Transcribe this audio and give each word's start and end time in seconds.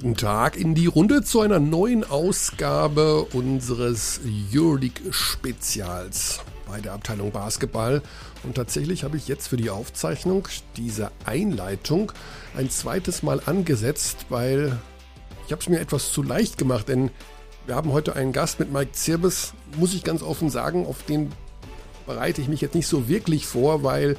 Guten 0.00 0.16
Tag 0.16 0.56
in 0.56 0.74
die 0.74 0.86
Runde 0.86 1.22
zu 1.22 1.42
einer 1.42 1.60
neuen 1.60 2.10
Ausgabe 2.10 3.26
unseres 3.34 4.18
Euroleague-Spezials 4.50 6.40
bei 6.66 6.80
der 6.80 6.94
Abteilung 6.94 7.32
Basketball. 7.32 8.00
Und 8.42 8.54
tatsächlich 8.54 9.04
habe 9.04 9.18
ich 9.18 9.28
jetzt 9.28 9.48
für 9.48 9.58
die 9.58 9.68
Aufzeichnung 9.68 10.48
diese 10.78 11.10
Einleitung 11.26 12.12
ein 12.56 12.70
zweites 12.70 13.22
Mal 13.22 13.42
angesetzt, 13.44 14.24
weil 14.30 14.78
ich 15.44 15.52
habe 15.52 15.60
es 15.60 15.68
mir 15.68 15.80
etwas 15.80 16.12
zu 16.12 16.22
leicht 16.22 16.56
gemacht, 16.56 16.88
denn 16.88 17.10
wir 17.66 17.74
haben 17.74 17.92
heute 17.92 18.16
einen 18.16 18.32
Gast 18.32 18.58
mit 18.58 18.72
Mike 18.72 18.92
Zirbes, 18.92 19.52
muss 19.76 19.92
ich 19.92 20.02
ganz 20.02 20.22
offen 20.22 20.48
sagen, 20.48 20.86
auf 20.86 21.02
den 21.02 21.30
bereite 22.06 22.40
ich 22.40 22.48
mich 22.48 22.62
jetzt 22.62 22.74
nicht 22.74 22.86
so 22.86 23.06
wirklich 23.06 23.44
vor, 23.44 23.82
weil 23.82 24.16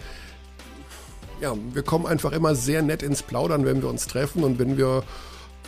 ja, 1.41 1.55
wir 1.74 1.82
kommen 1.82 2.05
einfach 2.05 2.34
immer 2.34 2.54
sehr 2.54 2.84
nett 2.84 3.02
ins 3.02 3.24
Plaudern, 3.24 3.66
wenn 3.66 3.82
wir 3.82 3.90
uns 3.90 4.05
treffen 4.05 4.44
und 4.44 4.60
wenn 4.60 4.77
wir 4.77 5.02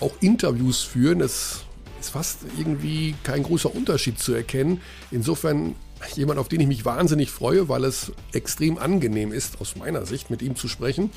auch 0.03 0.13
Interviews 0.21 0.81
führen. 0.81 1.21
Es 1.21 1.63
ist 1.99 2.09
fast 2.09 2.39
irgendwie 2.57 3.15
kein 3.23 3.43
großer 3.43 3.73
Unterschied 3.73 4.19
zu 4.19 4.33
erkennen. 4.33 4.81
Insofern 5.11 5.75
jemand, 6.15 6.39
auf 6.39 6.49
den 6.49 6.59
ich 6.59 6.67
mich 6.67 6.85
wahnsinnig 6.85 7.31
freue, 7.31 7.69
weil 7.69 7.85
es 7.85 8.11
extrem 8.33 8.77
angenehm 8.77 9.31
ist, 9.31 9.61
aus 9.61 9.75
meiner 9.75 10.05
Sicht, 10.05 10.29
mit 10.29 10.41
ihm 10.41 10.55
zu 10.55 10.67
sprechen. 10.67 11.11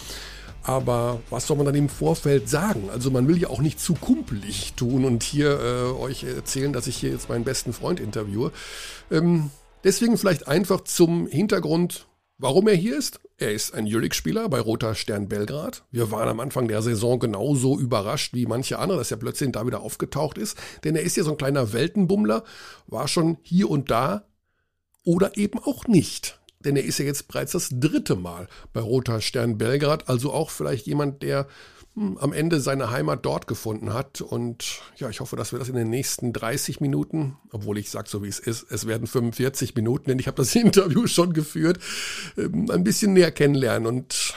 Aber 0.62 1.20
was 1.30 1.46
soll 1.46 1.56
man 1.56 1.66
dann 1.66 1.74
im 1.74 1.88
Vorfeld 1.88 2.48
sagen? 2.48 2.90
Also 2.90 3.10
man 3.10 3.28
will 3.28 3.38
ja 3.38 3.48
auch 3.48 3.60
nicht 3.60 3.78
zu 3.78 3.94
kumpelig 3.94 4.72
tun 4.74 5.04
und 5.04 5.22
hier 5.22 5.60
äh, 5.60 6.00
euch 6.00 6.24
erzählen, 6.24 6.72
dass 6.72 6.88
ich 6.88 6.96
hier 6.96 7.10
jetzt 7.10 7.28
meinen 7.28 7.44
besten 7.44 7.72
Freund 7.72 8.00
interviewe. 8.00 8.52
Ähm, 9.10 9.50
deswegen 9.84 10.18
vielleicht 10.18 10.48
einfach 10.48 10.82
zum 10.82 11.28
Hintergrund, 11.28 12.06
warum 12.38 12.68
er 12.68 12.74
hier 12.74 12.96
ist 12.96 13.20
er 13.38 13.52
ist 13.52 13.74
ein 13.74 13.86
Jülich-Spieler 13.86 14.48
bei 14.48 14.60
Roter 14.60 14.94
Stern 14.94 15.28
Belgrad. 15.28 15.84
Wir 15.90 16.10
waren 16.10 16.28
am 16.28 16.40
Anfang 16.40 16.68
der 16.68 16.80
Saison 16.80 17.18
genauso 17.18 17.78
überrascht 17.78 18.32
wie 18.32 18.46
manche 18.46 18.78
andere, 18.78 18.96
dass 18.96 19.10
er 19.10 19.18
plötzlich 19.18 19.52
da 19.52 19.66
wieder 19.66 19.82
aufgetaucht 19.82 20.38
ist. 20.38 20.56
Denn 20.84 20.96
er 20.96 21.02
ist 21.02 21.18
ja 21.18 21.22
so 21.22 21.32
ein 21.32 21.36
kleiner 21.36 21.74
Weltenbummler, 21.74 22.44
war 22.86 23.08
schon 23.08 23.36
hier 23.42 23.68
und 23.68 23.90
da 23.90 24.26
oder 25.04 25.36
eben 25.36 25.58
auch 25.58 25.86
nicht. 25.86 26.40
Denn 26.60 26.76
er 26.76 26.84
ist 26.84 26.98
ja 26.98 27.04
jetzt 27.04 27.28
bereits 27.28 27.52
das 27.52 27.68
dritte 27.70 28.16
Mal 28.16 28.48
bei 28.72 28.80
Roter 28.80 29.20
Stern 29.20 29.58
Belgrad, 29.58 30.08
also 30.08 30.32
auch 30.32 30.48
vielleicht 30.48 30.86
jemand, 30.86 31.22
der 31.22 31.46
am 31.96 32.32
Ende 32.34 32.60
seine 32.60 32.90
Heimat 32.90 33.24
dort 33.24 33.46
gefunden 33.46 33.94
hat. 33.94 34.20
Und 34.20 34.82
ja, 34.96 35.08
ich 35.08 35.20
hoffe, 35.20 35.36
dass 35.36 35.52
wir 35.52 35.58
das 35.58 35.70
in 35.70 35.76
den 35.76 35.88
nächsten 35.88 36.32
30 36.32 36.80
Minuten, 36.80 37.38
obwohl 37.50 37.78
ich 37.78 37.90
sage 37.90 38.08
so 38.08 38.22
wie 38.22 38.28
es 38.28 38.38
ist, 38.38 38.70
es 38.70 38.86
werden 38.86 39.06
45 39.06 39.74
Minuten, 39.74 40.10
denn 40.10 40.18
ich 40.18 40.26
habe 40.26 40.36
das 40.36 40.54
Interview 40.54 41.06
schon 41.06 41.32
geführt, 41.32 41.78
ähm, 42.36 42.70
ein 42.70 42.84
bisschen 42.84 43.14
näher 43.14 43.32
kennenlernen. 43.32 43.86
Und 43.86 44.34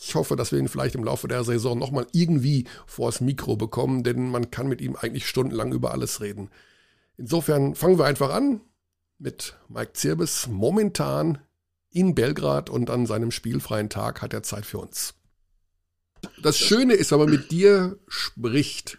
ich 0.00 0.14
hoffe, 0.16 0.34
dass 0.34 0.50
wir 0.50 0.58
ihn 0.58 0.68
vielleicht 0.68 0.96
im 0.96 1.04
Laufe 1.04 1.28
der 1.28 1.44
Saison 1.44 1.78
nochmal 1.78 2.06
irgendwie 2.12 2.66
vors 2.86 3.20
Mikro 3.20 3.56
bekommen, 3.56 4.02
denn 4.02 4.30
man 4.30 4.50
kann 4.50 4.68
mit 4.68 4.80
ihm 4.80 4.96
eigentlich 4.96 5.28
stundenlang 5.28 5.72
über 5.72 5.92
alles 5.92 6.20
reden. 6.20 6.50
Insofern 7.16 7.76
fangen 7.76 7.98
wir 7.98 8.06
einfach 8.06 8.30
an 8.30 8.60
mit 9.18 9.56
Mike 9.68 9.92
Zirbes. 9.92 10.48
Momentan 10.48 11.38
in 11.90 12.14
Belgrad 12.14 12.70
und 12.70 12.90
an 12.90 13.06
seinem 13.06 13.30
spielfreien 13.30 13.88
Tag 13.88 14.20
hat 14.20 14.32
er 14.32 14.42
Zeit 14.42 14.66
für 14.66 14.78
uns. 14.78 15.17
Das 16.42 16.58
Schöne 16.58 16.94
ist, 16.94 17.10
wenn 17.12 17.18
man 17.18 17.30
mit 17.30 17.50
dir 17.50 17.98
spricht 18.08 18.98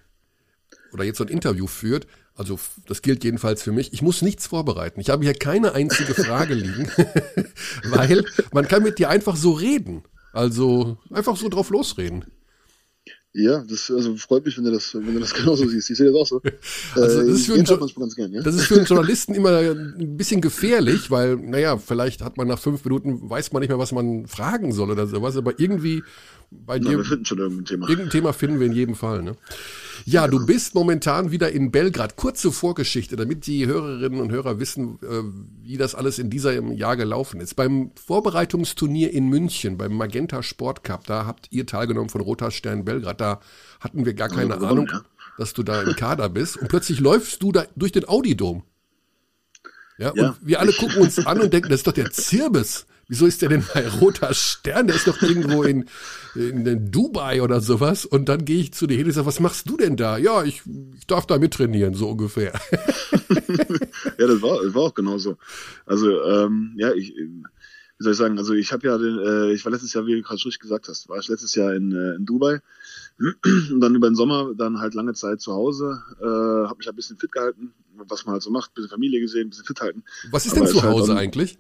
oder 0.92 1.04
jetzt 1.04 1.18
so 1.18 1.24
ein 1.24 1.30
Interview 1.30 1.68
führt, 1.68 2.08
also 2.36 2.58
das 2.88 3.02
gilt 3.02 3.24
jedenfalls 3.24 3.62
für 3.64 3.74
mich, 3.74 3.92
ich 3.92 4.02
muss 4.02 4.22
nichts 4.22 4.48
vorbereiten. 4.48 5.02
Ich 5.02 5.10
habe 5.10 5.24
hier 5.24 5.34
keine 5.34 5.74
einzige 5.74 6.14
Frage 6.14 6.54
liegen, 6.54 6.90
weil 7.84 8.26
man 8.54 8.68
kann 8.68 8.84
mit 8.84 8.98
dir 8.98 9.10
einfach 9.10 9.36
so 9.36 9.52
reden. 9.52 10.04
Also 10.32 10.98
einfach 11.12 11.36
so 11.36 11.50
drauf 11.50 11.70
losreden. 11.70 12.26
Ja, 13.32 13.64
das 13.64 13.92
also 13.92 14.16
freut 14.18 14.44
mich, 14.44 14.58
wenn 14.58 14.64
du 14.64 14.72
das, 14.72 14.96
wenn 14.96 15.14
du 15.14 15.20
das 15.20 15.34
genauso 15.36 15.68
siehst. 15.68 15.90
Ich 15.90 15.98
sehe 15.98 16.12
das 16.12 16.16
auch 16.16 16.26
so. 16.26 16.42
Also 16.96 17.20
das, 17.20 17.28
äh, 17.28 17.32
ist 17.32 17.46
für 17.46 17.54
einen, 17.54 18.10
gern, 18.16 18.34
ja? 18.34 18.42
das 18.42 18.56
ist 18.56 18.66
für 18.66 18.76
einen 18.76 18.86
Journalisten 18.86 19.36
immer 19.36 19.60
ein 19.60 20.18
bisschen 20.18 20.42
gefährlich, 20.42 21.12
weil, 21.12 21.36
naja, 21.36 21.78
vielleicht 21.78 22.22
hat 22.22 22.38
man 22.38 22.48
nach 22.48 22.60
fünf 22.60 22.84
Minuten, 22.84 23.30
weiß 23.30 23.52
man 23.52 23.60
nicht 23.60 23.70
mehr, 23.70 23.78
was 23.78 23.92
man 23.92 24.26
fragen 24.26 24.72
soll 24.72 24.90
oder 24.90 25.06
sowas, 25.06 25.38
aber 25.38 25.60
irgendwie 25.60 26.04
bei 26.52 26.80
Na, 26.80 26.90
dir. 26.90 26.98
Wir 26.98 27.06
finden 27.06 27.26
schon 27.26 27.38
irgendein 27.38 27.66
Thema. 27.66 27.90
Irgendein 27.90 28.12
Thema 28.12 28.34
finden 28.34 28.60
wir 28.60 28.68
in 28.68 28.74
jedem 28.74 28.96
Fall, 28.96 29.22
ne? 29.22 29.36
Ja, 30.06 30.28
du 30.28 30.46
bist 30.46 30.76
momentan 30.76 31.32
wieder 31.32 31.52
in 31.52 31.72
Belgrad. 31.72 32.16
Kurze 32.16 32.52
Vorgeschichte, 32.52 33.16
damit 33.16 33.46
die 33.48 33.68
Hörerinnen 33.68 34.20
und 34.20 34.32
Hörer 34.32 34.60
wissen, 34.60 34.98
äh, 35.04 35.24
wie 35.64 35.78
das 35.78 35.94
alles 35.94 36.20
in 36.20 36.30
diesem 36.30 36.72
Jahr 36.72 36.96
gelaufen 36.98 37.42
ist. 37.42 37.56
Beim 37.56 37.92
Vorbereitungsturnier 37.96 39.12
in 39.12 39.28
München, 39.28 39.78
beim 39.78 39.94
Magenta 39.94 40.42
Sport 40.42 40.84
Cup, 40.84 41.06
da 41.06 41.26
habt 41.26 41.48
ihr 41.52 41.66
teilgenommen 41.66 42.10
von 42.10 42.22
Roter 42.22 42.52
Stern 42.52 42.86
Belgrad. 42.86 43.22
Da 43.22 43.40
hatten 43.80 44.06
wir 44.06 44.14
gar 44.14 44.30
keine 44.30 44.60
Ahnung, 44.62 44.88
ja. 44.92 45.02
dass 45.38 45.54
du 45.54 45.64
da 45.64 45.82
im 45.82 45.96
Kader 45.96 46.30
bist. 46.30 46.58
Und 46.58 46.70
plötzlich 46.70 47.00
läufst 47.00 47.44
du 47.44 47.52
da 47.52 47.66
durch 47.76 47.92
den 47.92 48.08
Audidom. 48.08 48.64
Ja, 49.98 50.14
ja, 50.16 50.30
und 50.30 50.38
wir 50.42 50.62
alle 50.62 50.72
gucken 50.72 51.02
uns 51.02 51.20
an 51.20 51.42
und 51.42 51.52
denken, 51.52 51.70
das 51.70 51.82
ist 51.82 51.88
doch 51.88 51.94
der 51.94 52.10
Zirbis. 52.10 52.86
Wieso 53.10 53.26
ist 53.26 53.42
der 53.42 53.50
denn 53.50 53.64
bei 53.74 53.88
Roter 53.88 54.36
Stern? 54.36 54.86
Der 54.86 54.96
ist 54.96 55.08
doch 55.08 55.20
irgendwo 55.24 55.64
in, 55.64 55.86
in 56.36 56.92
Dubai 56.92 57.42
oder 57.42 57.60
sowas. 57.60 58.06
Und 58.06 58.30
dann 58.30 58.46
gehe 58.46 58.60
ich 58.60 58.74
zu 58.74 58.86
dir 58.86 58.98
hin 58.98 59.08
und 59.08 59.14
sage, 59.14 59.26
was 59.26 59.40
machst 59.40 59.68
du 59.68 59.78
denn 59.78 59.98
da? 59.98 60.20
Ja, 60.20 60.44
ich, 60.44 60.62
ich 60.96 61.08
darf 61.08 61.26
da 61.26 61.40
mittrainieren, 61.40 61.96
so 61.96 62.10
ungefähr. 62.10 62.54
ja, 63.12 64.28
das 64.28 64.42
war, 64.44 64.64
das 64.64 64.76
war 64.76 64.84
auch 64.84 64.94
genauso. 64.94 65.38
Also, 65.88 66.22
ähm, 66.24 66.76
ja, 66.78 66.94
ich, 66.94 67.16
wie 67.16 68.04
soll 68.04 68.12
ich 68.12 68.18
sagen, 68.20 68.38
also 68.38 68.54
ich 68.54 68.72
habe 68.72 68.86
ja 68.88 68.96
den, 69.00 69.18
äh, 69.18 69.54
ich 69.54 69.66
war 69.66 69.72
letztes 69.72 69.92
Jahr, 69.94 70.06
wie 70.06 70.14
du 70.14 70.22
gerade 70.22 70.40
schon 70.40 70.52
gesagt 70.52 70.88
hast, 70.88 71.10
war 71.10 71.18
ich 71.18 71.28
letztes 71.30 71.56
Jahr 71.56 71.74
in, 71.74 71.92
äh, 71.92 72.16
in 72.16 72.28
Dubai 72.28 72.62
und 73.20 73.82
dann 73.82 73.96
über 73.96 74.08
den 74.08 74.16
Sommer 74.16 74.54
dann 74.56 74.80
halt 74.80 74.94
lange 74.94 75.14
Zeit 75.14 75.42
zu 75.42 75.52
Hause, 75.52 76.00
äh, 76.22 76.26
habe 76.68 76.78
mich 76.78 76.88
ein 76.88 76.96
bisschen 76.96 77.18
fit 77.18 77.32
gehalten, 77.32 77.74
was 77.96 78.26
man 78.26 78.34
halt 78.34 78.44
so 78.44 78.52
macht, 78.52 78.76
bisschen 78.76 78.92
Familie 78.92 79.20
gesehen, 79.20 79.50
bisschen 79.50 79.66
fit 79.66 79.82
halten. 79.82 80.04
Was 80.30 80.46
ist 80.46 80.56
denn 80.56 80.68
zu 80.68 80.84
halt 80.84 80.94
Hause 80.94 81.16
halt 81.16 81.24
eigentlich? 81.24 81.58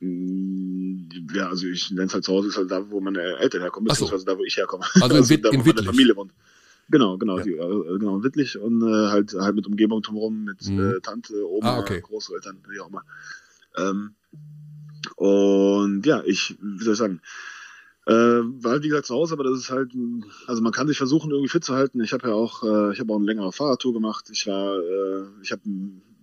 Mm, 0.00 1.08
ja, 1.34 1.48
also 1.48 1.66
ich 1.66 1.90
nenne 1.90 2.06
es 2.06 2.14
halt 2.14 2.24
zu 2.24 2.32
Hause, 2.32 2.48
ist 2.48 2.56
halt 2.56 2.70
da, 2.70 2.90
wo 2.90 3.00
meine 3.00 3.20
Eltern 3.38 3.60
herkommen, 3.60 3.88
beziehungsweise 3.88 4.20
so. 4.20 4.26
da, 4.26 4.38
wo 4.38 4.44
ich 4.44 4.56
herkomme. 4.56 4.84
Also, 4.94 5.14
also 5.16 5.34
in, 5.34 5.42
da, 5.42 5.50
wo 5.50 5.54
in 5.54 5.64
meine 5.64 5.82
Familie 5.82 6.16
wohnt. 6.16 6.32
Genau, 6.88 7.18
genau, 7.18 7.38
ja. 7.38 7.44
die, 7.44 7.52
äh, 7.52 7.98
genau, 7.98 8.16
in 8.16 8.24
Wittlich 8.24 8.58
und 8.58 8.82
äh, 8.82 9.08
halt 9.10 9.34
halt 9.34 9.54
mit 9.54 9.66
Umgebung 9.66 10.02
drumherum, 10.02 10.44
mit 10.44 10.66
mhm. 10.68 10.96
äh, 10.96 11.00
Tante, 11.00 11.48
Oma, 11.48 11.76
ah, 11.76 11.78
okay. 11.78 12.00
Großeltern, 12.00 12.58
wie 12.68 12.80
auch 12.80 12.88
immer. 12.88 13.04
Ähm, 13.76 14.14
und 15.16 16.04
ja, 16.04 16.22
ich, 16.24 16.56
wie 16.60 16.84
soll 16.84 16.94
ich 16.94 16.98
sagen, 16.98 17.20
äh, 18.06 18.12
war 18.12 18.72
halt 18.72 18.82
wie 18.82 18.88
gesagt 18.88 19.06
zu 19.06 19.14
Hause, 19.14 19.34
aber 19.34 19.44
das 19.44 19.58
ist 19.58 19.70
halt, 19.70 19.92
also 20.46 20.62
man 20.62 20.72
kann 20.72 20.88
sich 20.88 20.98
versuchen 20.98 21.30
irgendwie 21.30 21.48
fit 21.48 21.64
zu 21.64 21.74
halten. 21.74 22.02
Ich 22.02 22.12
habe 22.12 22.28
ja 22.28 22.34
auch, 22.34 22.64
äh, 22.64 22.92
ich 22.92 23.00
habe 23.00 23.12
auch 23.12 23.18
eine 23.18 23.26
längere 23.26 23.52
Fahrradtour 23.52 23.92
gemacht. 23.92 24.28
Ich 24.32 24.46
war, 24.46 24.78
äh, 24.78 25.26
ich 25.42 25.52
habe 25.52 25.62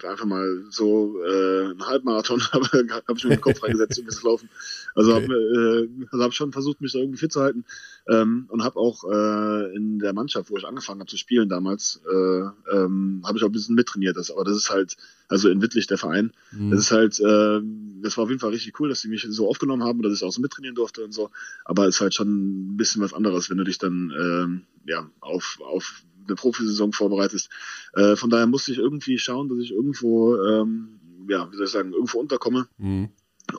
einfach 0.05 0.25
mal 0.25 0.63
so 0.69 1.21
äh, 1.23 1.65
einen 1.71 1.85
Halbmarathon 1.85 2.41
habe 2.51 2.67
hab 2.89 3.17
ich 3.17 3.23
mir 3.23 3.31
den 3.31 3.41
Kopf 3.41 3.63
reingesetzt, 3.63 3.99
um 3.99 4.05
das 4.05 4.23
Laufen. 4.23 4.49
Also 4.95 5.15
okay. 5.15 5.23
habe 5.23 5.89
äh, 5.89 6.05
also 6.11 6.23
hab 6.23 6.33
schon 6.33 6.51
versucht, 6.51 6.81
mich 6.81 6.93
da 6.93 6.99
irgendwie 6.99 7.19
fit 7.19 7.31
zu 7.31 7.41
halten 7.41 7.65
ähm, 8.07 8.45
und 8.49 8.63
habe 8.63 8.79
auch 8.79 9.03
äh, 9.03 9.75
in 9.75 9.99
der 9.99 10.13
Mannschaft, 10.13 10.49
wo 10.49 10.57
ich 10.57 10.65
angefangen 10.65 10.99
habe 10.99 11.09
zu 11.09 11.17
spielen 11.17 11.49
damals, 11.49 12.01
äh, 12.09 12.41
ähm, 12.75 13.21
habe 13.25 13.37
ich 13.37 13.43
auch 13.43 13.49
ein 13.49 13.53
bisschen 13.53 13.75
mittrainiert. 13.75 14.17
Das, 14.17 14.31
aber 14.31 14.43
das 14.43 14.57
ist 14.57 14.69
halt, 14.69 14.97
also 15.27 15.49
in 15.49 15.61
Wittlich 15.61 15.87
der 15.87 15.97
Verein, 15.97 16.31
mhm. 16.51 16.71
das 16.71 16.79
ist 16.81 16.91
halt, 16.91 17.19
äh, 17.19 17.61
das 18.01 18.17
war 18.17 18.23
auf 18.23 18.29
jeden 18.29 18.39
Fall 18.39 18.51
richtig 18.51 18.79
cool, 18.79 18.89
dass 18.89 19.01
sie 19.01 19.09
mich 19.09 19.25
so 19.29 19.49
aufgenommen 19.49 19.83
haben 19.83 19.99
oder 19.99 20.09
dass 20.09 20.19
ich 20.19 20.23
auch 20.23 20.31
so 20.31 20.41
mittrainieren 20.41 20.75
durfte 20.75 21.03
und 21.03 21.13
so. 21.13 21.29
Aber 21.65 21.87
es 21.87 21.95
ist 21.95 22.01
halt 22.01 22.13
schon 22.13 22.73
ein 22.73 22.77
bisschen 22.77 23.01
was 23.01 23.13
anderes, 23.13 23.49
wenn 23.49 23.57
du 23.57 23.63
dich 23.63 23.77
dann 23.77 24.13
ähm, 24.17 24.61
ja 24.85 25.09
auf 25.19 25.59
auf 25.63 26.03
eine 26.27 26.35
Profisaison 26.35 26.93
vorbereitest. 26.93 27.49
Äh, 27.93 28.15
von 28.15 28.29
daher 28.29 28.47
musste 28.47 28.71
ich 28.71 28.77
irgendwie 28.77 29.17
schauen, 29.17 29.49
dass 29.49 29.59
ich 29.59 29.71
irgendwo, 29.71 30.35
ähm, 30.37 30.99
ja, 31.29 31.51
wie 31.51 31.55
soll 31.55 31.65
ich 31.65 31.71
sagen, 31.71 31.93
irgendwo 31.93 32.19
unterkomme. 32.19 32.67
Mhm. 32.77 33.09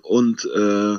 Und 0.03 0.45
äh, 0.45 0.99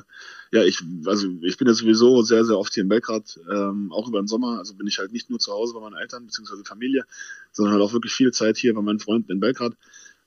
ja, 0.51 0.63
ich, 0.63 0.81
also 1.05 1.27
ich 1.41 1.57
bin 1.57 1.67
ja 1.67 1.73
sowieso 1.73 2.23
sehr, 2.23 2.44
sehr 2.44 2.57
oft 2.57 2.73
hier 2.73 2.83
in 2.83 2.89
Belgrad, 2.89 3.39
ähm, 3.51 3.91
auch 3.91 4.07
über 4.07 4.21
den 4.21 4.27
Sommer. 4.27 4.57
Also 4.57 4.73
bin 4.73 4.88
ich 4.88 4.97
halt 4.97 5.11
nicht 5.11 5.29
nur 5.29 5.39
zu 5.39 5.51
Hause 5.51 5.73
bei 5.75 5.81
meinen 5.81 5.95
Eltern 5.95 6.25
bzw. 6.25 6.63
Familie, 6.63 7.05
sondern 7.51 7.73
halt 7.73 7.83
auch 7.83 7.94
wirklich 7.94 8.13
viel 8.13 8.31
Zeit 8.31 8.57
hier 8.57 8.73
bei 8.73 8.81
meinen 8.81 8.99
Freunden 8.99 9.31
in 9.31 9.39
Belgrad. 9.39 9.73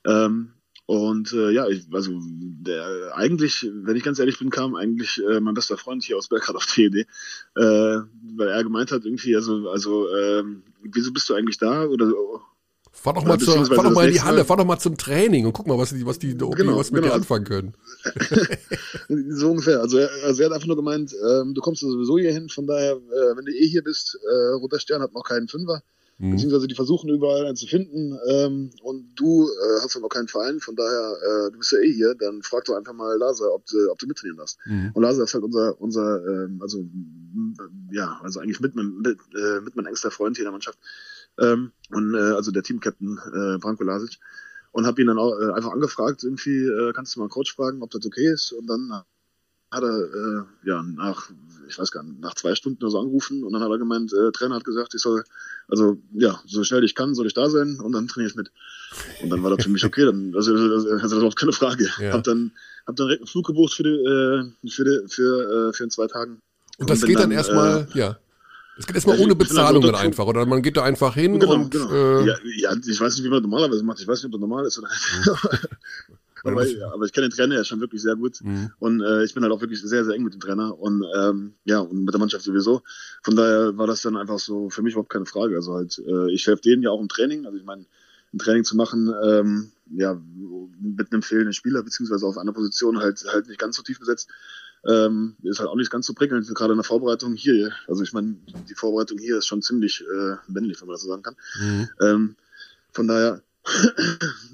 Ähm, 0.05 0.53
und 0.85 1.31
äh, 1.31 1.51
ja, 1.51 1.67
ich, 1.67 1.85
also 1.93 2.11
der, 2.21 3.15
eigentlich, 3.15 3.69
wenn 3.71 3.95
ich 3.95 4.03
ganz 4.03 4.19
ehrlich 4.19 4.39
bin, 4.39 4.49
kam 4.49 4.75
eigentlich 4.75 5.21
äh, 5.29 5.39
mein 5.39 5.53
bester 5.53 5.77
Freund 5.77 6.03
hier 6.03 6.17
aus 6.17 6.27
Belgrad 6.27 6.55
auf 6.55 6.65
die 6.65 6.85
Idee, 6.85 7.05
äh, 7.55 7.99
weil 8.35 8.47
er 8.49 8.63
gemeint 8.63 8.91
hat 8.91 9.05
irgendwie, 9.05 9.35
also, 9.35 9.69
also 9.69 10.07
äh, 10.13 10.43
wieso 10.83 11.13
bist 11.13 11.29
du 11.29 11.35
eigentlich 11.35 11.57
da? 11.57 11.85
Oder 11.85 12.11
Fahr 12.95 13.13
doch 13.15 13.25
mal, 13.25 13.39
zur, 13.39 13.65
fahr 13.65 13.83
doch 13.83 13.91
mal 13.91 14.07
in 14.07 14.13
die 14.13 14.21
Halle, 14.21 14.45
fahr 14.45 14.57
doch 14.57 14.65
mal 14.65 14.77
zum 14.77 14.97
Training 14.97 15.47
und 15.47 15.53
guck 15.53 15.65
mal, 15.65 15.79
was 15.79 15.89
die, 15.89 16.05
was 16.05 16.19
die 16.19 16.37
genau, 16.37 16.77
was 16.77 16.91
mit 16.91 17.01
genau. 17.01 17.13
dir 17.13 17.17
anfangen 17.17 17.43
können. 17.43 17.73
so 19.29 19.49
ungefähr. 19.49 19.81
Also 19.81 19.97
er, 19.97 20.09
also 20.23 20.41
er 20.41 20.45
hat 20.45 20.53
einfach 20.53 20.67
nur 20.67 20.75
gemeint, 20.75 21.11
ähm, 21.13 21.55
du 21.55 21.61
kommst 21.61 21.81
sowieso 21.81 22.19
hier 22.19 22.31
hin, 22.31 22.49
von 22.49 22.67
daher, 22.67 22.93
äh, 22.93 23.35
wenn 23.35 23.45
du 23.45 23.51
eh 23.51 23.67
hier 23.67 23.83
bist, 23.83 24.19
äh, 24.23 24.53
Roter 24.53 24.79
Stern 24.79 25.01
hat 25.01 25.11
noch 25.13 25.23
keinen 25.23 25.47
Fünfer. 25.47 25.81
Mhm. 26.17 26.31
Beziehungsweise 26.31 26.67
die 26.67 26.75
versuchen 26.75 27.09
überall 27.09 27.45
einen 27.45 27.55
zu 27.55 27.67
finden 27.67 28.17
ähm, 28.29 28.69
und 28.81 29.13
du 29.15 29.45
äh, 29.45 29.81
hast 29.81 29.99
noch 29.99 30.09
keinen 30.09 30.27
Verein, 30.27 30.59
von 30.59 30.75
daher, 30.75 31.17
äh, 31.21 31.51
du 31.51 31.57
bist 31.57 31.71
ja 31.71 31.79
eh 31.79 31.91
hier, 31.91 32.15
dann 32.15 32.41
frag 32.43 32.65
doch 32.65 32.75
einfach 32.75 32.93
mal 32.93 33.17
Laser, 33.17 33.53
ob 33.53 33.65
du, 33.65 33.91
ob 33.91 33.97
du 33.97 34.07
mittrainieren 34.07 34.37
darfst. 34.37 34.59
Mhm. 34.65 34.91
Und 34.93 35.01
Laser 35.01 35.23
ist 35.23 35.33
halt 35.33 35.43
unser, 35.43 35.79
unser 35.81 36.25
ähm, 36.25 36.59
also 36.61 36.85
ja, 37.91 38.19
also 38.23 38.39
eigentlich 38.39 38.59
mit, 38.59 38.75
mit, 38.75 39.19
äh, 39.35 39.61
mit 39.61 39.75
mein 39.75 39.85
engster 39.85 40.11
Freund 40.11 40.37
hier 40.37 40.43
in 40.43 40.47
der 40.47 40.51
Mannschaft. 40.51 40.77
Ähm, 41.39 41.71
und 41.89 42.13
äh, 42.13 42.17
also 42.17 42.51
der 42.51 42.63
Team-Captain 42.63 43.17
äh, 43.17 43.57
Branko 43.57 43.83
Lasic 43.83 44.19
und 44.71 44.85
habe 44.85 45.01
ihn 45.01 45.07
dann 45.07 45.17
auch 45.17 45.37
äh, 45.39 45.51
einfach 45.51 45.71
angefragt, 45.71 46.23
irgendwie 46.23 46.65
äh, 46.65 46.93
kannst 46.93 47.15
du 47.15 47.19
mal 47.19 47.25
einen 47.25 47.31
Coach 47.31 47.55
fragen, 47.55 47.81
ob 47.81 47.91
das 47.91 48.05
okay 48.05 48.31
ist 48.31 48.51
und 48.51 48.67
dann 48.67 49.03
hat 49.73 49.83
er 49.83 49.97
äh, 49.99 50.43
ja 50.67 50.83
nach 50.83 51.29
ich 51.67 51.79
weiß 51.79 51.91
gar 51.91 52.03
nicht 52.03 52.19
nach 52.19 52.35
zwei 52.35 52.55
Stunden 52.55 52.83
oder 52.83 52.91
so 52.91 52.99
angerufen 52.99 53.43
und 53.43 53.53
dann 53.53 53.61
hat 53.61 53.69
er 53.69 53.77
gemeint, 53.77 54.13
äh, 54.13 54.31
Trainer 54.31 54.55
hat 54.55 54.65
gesagt, 54.65 54.93
ich 54.93 55.01
soll 55.01 55.23
also 55.67 55.97
ja 56.13 56.39
so 56.45 56.63
schnell 56.63 56.83
ich 56.83 56.95
kann 56.95 57.15
soll 57.15 57.27
ich 57.27 57.33
da 57.33 57.49
sein 57.49 57.79
und 57.79 57.93
dann 57.93 58.07
trainiere 58.07 58.29
ich 58.29 58.35
mit 58.35 58.51
und 59.21 59.29
dann 59.29 59.43
war 59.43 59.55
das 59.55 59.63
für 59.63 59.71
mich 59.71 59.85
okay, 59.85 60.05
dann 60.05 60.33
also, 60.35 60.53
also, 60.53 60.73
also 60.73 60.89
das 60.89 61.03
ist 61.03 61.13
überhaupt 61.13 61.39
keine 61.39 61.53
Frage. 61.53 61.89
Ja. 61.99 62.13
Hab 62.13 62.23
dann 62.23 62.51
hab 62.85 62.95
dann 62.95 63.07
direkt 63.07 63.21
einen 63.21 63.27
Flug 63.27 63.47
gebucht 63.47 63.73
für 63.73 63.83
die, 63.83 63.89
äh, 63.89 64.69
für 64.69 64.83
die, 64.83 65.09
für 65.09 65.69
äh, 65.69 65.73
für 65.73 65.83
in 65.83 65.89
zwei 65.89 66.07
Tagen. 66.07 66.39
Und 66.77 66.89
das 66.89 67.01
und 67.01 67.07
geht 67.07 67.17
dann, 67.17 67.29
dann 67.29 67.31
erstmal 67.31 67.87
äh, 67.93 67.97
ja 67.97 68.17
es 68.77 68.87
geht 68.87 68.95
erstmal 68.95 69.17
ja, 69.17 69.23
ohne 69.23 69.35
Bezahlung 69.35 69.83
dann 69.83 69.95
einfach, 69.95 70.25
oder 70.25 70.45
man 70.45 70.61
geht 70.61 70.77
da 70.77 70.83
einfach 70.83 71.13
hin 71.13 71.39
genau, 71.39 71.53
und. 71.53 71.71
Genau. 71.71 71.91
Äh, 71.91 72.25
ja, 72.25 72.35
ja, 72.57 72.73
ich 72.73 72.99
weiß 72.99 73.15
nicht, 73.15 73.23
wie 73.23 73.29
man 73.29 73.43
das 73.43 73.49
normalerweise 73.49 73.83
macht. 73.83 73.99
Ich 73.99 74.07
weiß 74.07 74.19
nicht, 74.19 74.25
ob 74.25 74.31
das 74.31 74.41
normal 74.41 74.65
ist 74.65 74.79
oder. 74.79 74.89
aber, 76.43 76.67
ja, 76.67 76.91
aber 76.93 77.05
ich 77.05 77.13
kenne 77.13 77.29
den 77.29 77.35
Trainer 77.35 77.55
ja 77.55 77.63
schon 77.63 77.79
wirklich 77.79 78.01
sehr 78.01 78.15
gut. 78.15 78.39
Mhm. 78.43 78.71
Und 78.79 79.01
äh, 79.01 79.23
ich 79.23 79.33
bin 79.33 79.43
halt 79.43 79.53
auch 79.53 79.61
wirklich 79.61 79.81
sehr, 79.81 80.03
sehr 80.03 80.13
eng 80.15 80.23
mit 80.23 80.33
dem 80.33 80.41
Trainer. 80.41 80.77
Und 80.77 81.03
ähm, 81.15 81.53
ja, 81.63 81.79
und 81.79 82.03
mit 82.03 82.13
der 82.13 82.19
Mannschaft 82.19 82.43
sowieso. 82.43 82.81
Von 83.21 83.35
daher 83.35 83.77
war 83.77 83.87
das 83.87 84.01
dann 84.01 84.17
einfach 84.17 84.39
so 84.39 84.69
für 84.69 84.81
mich 84.81 84.93
überhaupt 84.93 85.11
keine 85.11 85.25
Frage. 85.25 85.55
Also 85.55 85.73
halt, 85.73 86.01
äh, 86.05 86.31
ich 86.31 86.45
helfe 86.47 86.61
denen 86.61 86.83
ja 86.83 86.89
auch 86.91 87.01
im 87.01 87.09
Training. 87.09 87.45
Also 87.45 87.57
ich 87.57 87.65
meine, 87.65 87.85
ein 88.33 88.39
Training 88.39 88.63
zu 88.63 88.75
machen, 88.75 89.13
ähm, 89.23 89.71
ja, 89.95 90.19
mit 90.79 91.11
einem 91.11 91.21
fehlenden 91.21 91.53
Spieler, 91.53 91.83
beziehungsweise 91.83 92.25
auf 92.25 92.37
einer 92.37 92.53
Position 92.53 92.99
halt 92.99 93.23
halt 93.31 93.47
nicht 93.47 93.59
ganz 93.59 93.75
so 93.75 93.83
tief 93.83 93.99
besetzt, 93.99 94.29
ähm, 94.87 95.35
ist 95.43 95.59
halt 95.59 95.69
auch 95.69 95.75
nicht 95.75 95.91
ganz 95.91 96.07
so 96.07 96.13
prickelnd, 96.13 96.47
gerade 96.53 96.73
in 96.73 96.77
der 96.77 96.83
Vorbereitung 96.83 97.35
hier. 97.35 97.71
Also 97.87 98.03
ich 98.03 98.11
meine, 98.11 98.35
die 98.69 98.75
Vorbereitung 98.75 99.17
hier 99.17 99.37
ist 99.37 99.47
schon 99.47 99.61
ziemlich 99.61 100.01
äh, 100.01 100.35
männlich, 100.47 100.81
wenn 100.81 100.87
man 100.87 100.95
das 100.95 101.03
so 101.03 101.09
sagen 101.09 101.23
kann. 101.23 101.35
Mhm. 101.61 101.89
Ähm, 102.01 102.35
von 102.91 103.07
daher, 103.07 103.41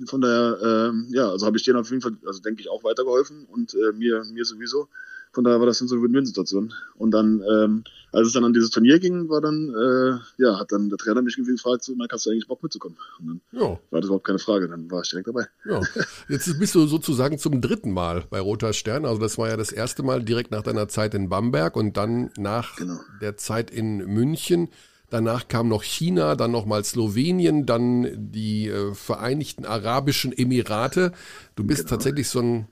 von 0.06 0.22
daher, 0.22 0.90
ähm, 0.90 1.08
ja, 1.10 1.30
also 1.30 1.46
habe 1.46 1.58
ich 1.58 1.64
denen 1.64 1.80
auf 1.80 1.90
jeden 1.90 2.02
Fall, 2.02 2.18
also 2.26 2.42
denke 2.42 2.62
ich, 2.62 2.70
auch 2.70 2.84
weitergeholfen 2.84 3.46
und 3.46 3.74
äh, 3.74 3.92
mir, 3.94 4.24
mir 4.26 4.46
sowieso. 4.46 4.88
Von 5.32 5.44
daher 5.44 5.60
war 5.60 5.68
das 5.68 5.78
dann 5.78 5.88
so 5.88 5.96
eine 5.96 6.04
Win-Win-Situation. 6.04 6.74
Und 6.96 7.12
dann, 7.12 7.44
ähm, 7.48 7.84
als 8.12 8.28
es 8.28 8.34
dann 8.34 8.44
an 8.44 8.54
dieses 8.54 8.72
Turnier 8.72 9.00
ging, 9.00 9.30
war 9.30 9.42
dann, 9.42 9.70
äh, 9.70 10.44
ja, 10.44 10.60
hat 10.60 10.72
dann 10.72 10.90
der 10.90 10.98
Trainer 10.98 11.22
mich 11.22 11.36
gefragt, 11.36 11.84
so, 11.84 11.94
Mike, 11.96 12.14
hast 12.14 12.26
du 12.26 12.32
eigentlich 12.32 12.48
Bock 12.48 12.64
mitzukommen? 12.64 12.98
Und 13.20 13.28
dann 13.28 13.42
ja. 13.52 13.80
war 13.92 14.02
das 14.02 14.06
überhaupt 14.06 14.26
keine 14.26 14.40
Frage, 14.40 14.68
dann 14.68 14.90
war 14.90 15.02
ich 15.04 15.10
direkt 15.10 15.28
dabei. 15.28 15.46
Ja. 15.66 15.82
Jetzt 16.30 16.60
bist 16.60 16.74
du 16.74 16.88
sozusagen 16.88 17.38
zum 17.38 17.62
dritten 17.62 17.92
Mal 17.92 18.24
bei 18.30 18.40
Roter 18.40 18.74
Stern. 18.74 19.06
Also 19.06 19.22
das 19.22 19.38
war 19.38 19.50
ja 19.50 19.58
das 19.58 19.72
erste 19.72 20.02
Mal 20.02 20.24
direkt 20.24 20.50
nach 20.50 20.64
deiner 20.64 20.88
Zeit 20.88 21.14
in 21.14 21.30
Bamberg 21.30 21.76
und 21.76 21.96
dann 21.96 22.32
nach 22.38 22.76
genau. 22.78 23.00
der 23.22 23.38
Zeit 23.38 23.70
in 23.70 23.98
München. 23.98 24.70
Danach 25.10 25.48
kam 25.48 25.68
noch 25.68 25.84
China, 25.84 26.36
dann 26.36 26.52
nochmal 26.52 26.84
Slowenien, 26.84 27.66
dann 27.66 28.08
die 28.16 28.68
äh, 28.68 28.94
Vereinigten 28.94 29.66
Arabischen 29.66 30.38
Emirate. 30.38 31.12
Du 31.56 31.64
bist 31.64 31.82
genau. 31.82 31.90
tatsächlich 31.92 32.28
so 32.28 32.40
ein 32.40 32.68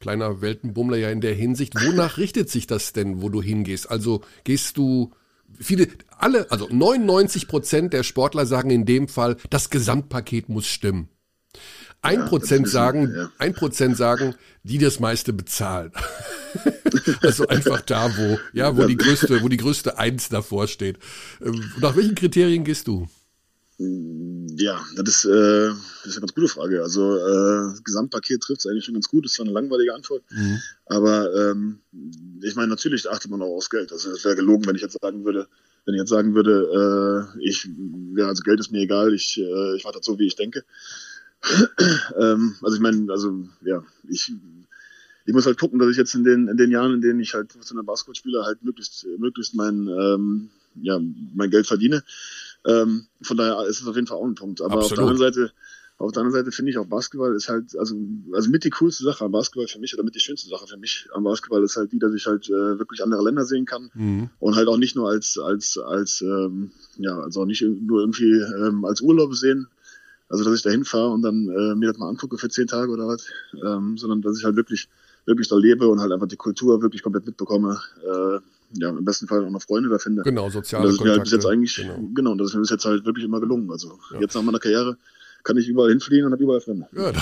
kleiner 0.00 0.40
Weltenbummler 0.40 0.96
ja 0.96 1.10
in 1.10 1.20
der 1.20 1.34
Hinsicht. 1.34 1.74
Wonach 1.74 2.18
richtet 2.18 2.50
sich 2.50 2.66
das 2.66 2.92
denn, 2.92 3.22
wo 3.22 3.28
du 3.28 3.42
hingehst? 3.42 3.90
Also 3.90 4.22
gehst 4.44 4.76
du 4.76 5.12
viele, 5.58 5.88
alle, 6.18 6.50
also 6.50 6.68
99 6.70 7.48
Prozent 7.48 7.92
der 7.92 8.02
Sportler 8.02 8.46
sagen 8.46 8.70
in 8.70 8.84
dem 8.84 9.08
Fall, 9.08 9.36
das 9.50 9.70
Gesamtpaket 9.70 10.48
muss 10.48 10.66
stimmen. 10.66 11.08
Ein 12.02 12.20
ja, 12.20 12.26
Prozent 12.26 12.68
sagen, 12.68 13.12
ja. 13.16 13.30
ein 13.38 13.54
Prozent 13.54 13.96
sagen, 13.96 14.34
die 14.62 14.78
das 14.78 15.00
meiste 15.00 15.32
bezahlen. 15.32 15.92
also 17.20 17.46
einfach 17.48 17.80
da, 17.80 18.16
wo, 18.16 18.38
ja, 18.52 18.76
wo 18.76 18.84
die 18.84 18.96
größte, 18.96 19.42
wo 19.42 19.48
die 19.48 19.56
größte 19.56 19.98
Eins 19.98 20.28
davor 20.28 20.68
steht. 20.68 20.98
Ähm, 21.40 21.72
nach 21.80 21.96
welchen 21.96 22.14
Kriterien 22.14 22.64
gehst 22.64 22.86
du? 22.86 23.08
Ja, 23.78 24.82
das 24.96 25.08
ist, 25.08 25.24
äh, 25.26 25.68
das 25.68 26.06
ist 26.06 26.12
eine 26.16 26.20
ganz 26.20 26.34
gute 26.34 26.48
Frage. 26.48 26.82
Also 26.82 27.16
äh, 27.16 27.72
das 27.72 27.84
Gesamtpaket 27.84 28.40
trifft 28.40 28.60
es 28.60 28.66
eigentlich 28.66 28.86
schon 28.86 28.94
ganz 28.94 29.08
gut. 29.08 29.24
Das 29.24 29.32
ist 29.32 29.36
zwar 29.36 29.44
eine 29.44 29.52
langweilige 29.52 29.94
Antwort, 29.94 30.22
mhm. 30.30 30.62
aber 30.86 31.34
ähm, 31.34 31.80
ich 32.42 32.54
meine, 32.54 32.68
natürlich 32.68 33.08
achtet 33.10 33.30
man 33.30 33.42
auch 33.42 33.54
aufs 33.54 33.68
Geld. 33.68 33.92
Also 33.92 34.12
es 34.12 34.24
wäre 34.24 34.36
gelogen, 34.36 34.64
wenn 34.66 34.76
ich 34.76 34.82
jetzt 34.82 34.96
sagen 35.00 35.26
würde, 35.26 35.46
wenn 35.84 35.94
ich 35.94 36.00
jetzt 36.00 36.08
sagen 36.08 36.34
würde, 36.34 37.30
äh, 37.36 37.46
ich, 37.46 37.68
ja, 38.16 38.28
also 38.28 38.42
Geld 38.42 38.60
ist 38.60 38.72
mir 38.72 38.80
egal, 38.80 39.12
ich, 39.12 39.38
äh, 39.38 39.76
ich 39.76 39.84
mache 39.84 39.94
das 39.94 40.06
so, 40.06 40.18
wie 40.18 40.26
ich 40.26 40.36
denke. 40.36 40.64
ähm, 42.18 42.56
also 42.62 42.76
ich 42.76 42.82
meine, 42.82 43.12
also 43.12 43.46
ja, 43.62 43.84
ich 44.08 44.32
ich 45.26 45.34
muss 45.34 45.46
halt 45.46 45.58
gucken, 45.58 45.78
dass 45.78 45.90
ich 45.90 45.96
jetzt 45.96 46.14
in 46.14 46.24
den, 46.24 46.48
in 46.48 46.56
den 46.56 46.70
Jahren, 46.70 46.94
in 46.94 47.00
denen 47.00 47.20
ich 47.20 47.34
halt 47.34 47.48
professioneller 47.48 47.84
Basketball 47.84 48.14
spiele, 48.14 48.44
halt 48.44 48.62
möglichst, 48.64 49.06
möglichst 49.18 49.54
mein, 49.54 49.88
ähm, 49.88 50.50
ja, 50.80 51.00
mein 51.34 51.50
Geld 51.50 51.66
verdiene. 51.66 52.04
Ähm, 52.64 53.06
von 53.22 53.36
daher 53.36 53.66
ist 53.66 53.80
es 53.80 53.86
auf 53.86 53.96
jeden 53.96 54.06
Fall 54.06 54.18
auch 54.18 54.24
ein 54.24 54.36
Punkt. 54.36 54.60
Aber 54.60 54.74
Absolut. 54.74 54.84
auf 54.84 54.94
der 54.94 55.02
anderen 55.02 55.18
Seite, 55.18 55.52
auf 55.98 56.12
der 56.12 56.22
anderen 56.22 56.44
Seite 56.44 56.54
finde 56.54 56.70
ich 56.70 56.78
auch 56.78 56.86
Basketball 56.86 57.34
ist 57.34 57.48
halt, 57.48 57.76
also, 57.76 57.96
also 58.32 58.50
mit 58.50 58.62
die 58.64 58.70
coolste 58.70 59.02
Sache 59.02 59.24
am 59.24 59.32
Basketball 59.32 59.66
für 59.66 59.80
mich 59.80 59.94
oder 59.94 60.04
mit 60.04 60.14
die 60.14 60.20
schönste 60.20 60.48
Sache 60.48 60.66
für 60.68 60.76
mich 60.76 61.08
am 61.12 61.24
Basketball 61.24 61.64
ist 61.64 61.76
halt 61.76 61.90
die, 61.90 61.98
dass 61.98 62.14
ich 62.14 62.26
halt 62.26 62.48
äh, 62.48 62.78
wirklich 62.78 63.02
andere 63.02 63.24
Länder 63.24 63.46
sehen 63.46 63.64
kann 63.64 63.90
mhm. 63.94 64.30
und 64.38 64.54
halt 64.54 64.68
auch 64.68 64.76
nicht 64.76 64.94
nur 64.94 65.08
als, 65.08 65.38
als, 65.38 65.78
als, 65.78 66.20
ähm, 66.20 66.70
ja, 66.98 67.18
also 67.18 67.44
nicht 67.44 67.62
nur 67.62 68.00
irgendwie 68.00 68.30
ähm, 68.30 68.84
als 68.84 69.00
Urlaub 69.00 69.34
sehen, 69.34 69.66
also 70.28 70.44
dass 70.44 70.54
ich 70.54 70.62
da 70.62 70.70
hinfahre 70.70 71.10
und 71.10 71.22
dann 71.22 71.48
äh, 71.48 71.74
mir 71.74 71.88
das 71.88 71.98
mal 71.98 72.08
angucke 72.08 72.38
für 72.38 72.48
zehn 72.48 72.66
Tage 72.66 72.90
oder 72.90 73.06
was, 73.06 73.26
ähm, 73.64 73.96
sondern 73.96 74.22
dass 74.22 74.38
ich 74.38 74.44
halt 74.44 74.56
wirklich, 74.56 74.88
wirklich 75.24 75.48
da 75.48 75.56
lebe 75.56 75.88
und 75.88 76.00
halt 76.00 76.12
einfach 76.12 76.28
die 76.28 76.36
Kultur 76.36 76.82
wirklich 76.82 77.02
komplett 77.02 77.26
mitbekomme. 77.26 77.80
Äh, 78.02 78.38
ja, 78.72 78.90
im 78.90 79.04
besten 79.04 79.28
Fall 79.28 79.44
auch 79.44 79.50
noch 79.50 79.62
Freunde 79.62 79.88
da 79.88 79.98
finde. 79.98 80.22
Genau, 80.22 80.50
soziale 80.50 80.82
und 80.82 80.88
das 80.88 80.96
ist 80.96 81.04
mir 81.04 81.10
halt 81.12 81.22
bis 81.22 81.32
jetzt 81.32 81.46
eigentlich, 81.46 81.76
genau. 81.76 82.08
genau, 82.14 82.34
das 82.34 82.48
ist 82.48 82.54
mir 82.54 82.60
bis 82.60 82.70
jetzt 82.70 82.84
halt 82.84 83.04
wirklich 83.04 83.24
immer 83.24 83.40
gelungen. 83.40 83.70
Also 83.70 83.98
ja. 84.12 84.20
jetzt 84.20 84.34
nach 84.34 84.42
meiner 84.42 84.58
Karriere 84.58 84.96
kann 85.44 85.56
ich 85.56 85.68
überall 85.68 85.90
hinfliegen 85.90 86.26
und 86.26 86.32
habe 86.32 86.42
überall 86.42 86.60
Freunde. 86.60 86.88
Ja, 86.92 87.12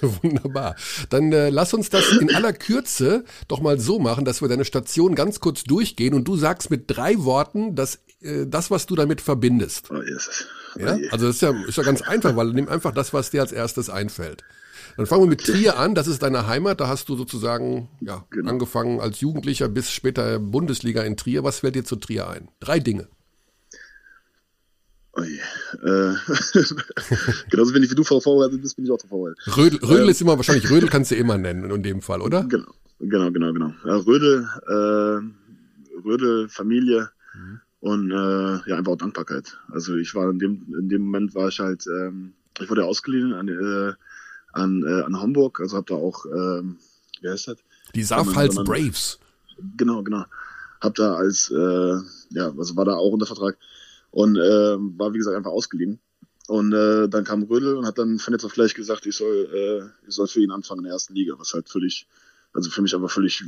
wunderbar. 0.22 0.74
Dann 1.10 1.30
äh, 1.32 1.50
lass 1.50 1.74
uns 1.74 1.90
das 1.90 2.10
in 2.12 2.34
aller 2.34 2.54
Kürze 2.54 3.24
doch 3.46 3.60
mal 3.60 3.78
so 3.78 3.98
machen, 3.98 4.24
dass 4.24 4.40
wir 4.40 4.48
deine 4.48 4.64
Station 4.64 5.14
ganz 5.14 5.38
kurz 5.40 5.64
durchgehen 5.64 6.14
und 6.14 6.26
du 6.26 6.36
sagst 6.36 6.70
mit 6.70 6.84
drei 6.86 7.18
Worten, 7.18 7.74
dass 7.74 8.00
äh, 8.20 8.46
das, 8.46 8.70
was 8.70 8.86
du 8.86 8.96
damit 8.96 9.20
verbindest. 9.20 9.90
Oh, 9.90 10.00
yes. 10.00 10.46
Ja? 10.76 10.98
Also 11.10 11.26
das 11.26 11.36
ist 11.36 11.42
ja, 11.42 11.54
ist 11.66 11.76
ja 11.76 11.82
ganz 11.82 12.02
einfach, 12.02 12.36
weil 12.36 12.48
nimm 12.48 12.68
einfach 12.68 12.92
das, 12.92 13.12
was 13.12 13.30
dir 13.30 13.40
als 13.40 13.52
erstes 13.52 13.90
einfällt. 13.90 14.42
Dann 14.96 15.06
fangen 15.06 15.22
wir 15.22 15.28
mit 15.28 15.44
Trier 15.44 15.78
an. 15.78 15.94
Das 15.94 16.06
ist 16.06 16.22
deine 16.22 16.46
Heimat. 16.46 16.80
Da 16.80 16.88
hast 16.88 17.08
du 17.08 17.16
sozusagen 17.16 17.88
ja, 18.00 18.24
genau. 18.30 18.50
angefangen 18.50 19.00
als 19.00 19.20
Jugendlicher 19.20 19.68
bis 19.68 19.90
später 19.90 20.38
Bundesliga 20.38 21.02
in 21.02 21.16
Trier. 21.16 21.42
Was 21.42 21.60
fällt 21.60 21.74
dir 21.74 21.84
zu 21.84 21.96
Trier 21.96 22.28
ein? 22.28 22.48
Drei 22.60 22.78
Dinge. 22.78 23.08
Oh 25.16 25.22
äh, 25.22 26.14
genauso 27.50 27.72
wenig 27.72 27.90
wie 27.90 27.94
du 27.94 28.02
vorbereitet 28.02 28.60
bist, 28.60 28.74
bin 28.74 28.84
ich 28.84 28.90
auch 28.90 28.98
vorbereitet. 29.08 29.56
Rödel, 29.56 29.78
Rödel 29.84 30.04
ähm, 30.04 30.08
ist 30.08 30.20
immer 30.20 30.36
wahrscheinlich, 30.36 30.68
Rödel 30.70 30.88
kannst 30.88 31.12
du 31.12 31.14
immer 31.14 31.38
nennen 31.38 31.70
in 31.70 31.82
dem 31.84 32.02
Fall, 32.02 32.20
oder? 32.20 32.42
Genau, 32.42 32.72
genau, 32.98 33.30
genau, 33.30 33.52
genau. 33.52 33.72
Ja, 33.84 33.96
Rödel, 33.98 34.48
äh, 34.66 36.04
Rödel, 36.04 36.48
Familie 36.48 37.10
mhm. 37.32 37.60
Und 37.84 38.10
äh, 38.10 38.66
ja, 38.66 38.78
einfach 38.78 38.92
auch 38.92 38.96
Dankbarkeit. 38.96 39.58
Also 39.70 39.94
ich 39.96 40.14
war 40.14 40.30
in 40.30 40.38
dem, 40.38 40.74
in 40.80 40.88
dem 40.88 41.02
Moment 41.02 41.34
war 41.34 41.48
ich 41.48 41.60
halt, 41.60 41.86
ähm, 41.86 42.32
ich 42.58 42.70
wurde 42.70 42.86
ausgeliehen 42.86 43.34
an, 43.34 43.48
äh, 43.48 43.92
an, 44.54 44.82
äh, 44.84 45.02
an 45.02 45.20
Hamburg, 45.20 45.60
also 45.60 45.76
habe 45.76 45.86
da 45.88 45.94
auch, 45.94 46.24
ähm, 46.24 46.78
wie 47.20 47.28
heißt 47.28 47.48
das? 47.48 47.58
Die 47.94 48.02
Saarpfalz 48.02 48.54
Braves. 48.64 49.18
Genau, 49.76 50.02
genau. 50.02 50.24
Hab 50.80 50.94
da 50.94 51.16
als, 51.16 51.50
äh, 51.50 51.98
ja, 52.30 52.54
also 52.56 52.74
war 52.74 52.86
da 52.86 52.94
auch 52.94 53.12
unter 53.12 53.26
Vertrag 53.26 53.58
und 54.12 54.36
äh, 54.36 54.76
war, 54.98 55.12
wie 55.12 55.18
gesagt, 55.18 55.36
einfach 55.36 55.50
ausgeliehen. 55.50 55.98
Und 56.46 56.72
äh, 56.72 57.06
dann 57.06 57.24
kam 57.24 57.42
Rödel 57.42 57.76
und 57.76 57.84
hat 57.84 57.98
dann 57.98 58.18
von 58.18 58.32
jetzt 58.32 58.46
auf 58.46 58.54
gleich 58.54 58.74
gesagt, 58.74 59.04
ich 59.04 59.16
soll, 59.16 59.50
äh, 59.52 60.08
ich 60.08 60.14
soll 60.14 60.26
für 60.26 60.40
ihn 60.40 60.52
anfangen 60.52 60.78
in 60.78 60.84
der 60.84 60.94
ersten 60.94 61.14
Liga, 61.14 61.34
was 61.36 61.52
halt 61.52 61.68
völlig, 61.68 62.06
also 62.54 62.70
für 62.70 62.80
mich 62.80 62.94
einfach 62.94 63.10
völlig, 63.10 63.44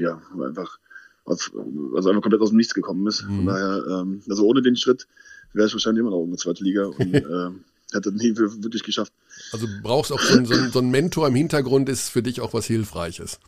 ja, 0.00 0.20
einfach, 0.44 0.80
auf, 1.24 1.52
also 1.94 2.08
einfach 2.10 2.22
komplett 2.22 2.42
aus 2.42 2.50
dem 2.50 2.58
Nichts 2.58 2.74
gekommen 2.74 3.06
ist. 3.06 3.22
Mhm. 3.22 3.36
Von 3.36 3.46
daher, 3.46 3.84
ähm, 3.90 4.22
also 4.28 4.44
ohne 4.44 4.62
den 4.62 4.76
Schritt 4.76 5.06
wäre 5.52 5.66
ich 5.66 5.72
wahrscheinlich 5.72 6.00
immer 6.00 6.10
noch 6.10 6.24
in 6.24 6.30
der 6.30 6.38
zweiten 6.38 6.64
Liga 6.64 6.86
und 6.86 7.00
äh, 7.14 7.50
hätte 7.92 8.12
nie 8.12 8.36
wirklich 8.36 8.82
geschafft. 8.82 9.12
Also 9.52 9.66
brauchst 9.82 10.12
auch 10.12 10.20
so, 10.20 10.44
so, 10.44 10.54
so 10.68 10.78
ein 10.80 10.90
Mentor 10.90 11.28
im 11.28 11.34
Hintergrund 11.34 11.88
ist 11.88 12.08
für 12.08 12.22
dich 12.22 12.40
auch 12.40 12.52
was 12.52 12.66
Hilfreiches. 12.66 13.38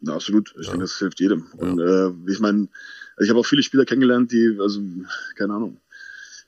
Ja, 0.00 0.14
absolut. 0.14 0.54
Ich 0.58 0.66
ja. 0.66 0.72
denke, 0.72 0.84
das 0.84 0.98
hilft 0.98 1.20
jedem. 1.20 1.46
Ja. 1.58 1.62
Und 1.62 1.80
äh, 1.80 2.32
ich 2.32 2.40
meine, 2.40 2.68
ich 3.18 3.30
habe 3.30 3.38
auch 3.38 3.46
viele 3.46 3.62
Spieler 3.62 3.84
kennengelernt, 3.84 4.32
die, 4.32 4.58
also, 4.60 4.80
keine 5.36 5.54
Ahnung, 5.54 5.78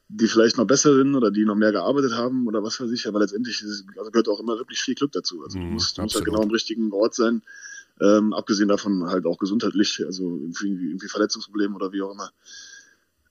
die 0.08 0.28
vielleicht 0.28 0.58
noch 0.58 0.66
besser 0.66 0.94
sind 0.94 1.14
oder 1.14 1.30
die 1.30 1.44
noch 1.44 1.54
mehr 1.54 1.72
gearbeitet 1.72 2.12
haben 2.12 2.46
oder 2.46 2.62
was 2.62 2.80
weiß 2.80 2.90
ich, 2.90 3.06
aber 3.08 3.20
letztendlich 3.20 3.62
ist, 3.62 3.84
also 3.96 4.10
gehört 4.10 4.28
auch 4.28 4.40
immer 4.40 4.58
wirklich 4.58 4.80
viel 4.80 4.94
Glück 4.94 5.12
dazu. 5.12 5.42
Also 5.42 5.58
du 5.58 5.64
mhm, 5.64 5.74
musst, 5.74 5.96
du 5.96 6.02
musst 6.02 6.14
halt 6.14 6.24
genau 6.24 6.42
am 6.42 6.50
richtigen 6.50 6.92
Ort 6.92 7.14
sein. 7.14 7.42
Ähm, 8.00 8.32
abgesehen 8.32 8.68
davon 8.68 9.06
halt 9.06 9.26
auch 9.26 9.38
gesundheitlich, 9.38 10.02
also 10.04 10.36
irgendwie, 10.36 10.88
irgendwie 10.88 11.08
Verletzungsprobleme 11.08 11.74
oder 11.74 11.92
wie 11.92 12.02
auch 12.02 12.12
immer. 12.12 12.30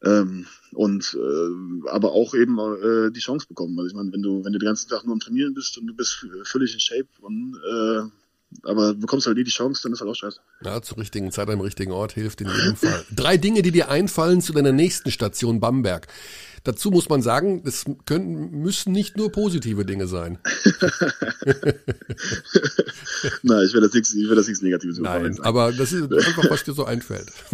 Ähm, 0.04 0.46
und 0.74 1.18
äh, 1.18 1.90
aber 1.90 2.12
auch 2.12 2.34
eben 2.34 2.58
äh, 2.60 3.12
die 3.12 3.20
Chance 3.20 3.48
bekommen. 3.48 3.78
Also 3.78 3.90
ich 3.90 3.96
meine, 3.96 4.12
wenn 4.12 4.22
du, 4.22 4.44
wenn 4.44 4.54
du 4.54 4.60
den 4.60 4.68
ganzen 4.68 4.90
Tag 4.90 5.06
nur 5.06 5.14
am 5.14 5.20
Trainieren 5.20 5.54
bist 5.54 5.78
und 5.78 5.88
du 5.88 5.94
bist 5.94 6.26
völlig 6.44 6.74
in 6.74 6.80
Shape 6.80 7.08
und 7.22 7.56
äh, 7.56 8.04
aber 8.64 8.94
bekommst 8.94 9.28
halt 9.28 9.38
nie 9.38 9.44
die 9.44 9.52
Chance, 9.52 9.82
dann 9.84 9.94
ist 9.94 10.02
halt 10.02 10.10
auch 10.10 10.16
scheiße. 10.16 10.40
Ja, 10.64 10.82
zur 10.82 10.98
richtigen 10.98 11.32
Zeit 11.32 11.50
am 11.50 11.62
richtigen 11.62 11.92
Ort 11.92 12.14
hilft 12.14 12.42
in 12.42 12.50
jedem 12.50 12.76
Fall. 12.76 13.06
Drei 13.16 13.38
Dinge, 13.38 13.62
die 13.62 13.72
dir 13.72 13.90
einfallen 13.90 14.42
zu 14.42 14.54
deiner 14.54 14.72
nächsten 14.72 15.12
Station 15.12 15.60
Bamberg. 15.60 16.08
Dazu 16.64 16.92
muss 16.92 17.10
man 17.10 17.22
sagen, 17.22 17.62
das 17.66 17.84
können, 18.06 18.62
müssen 18.62 18.94
nicht 18.94 19.18
nur 19.18 19.32
positive 19.34 19.84
Dinge 19.84 20.08
sein. 20.08 20.40
Nein, 23.44 23.66
ich 23.66 23.74
will 23.74 23.82
das 23.82 23.94
nichts, 23.94 24.14
ich 24.14 24.30
will 24.30 24.36
das 24.36 24.48
nichts 24.48 24.62
Negatives 24.62 24.98
Nein, 24.98 25.38
aber 25.42 25.74
das 25.74 25.92
ist 25.92 26.04
einfach, 26.04 26.50
was 26.50 26.64
dir 26.64 26.72
so 26.72 26.86
einfällt. 26.86 27.34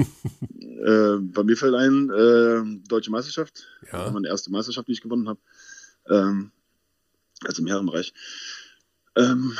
äh, 0.59 1.15
bei 1.17 1.41
mir 1.43 1.57
fällt 1.57 1.73
ein, 1.73 2.11
äh, 2.11 2.61
Deutsche 2.87 3.09
Meisterschaft. 3.09 3.65
Ja. 3.91 4.11
Meine 4.11 4.27
erste 4.27 4.51
Meisterschaft, 4.51 4.87
die 4.87 4.91
ich 4.91 5.01
gewonnen 5.01 5.27
habe. 5.27 5.39
Ähm, 6.07 6.51
also 7.45 7.63
im 7.63 7.67
Herrenbereich. 7.67 8.13
Ähm, 9.19 9.53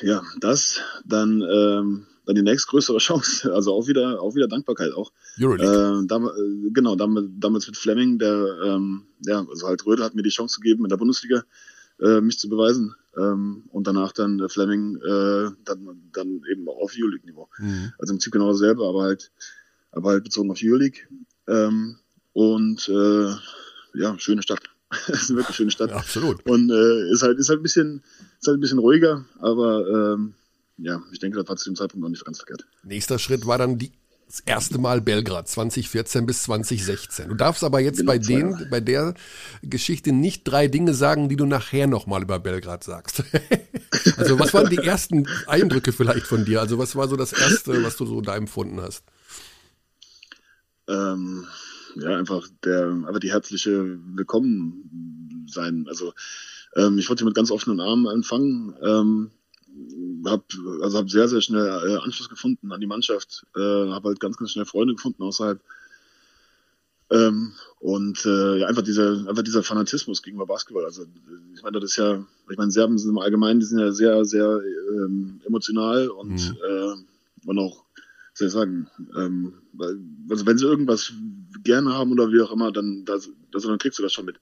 ja, 0.00 0.22
das, 0.40 0.80
dann, 1.04 1.42
ähm, 1.42 2.06
dann 2.26 2.34
die 2.34 2.42
nächstgrößere 2.42 2.98
Chance, 3.06 3.52
also 3.52 3.72
auch 3.74 3.86
wieder, 3.86 4.20
auch 4.20 4.34
wieder 4.34 4.48
Dankbarkeit 4.48 4.92
auch. 4.92 5.12
Euroleague. 5.38 6.02
Äh, 6.02 6.06
dam, 6.06 6.26
äh, 6.26 6.70
genau, 6.72 6.96
damals, 6.96 7.26
damals 7.38 7.66
mit 7.66 7.76
Fleming, 7.76 8.18
der, 8.18 8.58
ähm, 8.64 9.02
ja, 9.26 9.44
also 9.48 9.66
halt 9.66 9.84
Rödel 9.86 10.04
hat 10.04 10.14
mir 10.14 10.22
die 10.22 10.30
Chance 10.30 10.60
gegeben 10.60 10.84
in 10.84 10.88
der 10.88 10.96
Bundesliga, 10.96 11.44
äh, 12.00 12.20
mich 12.20 12.38
zu 12.38 12.48
beweisen. 12.48 12.94
Ähm, 13.16 13.64
und 13.70 13.86
danach 13.86 14.12
dann 14.12 14.40
äh, 14.40 14.48
Fleming, 14.48 14.96
äh, 14.96 15.50
dann, 15.64 16.10
dann 16.12 16.42
eben 16.50 16.68
auch 16.68 16.78
auf 16.78 16.94
Euroleague-Niveau. 16.96 17.48
Mhm. 17.58 17.92
Also 17.98 18.12
im 18.12 18.16
Prinzip 18.16 18.32
genau 18.32 18.48
dasselbe, 18.48 18.86
aber 18.86 19.02
halt, 19.02 19.30
aber 19.90 20.10
halt 20.10 20.24
bezogen 20.24 20.50
auf 20.50 20.60
Euroleague. 20.62 21.02
Ähm, 21.46 21.98
und 22.32 22.88
äh, 22.88 23.34
ja, 23.94 24.18
schöne 24.18 24.42
Stadt. 24.42 24.71
das 25.08 25.22
ist 25.22 25.30
eine 25.30 25.38
wirklich 25.38 25.56
schöne 25.56 25.70
Stadt. 25.70 25.90
Ja, 25.90 25.96
absolut. 25.96 26.44
Und 26.46 26.70
äh, 26.70 27.12
ist 27.12 27.22
halt, 27.22 27.38
ist 27.38 27.48
halt 27.48 27.60
ein 27.60 27.62
bisschen, 27.62 28.02
ist 28.40 28.46
halt 28.46 28.58
ein 28.58 28.60
bisschen 28.60 28.78
ruhiger, 28.78 29.24
aber 29.40 29.88
ähm, 29.88 30.34
ja, 30.78 31.02
ich 31.12 31.18
denke, 31.18 31.38
das 31.38 31.48
war 31.48 31.56
zu 31.56 31.70
dem 31.70 31.76
Zeitpunkt 31.76 32.02
noch 32.02 32.10
nicht 32.10 32.24
ganz 32.24 32.38
verkehrt. 32.38 32.66
Nächster 32.82 33.18
Schritt 33.18 33.46
war 33.46 33.58
dann 33.58 33.78
die, 33.78 33.92
das 34.26 34.40
erste 34.40 34.78
Mal 34.78 35.00
Belgrad, 35.00 35.48
2014 35.48 36.26
bis 36.26 36.42
2016. 36.44 37.28
Du 37.28 37.34
darfst 37.34 37.62
aber 37.64 37.80
jetzt 37.80 37.98
genau, 37.98 38.12
bei 38.12 38.18
den, 38.18 38.66
bei 38.70 38.80
der 38.80 39.14
Geschichte 39.62 40.12
nicht 40.12 40.44
drei 40.44 40.68
Dinge 40.68 40.94
sagen, 40.94 41.28
die 41.28 41.36
du 41.36 41.46
nachher 41.46 41.86
nochmal 41.86 42.22
über 42.22 42.38
Belgrad 42.38 42.84
sagst. 42.84 43.22
also 44.16 44.38
was 44.38 44.52
waren 44.54 44.70
die 44.70 44.78
ersten 44.78 45.26
Eindrücke 45.46 45.92
vielleicht 45.92 46.26
von 46.26 46.44
dir? 46.44 46.60
Also 46.60 46.78
was 46.78 46.96
war 46.96 47.08
so 47.08 47.16
das 47.16 47.32
erste, 47.32 47.82
was 47.84 47.96
du 47.96 48.06
so 48.06 48.20
da 48.20 48.36
empfunden 48.36 48.80
hast? 48.80 49.04
Ähm, 50.88 51.46
ja, 51.96 52.16
einfach 52.16 52.46
der, 52.64 52.88
einfach 52.88 53.20
die 53.20 53.30
herzliche 53.30 53.98
Willkommen 54.14 55.46
sein. 55.48 55.86
Also 55.88 56.12
ähm, 56.76 56.98
ich 56.98 57.08
wollte 57.08 57.24
mit 57.24 57.34
ganz 57.34 57.50
offenen 57.50 57.80
Armen 57.80 58.06
empfangen. 58.06 58.74
Ähm, 58.82 59.30
habe 60.26 60.44
also 60.82 60.98
hab 60.98 61.10
sehr, 61.10 61.28
sehr 61.28 61.40
schnell 61.40 61.66
äh, 61.66 61.96
Anschluss 61.96 62.28
gefunden 62.28 62.72
an 62.72 62.80
die 62.80 62.86
Mannschaft, 62.86 63.46
äh, 63.56 63.60
habe 63.60 64.08
halt 64.08 64.20
ganz, 64.20 64.36
ganz 64.36 64.52
schnell 64.52 64.66
Freunde 64.66 64.94
gefunden 64.94 65.22
außerhalb. 65.22 65.60
Ähm, 67.10 67.52
und 67.80 68.24
äh, 68.24 68.58
ja, 68.58 68.68
einfach 68.68 68.82
dieser, 68.82 69.26
einfach 69.28 69.42
dieser 69.42 69.62
Fanatismus 69.62 70.22
gegenüber 70.22 70.46
Basketball. 70.46 70.84
Also 70.84 71.04
ich 71.54 71.62
meine, 71.62 71.80
das 71.80 71.90
ist 71.90 71.96
ja, 71.96 72.24
ich 72.50 72.56
meine, 72.56 72.70
Serben 72.70 72.96
sind 72.96 73.10
im 73.10 73.18
Allgemeinen, 73.18 73.60
die 73.60 73.66
sind 73.66 73.80
ja 73.80 73.92
sehr, 73.92 74.24
sehr 74.24 74.60
ähm, 74.92 75.40
emotional 75.44 76.08
und, 76.08 76.32
mhm. 76.32 76.56
äh, 76.66 77.48
und 77.48 77.58
auch, 77.58 77.84
soll 78.34 78.48
ich 78.48 78.52
sagen, 78.52 78.88
ähm, 79.16 79.54
also 80.30 80.46
wenn 80.46 80.58
sie 80.58 80.64
irgendwas 80.64 81.12
gerne 81.64 81.92
haben 81.92 82.12
oder 82.12 82.30
wie 82.30 82.40
auch 82.40 82.52
immer, 82.52 82.72
dann, 82.72 83.04
das, 83.04 83.30
also 83.54 83.68
dann 83.68 83.78
kriegst 83.78 83.98
du 83.98 84.02
das 84.02 84.12
schon 84.12 84.24
mit. 84.24 84.36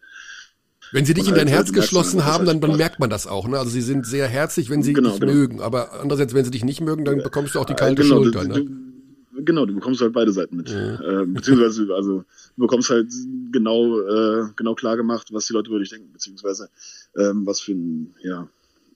Wenn 0.92 1.04
sie 1.04 1.14
dich 1.14 1.28
in 1.28 1.35
dein 1.35 1.47
Herz 1.47 1.73
geschlossen 1.73 2.25
haben, 2.25 2.47
dann, 2.47 2.61
dann 2.61 2.76
merkt 2.76 2.99
man 2.99 3.11
das 3.11 3.26
auch. 3.26 3.47
Ne? 3.47 3.59
Also 3.59 3.70
sie 3.70 3.80
sind 3.80 4.06
sehr 4.06 4.26
herzlich, 4.26 4.70
wenn 4.70 4.82
sie 4.82 4.92
genau, 4.92 5.11
dich 5.11 5.20
genau. 5.20 5.32
mögen. 5.32 5.61
Aber 5.61 6.00
andererseits, 6.00 6.35
wenn 6.35 6.44
sie 6.44 6.50
dich 6.50 6.64
nicht 6.64 6.80
mögen, 6.80 7.04
dann 7.04 7.23
bekommst 7.23 7.54
du 7.54 7.61
auch 7.61 7.64
die 7.64 7.75
kalte 7.75 8.02
genau, 8.02 8.16
Schulter. 8.16 8.44
Du, 8.44 8.49
ne? 8.49 8.64
du, 9.35 9.44
genau, 9.44 9.66
du 9.66 9.75
bekommst 9.75 10.00
halt 10.00 10.12
beide 10.12 10.32
Seiten 10.32 10.56
mit. 10.56 10.70
Ja. 10.70 11.23
Äh, 11.23 11.26
beziehungsweise, 11.26 11.94
also 11.94 12.25
du 12.56 12.61
bekommst 12.62 12.90
halt 12.90 13.09
genau, 13.52 14.00
äh, 14.00 14.49
genau 14.56 14.75
klar 14.75 14.97
gemacht, 14.97 15.28
was 15.32 15.47
die 15.47 15.52
Leute 15.52 15.70
über 15.70 15.78
dich 15.78 15.90
denken, 15.90 16.12
beziehungsweise 16.12 16.68
ähm, 17.16 17.47
was 17.47 17.61
für 17.61 17.73
ein, 17.73 18.14
ja, 18.23 18.49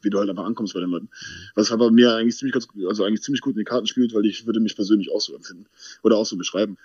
wie 0.05 0.11
du 0.11 0.19
halt 0.19 0.31
einfach 0.31 0.45
ankommst 0.45 0.75
bei 0.75 0.81
den 0.81 0.91
Leuten. 0.91 1.09
Was 1.55 1.73
aber 1.73 1.91
mir 1.91 2.15
eigentlich 2.15 2.37
ziemlich 2.37 2.53
ganz, 2.53 2.69
also 2.89 3.05
eigentlich 3.05 3.23
ziemlich 3.23 3.41
gut 3.41 3.55
in 3.55 3.61
die 3.61 3.65
Karten 3.65 3.87
spielt, 3.87 4.15
weil 4.15 4.27
ich 4.27 4.47
würde 4.47 4.61
mich 4.61 4.77
persönlich 4.77 5.11
auch 5.13 5.21
so 5.21 5.35
empfinden 5.35 5.67
oder 6.03 6.17
auch 6.17 6.27
so 6.27 6.37
beschreiben. 6.37 6.77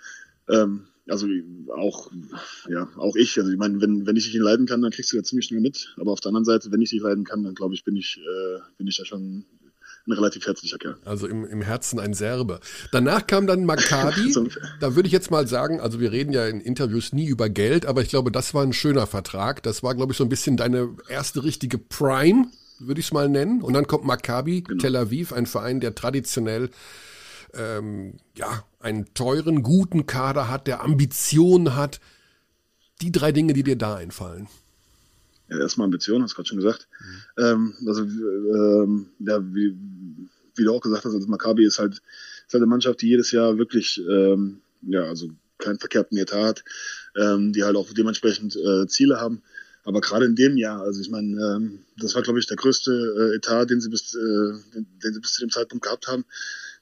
Ähm, 0.48 0.86
also 1.08 1.26
auch, 1.76 2.10
ja, 2.68 2.88
auch 2.96 3.16
ich. 3.16 3.38
Also 3.38 3.50
ich 3.50 3.58
meine, 3.58 3.80
wenn, 3.80 4.06
wenn 4.06 4.16
ich 4.16 4.30
dich 4.30 4.40
leiden 4.40 4.66
kann, 4.66 4.82
dann 4.82 4.92
kriegst 4.92 5.12
du 5.12 5.16
ja 5.16 5.22
ziemlich 5.22 5.46
schnell 5.46 5.60
mit. 5.60 5.94
Aber 5.98 6.12
auf 6.12 6.20
der 6.20 6.28
anderen 6.28 6.44
Seite, 6.44 6.70
wenn 6.70 6.82
ich 6.82 6.90
dich 6.90 7.00
leiden 7.00 7.24
kann, 7.24 7.42
dann 7.42 7.54
glaube 7.54 7.74
ich, 7.74 7.84
bin 7.84 7.96
ich, 7.96 8.18
äh, 8.18 8.60
bin 8.78 8.86
ich 8.86 8.98
ja 8.98 9.04
schon 9.04 9.44
ein 10.06 10.12
relativ 10.12 10.46
herzlicher 10.46 10.78
Kerl. 10.78 10.96
Also 11.04 11.26
im, 11.26 11.44
im 11.44 11.62
Herzen 11.62 11.98
ein 11.98 12.14
Serbe. 12.14 12.60
Danach 12.92 13.26
kam 13.26 13.46
dann 13.46 13.64
Maccabi. 13.64 14.34
da 14.80 14.94
würde 14.94 15.06
ich 15.06 15.12
jetzt 15.12 15.30
mal 15.30 15.46
sagen, 15.46 15.80
also 15.80 16.00
wir 16.00 16.12
reden 16.12 16.32
ja 16.32 16.46
in 16.46 16.60
Interviews 16.60 17.12
nie 17.12 17.26
über 17.26 17.48
Geld, 17.48 17.86
aber 17.86 18.02
ich 18.02 18.08
glaube, 18.08 18.30
das 18.30 18.54
war 18.54 18.62
ein 18.62 18.72
schöner 18.72 19.06
Vertrag. 19.06 19.62
Das 19.62 19.82
war, 19.82 19.94
glaube 19.94 20.12
ich, 20.12 20.18
so 20.18 20.24
ein 20.24 20.30
bisschen 20.30 20.56
deine 20.56 20.96
erste 21.08 21.44
richtige 21.44 21.78
Prime, 21.78 22.50
würde 22.80 23.00
ich 23.00 23.06
es 23.06 23.12
mal 23.12 23.28
nennen. 23.28 23.62
Und 23.62 23.74
dann 23.74 23.86
kommt 23.86 24.04
Maccabi, 24.04 24.62
genau. 24.62 24.80
Tel 24.80 24.96
Aviv, 24.96 25.32
ein 25.32 25.46
Verein, 25.46 25.80
der 25.80 25.94
traditionell 25.94 26.70
ähm, 27.54 28.14
ja, 28.36 28.64
einen 28.78 29.12
teuren, 29.14 29.62
guten 29.62 30.06
Kader 30.06 30.48
hat, 30.48 30.66
der 30.66 30.82
Ambitionen 30.82 31.76
hat. 31.76 32.00
Die 33.00 33.12
drei 33.12 33.32
Dinge, 33.32 33.54
die 33.54 33.62
dir 33.62 33.76
da 33.76 33.96
einfallen. 33.96 34.48
Ja, 35.48 35.58
erstmal 35.58 35.86
Ambitionen, 35.86 36.22
hast 36.22 36.32
du 36.32 36.36
gerade 36.36 36.48
schon 36.48 36.58
gesagt. 36.58 36.88
Mhm. 37.00 37.44
Ähm, 37.44 37.74
also, 37.86 38.02
ähm, 38.02 39.06
ja, 39.18 39.42
wie, 39.54 39.76
wie, 40.54 40.64
du 40.64 40.72
auch 40.72 40.80
gesagt 40.80 41.04
hast, 41.04 41.14
also 41.14 41.26
Maccabi 41.26 41.64
ist 41.64 41.78
halt, 41.78 41.94
ist 41.94 42.52
halt 42.52 42.62
eine 42.62 42.66
Mannschaft, 42.66 43.02
die 43.02 43.08
jedes 43.08 43.32
Jahr 43.32 43.58
wirklich, 43.58 44.00
ähm, 44.08 44.60
ja, 44.82 45.02
also 45.02 45.30
keinen 45.58 45.78
verkehrten 45.78 46.16
Etat 46.18 46.42
hat, 46.42 46.64
ähm, 47.16 47.52
die 47.52 47.64
halt 47.64 47.76
auch 47.76 47.92
dementsprechend 47.92 48.56
äh, 48.56 48.86
Ziele 48.86 49.20
haben. 49.20 49.42
Aber 49.84 50.00
gerade 50.00 50.26
in 50.26 50.36
dem 50.36 50.56
Jahr, 50.56 50.82
also 50.82 51.00
ich 51.00 51.10
meine, 51.10 51.36
ähm, 51.40 51.80
das 51.96 52.14
war, 52.14 52.22
glaube 52.22 52.38
ich, 52.38 52.46
der 52.46 52.56
größte 52.56 52.92
äh, 53.32 53.36
Etat, 53.36 53.66
den 53.66 53.80
sie 53.80 53.88
bis, 53.88 54.14
äh, 54.14 54.18
den, 54.74 54.86
den, 55.02 55.14
sie 55.14 55.20
bis 55.20 55.32
zu 55.32 55.40
dem 55.40 55.50
Zeitpunkt 55.50 55.84
gehabt 55.84 56.06
haben 56.06 56.24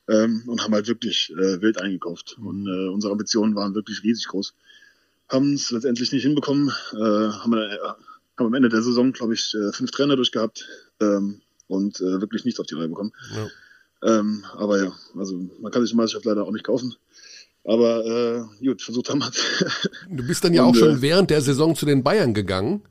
ähm, 0.09 0.43
und 0.47 0.63
haben 0.63 0.75
halt 0.75 0.89
wirklich 0.89 1.33
äh, 1.37 1.61
wild 1.63 1.81
eingekauft. 1.81 2.37
Und 2.39 2.67
äh, 2.67 2.89
unsere 2.89 3.13
Ambitionen 3.13 3.55
waren 3.55 3.75
wirklich 3.75 4.03
riesig 4.03 4.27
groß. 4.29 4.55
Haben 5.29 5.55
es 5.55 5.71
letztendlich 5.71 6.11
nicht 6.11 6.23
hinbekommen, 6.23 6.71
äh, 6.93 6.97
haben, 6.97 7.53
äh, 7.53 7.79
haben 8.37 8.47
am 8.47 8.55
Ende 8.55 8.69
der 8.69 8.83
Saison, 8.83 9.13
glaube 9.13 9.35
ich, 9.35 9.55
äh, 9.55 9.73
fünf 9.73 9.91
Trainer 9.91 10.17
durchgehabt 10.17 10.67
ähm, 11.01 11.41
und 11.69 12.01
äh, 12.01 12.21
wirklich 12.21 12.45
nichts 12.45 12.59
auf 12.59 12.67
die 12.67 12.75
Reihe 12.75 12.89
bekommen. 12.89 13.13
Ja. 13.35 13.49
Ähm, 14.01 14.45
aber 14.55 14.83
ja, 14.83 14.93
also 15.17 15.37
man 15.61 15.73
kann 15.73 15.83
sich 15.83 15.91
die 15.91 15.97
Meisterschaft 15.97 16.25
leider 16.25 16.45
auch 16.45 16.53
nicht 16.53 16.65
kaufen. 16.65 16.95
Aber 17.69 18.49
äh, 18.61 18.65
gut, 18.65 18.81
versucht 18.81 19.11
haben 19.11 19.21
wir 19.21 19.31
Du 20.17 20.27
bist 20.27 20.43
dann 20.43 20.55
ja 20.55 20.65
und, 20.65 20.71
auch 20.71 20.75
schon 20.75 20.99
äh, 20.99 21.03
während 21.03 21.31
der 21.31 21.43
Saison 21.43 21.77
zu 21.77 21.85
den 21.85 22.03
Bayern 22.03 22.33
gegangen. 22.33 22.83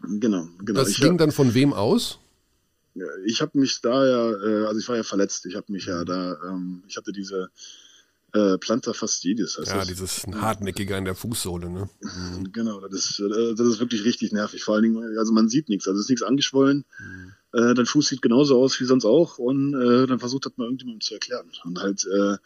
Genau, 0.00 0.46
genau. 0.58 0.80
Das 0.80 0.90
ich 0.90 1.00
ging 1.00 1.16
dann 1.16 1.32
von 1.32 1.54
wem 1.54 1.72
aus? 1.72 2.18
ich 3.24 3.40
habe 3.40 3.58
mich 3.58 3.80
da 3.80 4.06
ja, 4.06 4.30
äh, 4.30 4.66
also 4.66 4.80
ich 4.80 4.88
war 4.88 4.96
ja 4.96 5.02
verletzt. 5.02 5.46
Ich 5.46 5.56
habe 5.56 5.72
mich 5.72 5.86
ja 5.86 6.04
da, 6.04 6.36
ähm, 6.48 6.82
ich 6.88 6.96
hatte 6.96 7.12
diese 7.12 7.50
äh, 8.32 8.58
Plantar. 8.58 8.94
Heißt 8.94 9.24
ja, 9.24 9.34
das. 9.34 9.86
dieses 9.86 10.26
hartnäckige 10.26 10.96
an 10.96 11.04
der 11.04 11.14
Fußsohle, 11.14 11.70
ne? 11.70 11.88
Mhm. 12.00 12.52
Genau, 12.52 12.80
das 12.80 13.10
ist, 13.10 13.20
äh, 13.20 13.54
das 13.54 13.66
ist 13.66 13.80
wirklich 13.80 14.04
richtig 14.04 14.32
nervig. 14.32 14.62
Vor 14.62 14.74
allen 14.74 14.84
Dingen, 14.84 15.18
also 15.18 15.32
man 15.32 15.48
sieht 15.48 15.68
nichts, 15.68 15.86
also 15.86 15.98
es 15.98 16.06
ist 16.06 16.10
nichts 16.10 16.22
angeschwollen. 16.22 16.84
Mhm. 16.98 17.32
Äh, 17.52 17.74
dein 17.74 17.86
Fuß 17.86 18.08
sieht 18.08 18.22
genauso 18.22 18.60
aus 18.60 18.78
wie 18.80 18.84
sonst 18.84 19.04
auch 19.04 19.38
und 19.38 19.74
äh, 19.74 20.06
dann 20.06 20.18
versucht 20.18 20.46
hat 20.46 20.58
man 20.58 20.66
irgendjemandem 20.66 21.00
zu 21.00 21.14
erklären. 21.14 21.50
Und 21.64 21.80
halt, 21.80 22.06
äh, 22.06 22.36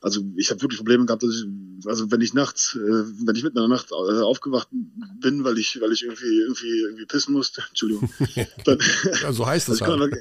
also 0.00 0.22
ich 0.36 0.50
habe 0.50 0.62
wirklich 0.62 0.78
Probleme 0.78 1.06
gehabt, 1.06 1.22
dass 1.22 1.34
ich, 1.34 1.86
also 1.86 2.10
wenn 2.10 2.20
ich 2.20 2.32
nachts, 2.32 2.76
äh, 2.76 2.78
wenn 2.78 3.34
ich 3.34 3.42
mitten 3.42 3.58
in 3.58 3.68
der 3.68 3.76
Nacht 3.76 3.90
äh, 3.90 4.20
aufgewacht 4.20 4.68
bin, 4.70 5.42
weil 5.42 5.58
ich, 5.58 5.80
weil 5.80 5.92
ich 5.92 6.04
irgendwie, 6.04 6.40
irgendwie, 6.40 6.80
irgendwie 6.80 7.06
pissen 7.06 7.34
musste, 7.34 7.64
Entschuldigung. 7.68 8.08
Dann, 8.64 8.78
ja, 9.22 9.32
so 9.32 9.46
heißt 9.46 9.68
also 9.68 9.84
das 9.84 9.88
halt. 9.88 10.00
Aber, 10.00 10.16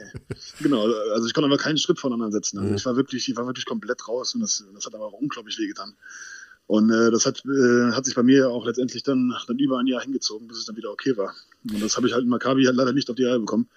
genau, 0.61 0.87
also 1.13 1.27
ich 1.27 1.33
konnte 1.33 1.47
aber 1.47 1.57
keinen 1.57 1.77
Schritt 1.77 1.99
voneinander 1.99 2.31
setzen. 2.31 2.57
Also 2.57 2.71
mhm. 2.71 2.77
ich 2.77 2.85
war 2.85 2.95
wirklich, 2.95 3.29
ich 3.29 3.35
war 3.35 3.45
wirklich 3.45 3.65
komplett 3.65 4.07
raus 4.07 4.33
und 4.33 4.41
das, 4.41 4.65
das 4.73 4.85
hat 4.85 4.95
aber 4.95 5.05
auch 5.05 5.13
unglaublich 5.13 5.59
wehgetan. 5.59 5.93
Und 6.65 6.89
äh, 6.89 7.11
das 7.11 7.25
hat, 7.25 7.43
äh, 7.45 7.91
hat 7.93 8.05
sich 8.05 8.15
bei 8.15 8.23
mir 8.23 8.49
auch 8.49 8.65
letztendlich 8.65 9.03
dann, 9.03 9.33
dann 9.47 9.59
über 9.59 9.79
ein 9.79 9.87
Jahr 9.87 10.01
hingezogen, 10.01 10.47
bis 10.47 10.57
es 10.57 10.65
dann 10.65 10.75
wieder 10.75 10.91
okay 10.91 11.15
war. 11.15 11.33
Und 11.63 11.81
das 11.81 11.95
habe 11.95 12.07
ich 12.07 12.13
halt 12.13 12.23
in 12.23 12.29
Maccabi 12.29 12.65
halt 12.65 12.75
leider 12.75 12.93
nicht 12.93 13.09
auf 13.09 13.15
die 13.15 13.23
Reihe 13.23 13.39
bekommen 13.39 13.69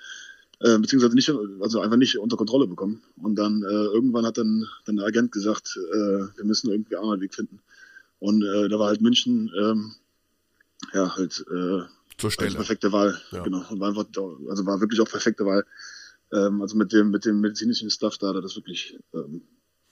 äh, 0.60 0.78
beziehungsweise 0.78 1.14
nicht, 1.14 1.32
also 1.60 1.80
einfach 1.80 1.96
nicht 1.96 2.18
unter 2.18 2.36
Kontrolle 2.36 2.66
bekommen. 2.66 3.02
Und 3.22 3.36
dann 3.36 3.62
äh, 3.62 3.66
irgendwann 3.66 4.26
hat 4.26 4.38
dann, 4.38 4.66
dann 4.84 4.96
der 4.96 5.06
Agent 5.06 5.32
gesagt, 5.32 5.78
äh, 5.92 6.36
wir 6.36 6.44
müssen 6.44 6.70
irgendwie 6.70 6.96
einen 6.96 7.04
anderen 7.04 7.20
Weg 7.20 7.34
finden. 7.34 7.60
Und 8.18 8.42
äh, 8.42 8.68
da 8.68 8.78
war 8.78 8.88
halt 8.88 9.00
München, 9.00 9.50
ähm, 9.58 9.92
ja, 10.92 11.16
halt 11.16 11.44
äh, 11.50 11.82
zur 12.18 12.30
Stelle. 12.30 12.54
perfekte 12.54 12.92
Wahl. 12.92 13.18
Ja. 13.32 13.42
Genau. 13.42 13.64
Und 13.70 13.80
war 13.80 13.88
einfach, 13.88 14.06
also 14.48 14.66
war 14.66 14.80
wirklich 14.80 15.00
auch 15.00 15.08
perfekte 15.08 15.46
Wahl. 15.46 15.64
Ähm, 16.32 16.60
also 16.60 16.76
mit 16.76 16.92
dem, 16.92 17.10
mit 17.10 17.24
dem 17.24 17.40
medizinischen 17.40 17.90
Stuff 17.90 18.18
da, 18.18 18.32
da 18.32 18.40
das 18.40 18.56
wirklich, 18.56 18.98
ähm, 19.14 19.42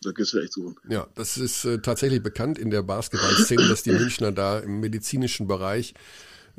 da 0.03 0.13
gehst 0.13 0.35
du 0.35 0.39
echt 0.39 0.53
suchen. 0.53 0.77
Ja, 0.89 1.09
das 1.15 1.39
ist 1.39 1.65
äh, 1.65 1.79
tatsächlich 1.79 2.23
bekannt 2.23 2.59
in 2.59 2.71
der 2.71 2.83
Basketballszene, 2.83 3.67
dass 3.69 3.83
die 3.83 3.93
Münchner 3.93 4.33
da 4.33 4.59
im 4.59 4.81
medizinischen 4.81 5.47
Bereich 5.47 5.95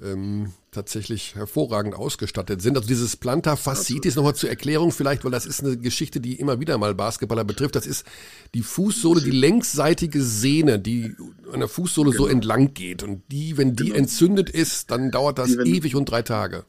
ähm, 0.03 0.51
tatsächlich 0.71 1.35
hervorragend 1.35 1.95
ausgestattet 1.95 2.61
sind. 2.61 2.77
Also 2.77 2.87
dieses 2.87 3.15
Plantar 3.17 3.57
fasciitis 3.57 4.15
nochmal 4.15 4.35
zur 4.35 4.49
Erklärung 4.49 4.91
vielleicht, 4.91 5.23
weil 5.23 5.31
das 5.31 5.45
ist 5.45 5.63
eine 5.63 5.77
Geschichte, 5.77 6.19
die 6.19 6.35
immer 6.35 6.59
wieder 6.59 6.77
mal 6.77 6.93
Basketballer 6.95 7.43
betrifft. 7.43 7.75
Das 7.75 7.87
ist 7.87 8.05
die 8.53 8.61
Fußsohle, 8.61 9.21
die 9.21 9.31
längsseitige 9.31 10.21
Sehne, 10.21 10.79
die 10.79 11.15
an 11.51 11.59
der 11.59 11.69
Fußsohle 11.69 12.11
genau. 12.11 12.23
so 12.23 12.29
entlang 12.29 12.73
geht. 12.73 13.03
Und 13.03 13.23
die, 13.31 13.57
wenn 13.57 13.75
die 13.75 13.85
genau. 13.85 13.97
entzündet 13.97 14.49
ist, 14.49 14.91
dann 14.91 15.11
dauert 15.11 15.39
das 15.39 15.49
die, 15.49 15.77
ewig 15.77 15.95
und 15.95 16.05
drei 16.09 16.21
Tage. 16.21 16.65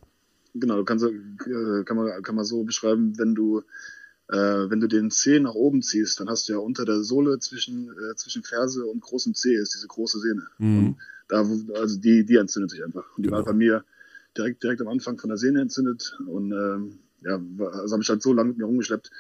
Genau, 0.55 0.83
kann, 0.85 0.99
äh, 0.99 1.85
kann, 1.85 1.97
man, 1.97 2.23
kann 2.23 2.35
man 2.35 2.45
so 2.45 2.65
beschreiben, 2.65 3.19
wenn 3.19 3.35
du 3.35 3.63
äh, 4.29 4.71
wenn 4.71 4.81
du 4.81 4.87
den 4.87 5.11
Zeh 5.11 5.41
nach 5.41 5.55
oben 5.55 5.83
ziehst, 5.83 6.21
dann 6.21 6.29
hast 6.29 6.49
du 6.49 6.53
ja 6.53 6.59
unter 6.61 6.85
der 6.85 7.03
Sohle 7.03 7.41
zwischen, 7.41 7.91
äh, 7.91 8.15
zwischen 8.15 8.45
Ferse 8.45 8.87
und 8.87 9.01
großem 9.01 9.35
Zeh 9.35 9.57
ist 9.57 9.75
diese 9.75 9.89
große 9.89 10.21
Sehne. 10.21 10.47
Mhm. 10.59 10.97
Da, 11.31 11.47
also 11.75 11.99
die, 11.99 12.25
die 12.25 12.37
entzündet 12.37 12.71
sich 12.71 12.85
einfach. 12.85 13.05
Und 13.17 13.25
die 13.25 13.29
genau. 13.29 13.39
war 13.39 13.45
bei 13.45 13.53
mir 13.53 13.85
direkt, 14.37 14.63
direkt 14.63 14.81
am 14.81 14.89
Anfang 14.89 15.19
von 15.19 15.29
der 15.29 15.37
Sehne 15.37 15.61
entzündet 15.61 16.17
und 16.27 16.53
ähm, 16.53 16.99
ja, 17.23 17.41
also 17.59 17.93
habe 17.93 18.03
ich 18.03 18.09
halt 18.09 18.23
so 18.23 18.33
lange 18.33 18.51
mit 18.51 18.59
mir 18.59 18.65
rumgeschleppt, 18.65 19.11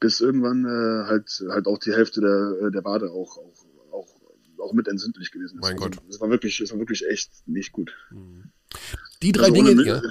bis 0.00 0.20
irgendwann 0.20 0.64
äh, 0.64 1.06
halt 1.06 1.42
halt 1.48 1.66
auch 1.66 1.78
die 1.78 1.92
Hälfte 1.92 2.20
der, 2.20 2.70
der 2.70 2.84
Wade 2.84 3.10
auch, 3.10 3.38
auch, 3.38 3.66
auch, 3.92 4.20
auch 4.58 4.72
mit 4.72 4.88
entzündlich 4.88 5.30
gewesen 5.30 5.58
ist. 5.58 5.62
Mein 5.62 5.76
Gott. 5.76 5.96
Es 6.08 6.20
war 6.20 6.30
wirklich, 6.30 6.60
es 6.60 6.72
war 6.72 6.78
wirklich 6.78 7.06
echt 7.06 7.30
nicht 7.46 7.72
gut. 7.72 7.92
Mhm. 8.10 8.50
Die 9.22 9.32
drei 9.32 9.44
also 9.44 9.54
Dinge, 9.54 9.82
ja 9.84 10.02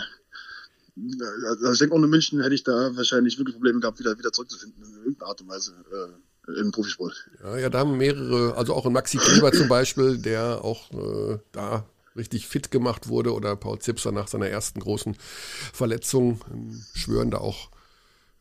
also 0.95 1.71
ich 1.71 1.79
denke, 1.79 1.95
ohne 1.95 2.07
München 2.07 2.41
hätte 2.41 2.55
ich 2.55 2.63
da 2.63 2.95
wahrscheinlich 2.95 3.37
wirklich 3.37 3.55
Probleme 3.55 3.79
gehabt, 3.79 3.99
wieder, 3.99 4.17
wieder 4.17 4.31
zurückzufinden 4.31 4.83
in 4.83 4.95
irgendeiner 4.97 5.29
Art 5.29 5.41
und 5.41 5.47
Weise 5.47 5.73
äh, 5.91 6.13
im 6.47 6.71
Profisport. 6.71 7.29
Ja, 7.43 7.57
ja, 7.57 7.69
da 7.69 7.79
haben 7.79 7.97
mehrere, 7.97 8.55
also 8.55 8.73
auch 8.73 8.85
ein 8.85 8.93
Maxi 8.93 9.17
Kleber 9.17 9.51
zum 9.51 9.67
Beispiel, 9.67 10.17
der 10.17 10.63
auch 10.63 10.91
äh, 10.91 11.39
da 11.51 11.85
richtig 12.15 12.47
fit 12.47 12.71
gemacht 12.71 13.07
wurde 13.07 13.33
oder 13.33 13.55
Paul 13.55 13.79
Zipser 13.79 14.11
nach 14.11 14.27
seiner 14.27 14.47
ersten 14.47 14.79
großen 14.79 15.15
Verletzung 15.73 16.41
ähm, 16.51 16.83
schwören 16.93 17.31
da 17.31 17.39
auch 17.39 17.69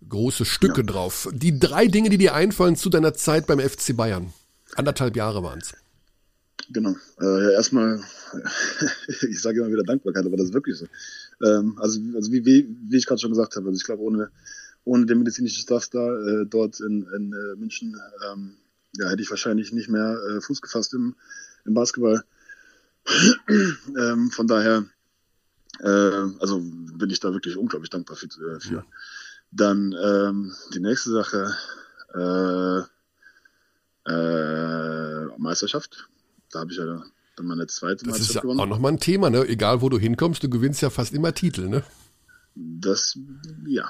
große 0.09 0.45
Stücke 0.45 0.81
ja. 0.81 0.87
drauf. 0.87 1.29
Die 1.33 1.59
drei 1.59 1.87
Dinge, 1.87 2.11
die 2.11 2.19
dir 2.19 2.35
einfallen 2.35 2.77
zu 2.77 2.91
deiner 2.91 3.15
Zeit 3.15 3.47
beim 3.47 3.61
FC 3.61 3.97
Bayern. 3.97 4.33
Anderthalb 4.75 5.17
Jahre 5.17 5.43
waren 5.43 5.61
es. 5.61 5.75
Genau. 6.71 6.95
Äh, 7.21 7.45
ja, 7.45 7.51
erstmal, 7.51 8.03
ich 9.31 9.41
sage 9.41 9.61
immer 9.61 9.71
wieder 9.71 9.85
Dankbarkeit, 9.85 10.25
aber 10.27 10.37
das 10.37 10.47
ist 10.47 10.55
wirklich 10.55 10.77
so. 10.77 10.87
Ähm, 11.45 11.79
also, 11.79 12.01
also 12.15 12.33
wie, 12.33 12.45
wie, 12.45 12.69
wie 12.89 12.97
ich 12.97 13.07
gerade 13.07 13.21
schon 13.21 13.31
gesagt 13.31 13.57
habe, 13.57 13.69
also 13.69 13.77
ich 13.77 13.85
glaube, 13.85 14.03
ohne, 14.03 14.31
ohne 14.85 15.07
den 15.07 15.19
medizinischen 15.19 15.63
Staff 15.63 15.89
da 15.89 16.19
äh, 16.19 16.47
dort 16.47 16.81
in, 16.81 17.07
in 17.17 17.33
äh, 17.33 17.57
München, 17.57 17.97
ähm, 18.31 18.57
ja, 18.97 19.09
hätte 19.09 19.23
ich 19.23 19.31
wahrscheinlich 19.31 19.73
nicht 19.73 19.89
mehr 19.89 20.19
äh, 20.31 20.41
Fuß 20.41 20.61
gefasst 20.61 20.95
im, 20.95 21.15
im 21.65 21.75
Basketball. 21.75 22.23
ähm, 23.49 24.31
von 24.31 24.47
daher, 24.47 24.85
äh, 25.81 25.87
also 26.41 26.61
bin 26.61 27.11
ich 27.11 27.21
da 27.21 27.33
wirklich 27.33 27.57
unglaublich 27.57 27.91
dankbar 27.91 28.17
für. 28.17 28.27
Äh, 28.27 28.61
für. 28.61 28.85
Dann 29.51 29.95
ähm, 30.03 30.55
die 30.73 30.81
nächste 30.81 31.11
Sache, 31.11 31.55
äh, 32.15 32.83
Meisterschaft. 35.43 36.09
Da 36.51 36.61
habe 36.61 36.73
ich 36.73 36.79
ja 36.79 36.85
dann 37.37 37.47
meine 37.47 37.67
zweite 37.67 38.07
Das 38.07 38.21
ist 38.21 38.35
ja 38.35 38.41
gewonnen. 38.41 38.61
auch 38.61 38.67
nochmal 38.67 38.93
ein 38.93 39.01
Thema, 39.01 39.31
ne? 39.31 39.47
Egal 39.47 39.83
wo 39.83 39.89
du 39.89 39.99
hinkommst, 39.99 40.43
du 40.43 40.49
gewinnst 40.49 40.83
ja 40.83 40.91
fast 40.91 41.13
immer 41.13 41.35
Titel, 41.35 41.69
ne? 41.69 41.83
Das, 42.55 43.19
ja. 43.67 43.85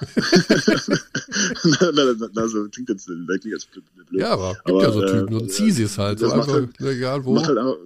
also, 2.37 2.69
klingt 2.69 2.89
jetzt, 2.91 3.07
klingt 3.07 3.45
jetzt 3.45 3.69
blöd. 3.73 3.87
Ja, 4.13 4.31
aber 4.35 4.55
gibt 4.55 4.69
aber, 4.69 4.83
ja 4.83 4.93
so 4.93 5.01
Typen, 5.01 5.29
äh, 5.29 5.41
so 5.41 5.47
Zisis 5.47 5.99
halt, 5.99 6.21
so 6.21 6.31
einfach, 6.31 6.53
halt, 6.53 6.81
egal 6.81 7.25
wo. 7.25 7.37
Halt 7.37 7.59
einfach, 7.59 7.77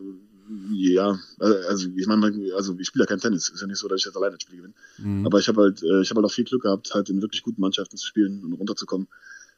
ja, 0.71 1.19
also 1.39 1.89
ich 1.97 2.07
meine, 2.07 2.55
also 2.55 2.77
ich 2.79 2.87
spiele 2.89 3.05
ja 3.05 3.09
kein 3.09 3.21
Tennis, 3.21 3.49
ist 3.49 3.61
ja 3.61 3.67
nicht 3.67 3.79
so, 3.79 3.89
dass 3.89 4.01
ich 4.01 4.05
jetzt 4.05 4.17
alleine 4.17 4.35
das 4.35 4.43
Spiel 4.43 4.59
gewinne. 4.59 4.75
Mhm. 4.99 5.25
Aber 5.27 5.39
ich 5.39 5.49
habe 5.49 5.63
halt, 5.63 5.83
äh, 5.83 6.03
ich 6.03 6.11
habe 6.11 6.21
halt 6.21 6.27
auch 6.31 6.35
viel 6.35 6.45
Glück 6.45 6.63
gehabt, 6.63 6.93
halt 6.95 7.09
in 7.09 7.23
wirklich 7.23 7.43
guten 7.43 7.61
Mannschaften 7.61 7.97
zu 7.97 8.07
spielen 8.07 8.45
und 8.45 8.53
runterzukommen. 8.53 9.09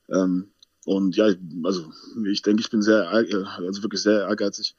Ähm, 0.09 0.49
und 0.85 1.17
ja, 1.17 1.29
also 1.65 1.93
ich 2.31 2.43
denke, 2.43 2.61
ich 2.61 2.71
bin 2.71 2.83
sehr, 2.83 3.09
also 3.11 3.83
wirklich 3.83 4.03
sehr 4.03 4.21
ehrgeizig. 4.21 4.77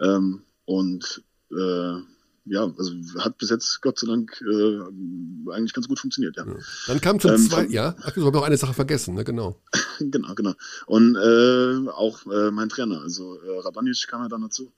Ähm, 0.00 0.42
und 0.64 1.22
äh, 1.52 1.98
ja, 2.46 2.72
also 2.76 2.92
hat 3.18 3.38
bis 3.38 3.50
jetzt 3.50 3.80
Gott 3.80 3.98
sei 3.98 4.06
Dank 4.06 4.40
äh, 4.42 5.52
eigentlich 5.52 5.72
ganz 5.72 5.88
gut 5.88 5.98
funktioniert, 5.98 6.36
ja. 6.36 6.46
ja. 6.46 6.54
Dann 6.86 7.00
kam 7.00 7.18
zum 7.18 7.32
ähm, 7.32 7.38
zweiten, 7.38 7.72
ja, 7.72 7.94
ach, 8.02 8.12
du 8.12 8.24
hast 8.24 8.32
noch 8.32 8.42
eine 8.42 8.56
Sache 8.56 8.74
vergessen, 8.74 9.14
ne, 9.14 9.24
genau. 9.24 9.60
genau, 9.98 10.34
genau. 10.34 10.52
Und 10.86 11.16
äh, 11.16 11.88
auch 11.90 12.26
äh, 12.26 12.50
mein 12.50 12.68
Trainer, 12.68 13.00
also 13.00 13.40
äh, 13.40 13.60
Rabanic 13.60 14.06
kam 14.08 14.22
ja 14.22 14.28
dann 14.28 14.42
dazu. 14.42 14.72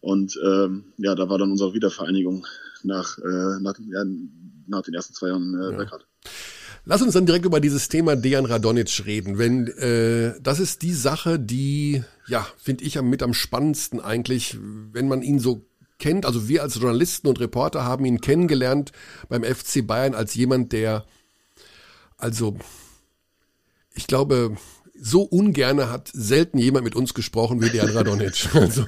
Und 0.00 0.38
ähm, 0.44 0.92
ja, 0.98 1.14
da 1.14 1.28
war 1.28 1.38
dann 1.38 1.50
unsere 1.50 1.72
Wiedervereinigung 1.72 2.46
nach, 2.82 3.16
äh, 3.18 3.60
nach, 3.60 3.78
ja, 3.78 4.04
nach 4.66 4.82
den 4.82 4.94
ersten 4.94 5.14
zwei 5.14 5.28
Jahren 5.28 5.54
äh, 5.58 5.70
ja. 5.70 5.76
Belgrad. 5.76 6.06
Lass 6.86 7.00
uns 7.00 7.14
dann 7.14 7.24
direkt 7.24 7.46
über 7.46 7.60
dieses 7.60 7.88
Thema 7.88 8.14
Dejan 8.14 8.44
Radonic 8.44 9.06
reden. 9.06 9.38
Wenn 9.38 9.68
äh, 9.68 10.34
das 10.42 10.60
ist 10.60 10.82
die 10.82 10.92
Sache, 10.92 11.38
die 11.38 12.04
ja 12.26 12.46
finde 12.58 12.84
ich 12.84 13.00
mit 13.00 13.22
am 13.22 13.32
spannendsten 13.32 14.00
eigentlich, 14.00 14.58
wenn 14.92 15.08
man 15.08 15.22
ihn 15.22 15.38
so 15.38 15.64
kennt. 16.04 16.26
Also 16.26 16.48
wir 16.48 16.62
als 16.62 16.74
Journalisten 16.74 17.28
und 17.28 17.40
Reporter 17.40 17.84
haben 17.84 18.04
ihn 18.04 18.20
kennengelernt 18.20 18.92
beim 19.30 19.42
FC 19.42 19.86
Bayern 19.86 20.14
als 20.14 20.34
jemand, 20.34 20.72
der 20.72 21.06
also 22.18 22.58
ich 23.94 24.06
glaube 24.06 24.54
so 25.00 25.22
ungerne 25.22 25.90
hat 25.90 26.10
selten 26.12 26.58
jemand 26.58 26.84
mit 26.84 26.94
uns 26.94 27.14
gesprochen 27.14 27.62
wie 27.62 27.70
Dejan 27.70 27.88
Radonic. 27.90 28.48
Also, 28.54 28.86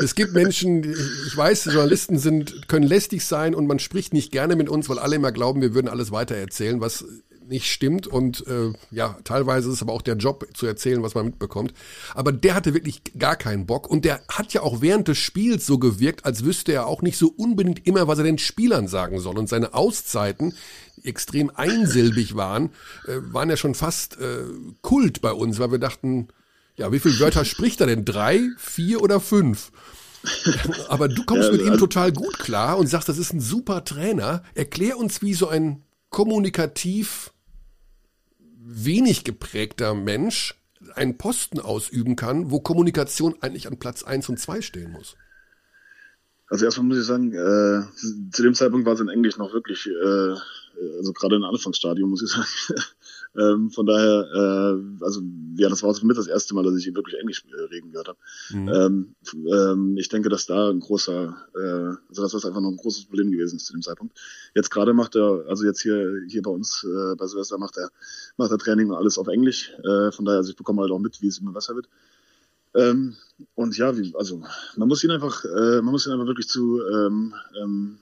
es 0.00 0.14
gibt 0.14 0.34
Menschen, 0.34 0.94
ich 1.26 1.36
weiß, 1.36 1.64
Journalisten 1.64 2.18
sind, 2.18 2.68
können 2.68 2.86
lästig 2.86 3.24
sein 3.24 3.54
und 3.54 3.66
man 3.66 3.78
spricht 3.78 4.12
nicht 4.12 4.30
gerne 4.30 4.54
mit 4.54 4.68
uns, 4.68 4.88
weil 4.88 4.98
alle 4.98 5.16
immer 5.16 5.32
glauben, 5.32 5.60
wir 5.60 5.74
würden 5.74 5.88
alles 5.88 6.12
weiter 6.12 6.36
erzählen, 6.36 6.80
was 6.80 7.04
nicht 7.48 7.70
stimmt 7.70 8.06
und 8.06 8.46
äh, 8.46 8.72
ja, 8.90 9.18
teilweise 9.24 9.68
ist 9.68 9.76
es 9.76 9.82
aber 9.82 9.92
auch 9.92 10.02
der 10.02 10.16
Job 10.16 10.46
zu 10.54 10.66
erzählen, 10.66 11.02
was 11.02 11.14
man 11.14 11.26
mitbekommt. 11.26 11.72
Aber 12.14 12.32
der 12.32 12.54
hatte 12.54 12.74
wirklich 12.74 13.02
gar 13.18 13.36
keinen 13.36 13.66
Bock 13.66 13.88
und 13.88 14.04
der 14.04 14.20
hat 14.28 14.52
ja 14.52 14.62
auch 14.62 14.80
während 14.80 15.08
des 15.08 15.18
Spiels 15.18 15.66
so 15.66 15.78
gewirkt, 15.78 16.24
als 16.24 16.44
wüsste 16.44 16.72
er 16.72 16.86
auch 16.86 17.02
nicht 17.02 17.18
so 17.18 17.28
unbedingt 17.28 17.86
immer, 17.86 18.08
was 18.08 18.18
er 18.18 18.24
den 18.24 18.38
Spielern 18.38 18.88
sagen 18.88 19.20
soll. 19.20 19.38
Und 19.38 19.48
seine 19.48 19.74
Auszeiten, 19.74 20.54
die 20.96 21.08
extrem 21.08 21.50
einsilbig 21.54 22.36
waren, 22.36 22.70
äh, 23.06 23.18
waren 23.32 23.50
ja 23.50 23.56
schon 23.56 23.74
fast 23.74 24.18
äh, 24.18 24.44
Kult 24.80 25.20
bei 25.20 25.32
uns, 25.32 25.58
weil 25.58 25.72
wir 25.72 25.78
dachten, 25.78 26.28
ja, 26.76 26.90
wie 26.92 26.98
viele 26.98 27.18
Wörter 27.20 27.44
spricht 27.44 27.80
er 27.80 27.86
denn? 27.86 28.04
Drei, 28.04 28.40
vier 28.56 29.02
oder 29.02 29.20
fünf? 29.20 29.70
Aber 30.88 31.08
du 31.08 31.24
kommst 31.24 31.48
ja, 31.48 31.52
mit 31.52 31.62
ihm 31.62 31.72
also 31.72 31.86
total 31.86 32.12
gut 32.12 32.38
klar 32.38 32.78
und 32.78 32.86
sagst, 32.86 33.08
das 33.08 33.18
ist 33.18 33.32
ein 33.32 33.40
super 33.40 33.84
Trainer. 33.84 34.42
Erklär 34.54 34.96
uns, 34.96 35.22
wie 35.22 35.34
so 35.34 35.48
ein 35.48 35.82
kommunikativ 36.12 37.32
wenig 38.64 39.24
geprägter 39.24 39.94
Mensch 39.94 40.54
einen 40.94 41.18
Posten 41.18 41.58
ausüben 41.58 42.14
kann, 42.14 42.50
wo 42.50 42.60
Kommunikation 42.60 43.34
eigentlich 43.40 43.66
an 43.66 43.78
Platz 43.78 44.04
1 44.04 44.28
und 44.28 44.38
2 44.38 44.60
stehen 44.60 44.92
muss? 44.92 45.16
Also 46.46 46.66
erstmal 46.66 46.86
muss 46.86 46.98
ich 46.98 47.06
sagen, 47.06 47.32
äh, 47.32 47.82
zu 48.30 48.42
dem 48.42 48.54
Zeitpunkt 48.54 48.86
war 48.86 48.92
es 48.92 49.00
in 49.00 49.08
Englisch 49.08 49.38
noch 49.38 49.52
wirklich, 49.54 49.86
äh, 49.86 50.34
also 50.98 51.12
gerade 51.14 51.36
im 51.36 51.44
Anfangsstadium 51.44 52.10
muss 52.10 52.22
ich 52.22 52.30
sagen, 52.30 52.46
ähm, 53.38 53.70
von 53.70 53.86
daher, 53.86 54.26
äh, 54.34 55.04
also 55.04 55.22
ja, 55.56 55.68
das 55.68 55.82
war 55.82 55.94
für 55.94 56.06
mich 56.06 56.16
das 56.16 56.26
erste 56.26 56.54
Mal, 56.54 56.64
dass 56.64 56.76
ich 56.76 56.94
wirklich 56.94 57.18
Englisch 57.18 57.44
äh, 57.50 57.62
reden 57.62 57.90
gehört 57.90 58.08
habe. 58.08 58.18
Mhm. 58.50 58.68
Ähm, 58.68 59.14
ähm, 59.52 59.96
ich 59.96 60.08
denke, 60.08 60.28
dass 60.28 60.46
da 60.46 60.70
ein 60.70 60.80
großer, 60.80 61.36
äh, 61.54 61.96
also 62.08 62.22
das 62.22 62.34
ist 62.34 62.44
einfach 62.44 62.60
noch 62.60 62.70
ein 62.70 62.76
großes 62.76 63.06
Problem 63.06 63.30
gewesen 63.30 63.56
ist 63.56 63.66
zu 63.66 63.72
dem 63.72 63.82
Zeitpunkt. 63.82 64.18
Jetzt 64.54 64.70
gerade 64.70 64.92
macht 64.92 65.16
er, 65.16 65.44
also 65.48 65.64
jetzt 65.64 65.80
hier 65.80 66.22
hier 66.28 66.42
bei 66.42 66.50
uns 66.50 66.84
äh, 66.84 67.14
bei 67.16 67.26
Silvester 67.26 67.58
macht 67.58 67.78
er 67.78 67.90
macht 68.36 68.50
er 68.50 68.58
Training 68.58 68.90
und 68.90 68.96
alles 68.96 69.16
auf 69.16 69.28
Englisch. 69.28 69.72
Äh, 69.82 70.12
von 70.12 70.24
daher, 70.24 70.38
also 70.38 70.50
ich 70.50 70.56
bekomme 70.56 70.82
halt 70.82 70.92
auch 70.92 70.98
mit, 70.98 71.22
wie 71.22 71.28
es 71.28 71.38
immer 71.38 71.52
besser 71.52 71.74
wird. 71.74 71.88
Ähm, 72.74 73.16
und 73.54 73.76
ja, 73.76 73.96
wie, 73.96 74.14
also 74.14 74.42
man 74.76 74.88
muss 74.88 75.04
ihn 75.04 75.10
einfach, 75.10 75.44
äh, 75.44 75.82
man 75.82 75.92
muss 75.92 76.06
ihn 76.06 76.12
einfach 76.12 76.26
wirklich 76.26 76.48
zu 76.48 76.80
ähm, 76.86 77.34
ähm, 77.62 77.98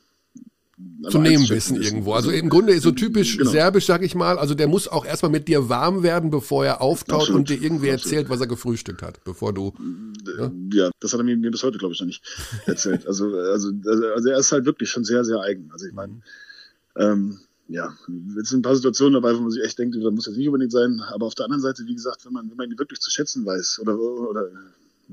zu 1.09 1.19
nehmen 1.19 1.49
wissen 1.49 1.81
irgendwo. 1.81 2.13
Also 2.13 2.31
im 2.31 2.49
Grunde 2.49 2.73
ist 2.75 2.83
so 2.83 2.91
typisch 2.91 3.39
genau. 3.39 3.51
serbisch, 3.51 3.87
sag 3.87 4.03
ich 4.03 4.15
mal. 4.15 4.39
Also 4.39 4.55
der 4.55 4.69
muss 4.69 4.89
auch 4.89 5.05
erstmal 5.05 5.31
mit 5.31 5.49
dir 5.49 5.69
warm 5.69 6.03
werden, 6.03 6.31
bevor 6.31 6.65
er 6.65 6.81
auftaucht 6.83 7.23
Absolut. 7.23 7.39
und 7.39 7.49
dir 7.49 7.63
irgendwie 7.63 7.91
Absolut. 7.91 8.05
erzählt, 8.05 8.31
was 8.31 8.41
er 8.41 8.47
gefrühstückt 8.47 9.03
hat, 9.03 9.25
bevor 9.25 9.55
du. 9.55 9.73
Ja, 10.39 10.53
ja 10.73 10.91
das 11.01 11.13
hat 11.13 11.21
er 11.21 11.25
mir, 11.25 11.37
mir 11.37 11.51
bis 11.51 11.63
heute, 11.63 11.79
glaube 11.79 11.95
ich, 11.95 12.01
noch 12.01 12.07
nicht 12.07 12.23
erzählt. 12.67 13.07
also, 13.07 13.35
also, 13.35 13.71
also 13.85 14.29
er 14.29 14.39
ist 14.39 14.53
halt 14.53 14.67
wirklich 14.67 14.91
schon 14.91 15.05
sehr, 15.05 15.25
sehr 15.25 15.41
eigen. 15.41 15.71
Also 15.73 15.87
ich 15.87 15.95
meine, 15.95 16.15
mhm. 16.15 16.23
ähm, 16.97 17.39
ja, 17.69 17.97
jetzt 18.37 18.51
sind 18.51 18.61
ein 18.61 18.63
paar 18.63 18.77
Situationen 18.77 19.15
dabei, 19.15 19.35
wo 19.37 19.41
man 19.41 19.51
sich 19.51 19.63
echt 19.63 19.79
denkt, 19.79 19.97
da 19.97 20.11
muss 20.11 20.27
jetzt 20.27 20.37
nicht 20.37 20.49
unbedingt 20.49 20.73
sein. 20.73 21.01
Aber 21.13 21.27
auf 21.27 21.35
der 21.35 21.45
anderen 21.47 21.63
Seite, 21.63 21.85
wie 21.87 21.95
gesagt, 21.95 22.27
wenn 22.27 22.33
man, 22.33 22.51
wenn 22.51 22.57
man 22.57 22.71
ihn 22.71 22.79
wirklich 22.79 23.01
zu 23.01 23.11
schätzen 23.11 23.47
weiß 23.47 23.79
oder, 23.81 23.99
oder 23.99 24.51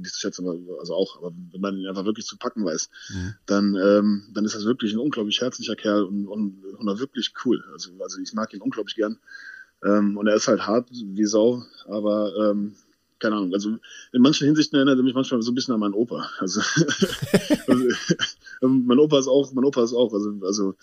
nicht 0.01 0.13
zu 0.13 0.19
schätzen, 0.19 0.47
aber, 0.47 0.79
also 0.79 0.93
auch, 0.93 1.17
aber 1.17 1.33
wenn 1.51 1.61
man 1.61 1.77
ihn 1.77 1.87
einfach 1.87 2.05
wirklich 2.05 2.25
zu 2.25 2.37
packen 2.37 2.65
weiß, 2.65 2.89
mhm. 3.09 3.33
dann, 3.45 3.75
ähm, 3.75 4.27
dann 4.33 4.45
ist 4.45 4.55
das 4.55 4.65
wirklich 4.65 4.93
ein 4.93 4.99
unglaublich 4.99 5.41
herzlicher 5.41 5.75
Kerl 5.75 6.03
und, 6.03 6.27
und, 6.27 6.63
und 6.63 6.99
wirklich 6.99 7.33
cool. 7.45 7.63
Also, 7.73 7.91
also 7.99 8.19
ich 8.19 8.33
mag 8.33 8.53
ihn 8.53 8.61
unglaublich 8.61 8.95
gern. 8.95 9.19
Ähm, 9.83 10.17
und 10.17 10.27
er 10.27 10.35
ist 10.35 10.47
halt 10.47 10.65
hart 10.65 10.89
wie 10.91 11.25
Sau, 11.25 11.63
aber 11.85 12.33
ähm, 12.35 12.75
keine 13.19 13.35
Ahnung, 13.35 13.53
also 13.53 13.77
in 14.11 14.21
manchen 14.21 14.45
Hinsichten 14.45 14.75
erinnert 14.75 14.97
er 14.97 15.03
mich 15.03 15.13
manchmal 15.13 15.41
so 15.41 15.51
ein 15.51 15.55
bisschen 15.55 15.73
an 15.73 15.79
meinen 15.79 15.93
Opa. 15.93 16.29
Also, 16.39 16.61
also 17.67 17.87
mein 18.61 18.99
Opa 18.99 19.19
ist 19.19 19.27
auch, 19.27 19.51
mein 19.53 19.65
Opa 19.65 19.83
ist 19.83 19.93
auch, 19.93 20.13
also, 20.13 20.33
also 20.43 20.75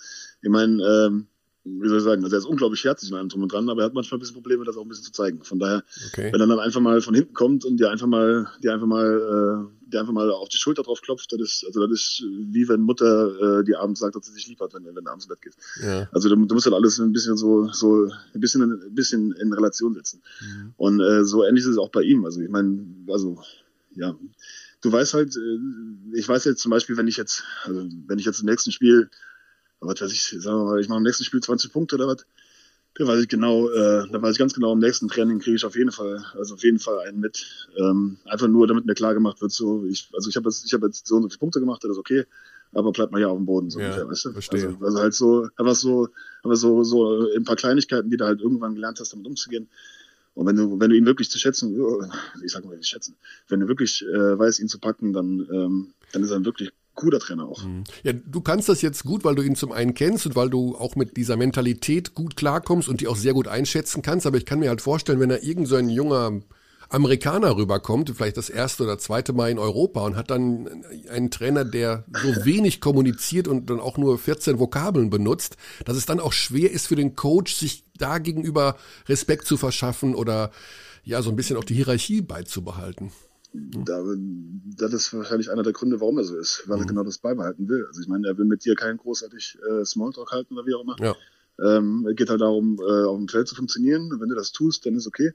ich 0.43 0.49
meine, 0.49 0.83
ähm, 0.83 1.27
wie 1.65 1.89
soll 1.89 1.99
ich 1.99 2.05
sagen, 2.05 2.23
also 2.23 2.37
er 2.37 2.41
ist 2.41 2.45
unglaublich 2.45 2.85
herzlich 2.85 3.11
in 3.11 3.17
allem 3.17 3.31
drum 3.31 3.43
und 3.43 3.51
dran, 3.51 3.69
aber 3.71 3.83
er 3.83 3.87
hat 3.87 3.95
manchmal 3.95 4.19
ein 4.19 4.21
bisschen 4.21 4.35
Probleme, 4.35 4.65
das 4.65 4.77
auch 4.77 4.83
ein 4.83 4.89
bisschen 4.89 5.05
zu 5.05 5.13
zeigen. 5.13 5.43
Von 5.43 5.59
daher, 5.59 5.83
okay. 6.09 6.31
wenn 6.31 6.41
er 6.41 6.47
dann 6.47 6.59
einfach 6.59 6.81
mal 6.81 7.01
von 7.01 7.15
hinten 7.15 7.33
kommt 7.33 7.65
und 7.65 7.79
dir 7.79 7.91
einfach 7.91 8.07
mal, 8.07 8.47
dir 8.63 8.75
einfach 8.75 8.87
mal, 8.87 9.71
äh, 9.87 9.91
dir 9.91 10.01
einfach 10.01 10.13
mal 10.13 10.31
auf 10.31 10.51
die 10.51 10.59
Schulter 10.59 10.83
drauf 10.83 11.01
klopft, 11.01 11.33
das 11.33 11.41
ist, 11.41 11.65
also 11.67 11.87
das 11.87 11.99
ist 11.99 12.23
wie 12.23 12.69
wenn 12.69 12.81
Mutter 12.81 13.61
äh, 13.61 13.65
die 13.65 13.77
abends 13.77 14.01
sagt, 14.01 14.15
dass 14.15 14.27
sie 14.27 14.35
dich 14.35 14.47
lieb 14.47 14.61
hat, 14.61 14.75
wenn, 14.75 14.85
wenn 14.85 14.95
du 14.95 15.11
abends 15.11 15.25
ins 15.25 15.29
Bett 15.29 15.41
gehst. 15.41 15.59
Ja. 15.83 16.07
Also 16.13 16.29
du, 16.29 16.37
du 16.45 16.55
musst 16.55 16.67
halt 16.67 16.75
alles 16.75 16.99
ein 16.99 17.13
bisschen 17.13 17.39
so, 17.39 17.73
so 17.73 18.11
ein 18.35 18.41
bisschen, 18.41 18.63
ein 18.63 18.95
bisschen 18.95 19.33
in 19.33 19.53
Relation 19.55 19.95
setzen. 19.95 20.21
Mhm. 20.43 20.75
Und 20.77 21.01
äh, 21.01 21.25
so 21.25 21.45
ähnlich 21.45 21.65
ist 21.65 21.71
es 21.71 21.79
auch 21.79 21.91
bei 21.91 22.03
ihm. 22.03 22.27
Also 22.27 22.41
ich 22.43 22.51
meine, 22.51 22.87
also 23.09 23.41
ja, 23.95 24.15
du 24.83 24.93
weißt 24.93 25.15
halt, 25.15 25.35
äh, 25.35 26.19
ich 26.19 26.29
weiß 26.29 26.45
jetzt 26.45 26.61
zum 26.61 26.71
Beispiel, 26.71 26.99
wenn 26.99 27.09
ich 27.09 27.17
jetzt, 27.17 27.43
also 27.65 27.89
wenn 28.07 28.19
ich 28.19 28.27
jetzt 28.27 28.41
im 28.41 28.47
nächsten 28.47 28.71
Spiel 28.71 29.09
was 29.81 30.01
weiß 30.01 30.13
ich, 30.13 30.23
sagen 30.23 30.59
wir 30.59 30.65
mal, 30.65 30.81
ich 30.81 30.89
mache 30.89 30.99
im 30.99 31.05
nächsten 31.05 31.25
Spiel 31.25 31.41
20 31.41 31.73
Punkte 31.73 31.97
oder 31.97 32.07
was, 32.07 32.27
da 32.97 33.07
weiß 33.07 33.23
ich 33.23 33.29
genau, 33.29 33.69
äh, 33.71 34.09
da 34.11 34.23
weiß 34.23 34.33
ich 34.33 34.39
ganz 34.39 34.55
genau, 34.55 34.73
im 34.73 34.79
nächsten 34.79 35.09
Training 35.09 35.41
kriege 35.41 35.57
ich 35.57 35.65
auf 35.65 35.77
jeden 35.77 35.91
Fall, 35.91 36.25
also 36.35 36.55
auf 36.55 36.63
jeden 36.63 36.79
Fall 36.79 37.01
einen 37.01 37.19
mit. 37.19 37.45
Ähm, 37.77 38.19
einfach 38.25 38.47
nur, 38.47 38.69
damit 38.69 38.87
mir 38.87 38.95
klar 38.95 39.15
gemacht 39.15 39.41
wird, 39.41 39.51
so, 39.51 39.85
ich, 39.85 40.09
also 40.15 40.31
ich 40.31 40.37
habe 40.37 40.49
jetzt, 40.49 40.65
ich 40.65 40.73
habe 40.75 40.87
jetzt 40.87 41.07
so 41.07 41.17
und 41.17 41.23
so 41.23 41.29
viele 41.29 41.41
Punkte 41.41 41.61
gemacht, 41.61 41.83
das 41.83 41.93
ist 41.93 41.99
okay, 41.99 42.25
aber 42.73 42.93
bleibt 42.93 43.11
mal 43.11 43.19
hier 43.19 43.31
auf 43.31 43.37
dem 43.37 43.47
Boden, 43.47 43.71
so 43.71 43.81
ja, 43.81 43.87
ungefähr, 43.87 44.09
weißt 44.09 44.25
du? 44.27 44.33
Verstehe. 44.33 44.67
Also, 44.67 44.85
also 44.85 44.99
halt 45.01 45.15
so, 45.15 45.49
aber 45.57 45.75
so, 45.75 46.09
aber 46.45 46.55
so, 46.55 46.85
so 46.85 47.29
ein 47.35 47.45
paar 47.45 47.57
Kleinigkeiten, 47.57 48.11
die 48.11 48.17
du 48.17 48.25
halt 48.25 48.41
irgendwann 48.41 48.75
gelernt 48.75 49.01
hast, 49.01 49.13
damit 49.13 49.27
umzugehen. 49.27 49.69
Und 50.35 50.47
wenn 50.47 50.57
du, 50.57 50.81
wenn 50.81 50.91
du 50.91 50.97
ihn 50.97 51.07
wirklich 51.07 51.31
zu 51.31 51.39
schätzen, 51.39 51.77
ich 52.45 52.53
sag 52.53 52.65
mal, 52.65 52.77
nicht 52.77 52.89
schätzen, 52.89 53.17
wenn 53.49 53.61
du 53.61 53.69
wirklich 53.69 54.05
äh, 54.05 54.39
weißt, 54.39 54.61
ihn 54.61 54.69
zu 54.69 54.79
packen, 54.79 55.13
dann, 55.13 55.49
ähm, 55.53 55.95
dann 56.13 56.23
ist 56.23 56.31
er 56.31 56.45
wirklich 56.45 56.73
cooler 56.95 57.19
Trainer 57.19 57.49
auch. 57.49 57.65
Mhm. 57.65 57.85
Ja, 58.03 58.13
du 58.13 58.41
kannst 58.41 58.69
das 58.69 58.83
jetzt 58.83 59.05
gut, 59.05 59.25
weil 59.25 59.35
du 59.35 59.43
ihn 59.43 59.57
zum 59.57 59.73
einen 59.73 59.95
kennst 59.95 60.27
und 60.27 60.37
weil 60.37 60.51
du 60.51 60.77
auch 60.77 60.97
mit 60.97 61.17
dieser 61.17 61.37
Mentalität 61.37 62.15
gut 62.15 62.37
klarkommst 62.37 62.89
und 62.89 63.01
die 63.01 63.09
auch 63.09 63.17
sehr 63.17 63.35
gut 63.35 63.49
einschätzen 63.49 64.03
kannst. 64.03 64.27
Aber 64.27 64.37
ich 64.37 64.47
kann 64.47 64.61
mir 64.61 64.69
halt 64.69 64.81
vorstellen, 64.81 65.21
wenn 65.21 65.31
er 65.31 65.43
irgend 65.43 65.69
so 65.69 65.77
ein 65.77 65.89
junger 65.89 66.41
Amerikaner 66.89 67.57
rüberkommt, 67.57 68.13
vielleicht 68.15 68.37
das 68.37 68.51
erste 68.51 68.85
oder 68.85 68.99
zweite 68.99 69.33
Mal 69.33 69.51
in 69.51 69.59
Europa 69.59 70.05
und 70.05 70.17
hat 70.17 70.31
dann 70.31 70.85
einen 71.09 71.31
Trainer, 71.31 71.65
der 71.65 72.05
so 72.23 72.29
wenig 72.45 72.81
kommuniziert 72.81 73.49
und 73.49 73.71
dann 73.71 73.81
auch 73.81 73.99
nur 73.99 74.19
14 74.19 74.59
Vokabeln 74.59 75.11
benutzt, 75.11 75.57
dass 75.85 75.97
es 75.97 76.07
dann 76.07 76.21
auch 76.21 76.33
schwer 76.33 76.71
ist 76.71 76.87
für 76.87 76.97
den 76.97 77.17
Coach, 77.17 77.55
sich 77.55 77.85
da 77.97 78.19
gegenüber 78.19 78.77
Respekt 79.09 79.47
zu 79.47 79.57
verschaffen 79.57 80.15
oder 80.15 80.51
ja, 81.05 81.21
so 81.21 81.31
ein 81.31 81.37
bisschen 81.37 81.57
auch 81.57 81.65
die 81.65 81.75
Hierarchie 81.75 82.23
beizubehalten. 82.23 83.13
Da, 83.55 84.03
das 84.77 84.93
ist 84.93 85.15
wahrscheinlich 85.15 85.51
einer 85.51 85.63
der 85.63 85.73
Gründe, 85.73 86.01
warum 86.01 86.19
er 86.19 86.25
so 86.25 86.37
ist, 86.37 86.65
weil 86.67 86.77
mhm. 86.77 86.83
er 86.83 86.87
genau 86.89 87.05
das 87.05 87.19
beibehalten 87.19 87.69
will. 87.69 87.87
Also 87.87 88.01
ich 88.01 88.09
meine, 88.09 88.27
er 88.27 88.37
will 88.37 88.47
mit 88.47 88.65
dir 88.65 88.75
keinen 88.75 88.99
großartig 88.99 89.59
äh, 89.71 89.85
Smalltalk 89.85 90.33
halten 90.33 90.55
oder 90.55 90.67
wie 90.67 90.75
auch 90.75 90.83
immer. 90.83 90.97
Ja. 90.99 91.15
Ähm, 91.63 92.05
es 92.11 92.17
geht 92.17 92.31
halt 92.31 92.41
darum, 92.41 92.81
äh, 92.81 93.05
auf 93.05 93.17
dem 93.17 93.29
Feld 93.29 93.47
zu 93.47 93.55
funktionieren. 93.55 94.11
Wenn 94.19 94.29
du 94.29 94.35
das 94.35 94.51
tust, 94.51 94.87
dann 94.87 94.97
ist 94.97 95.07
okay. 95.07 95.33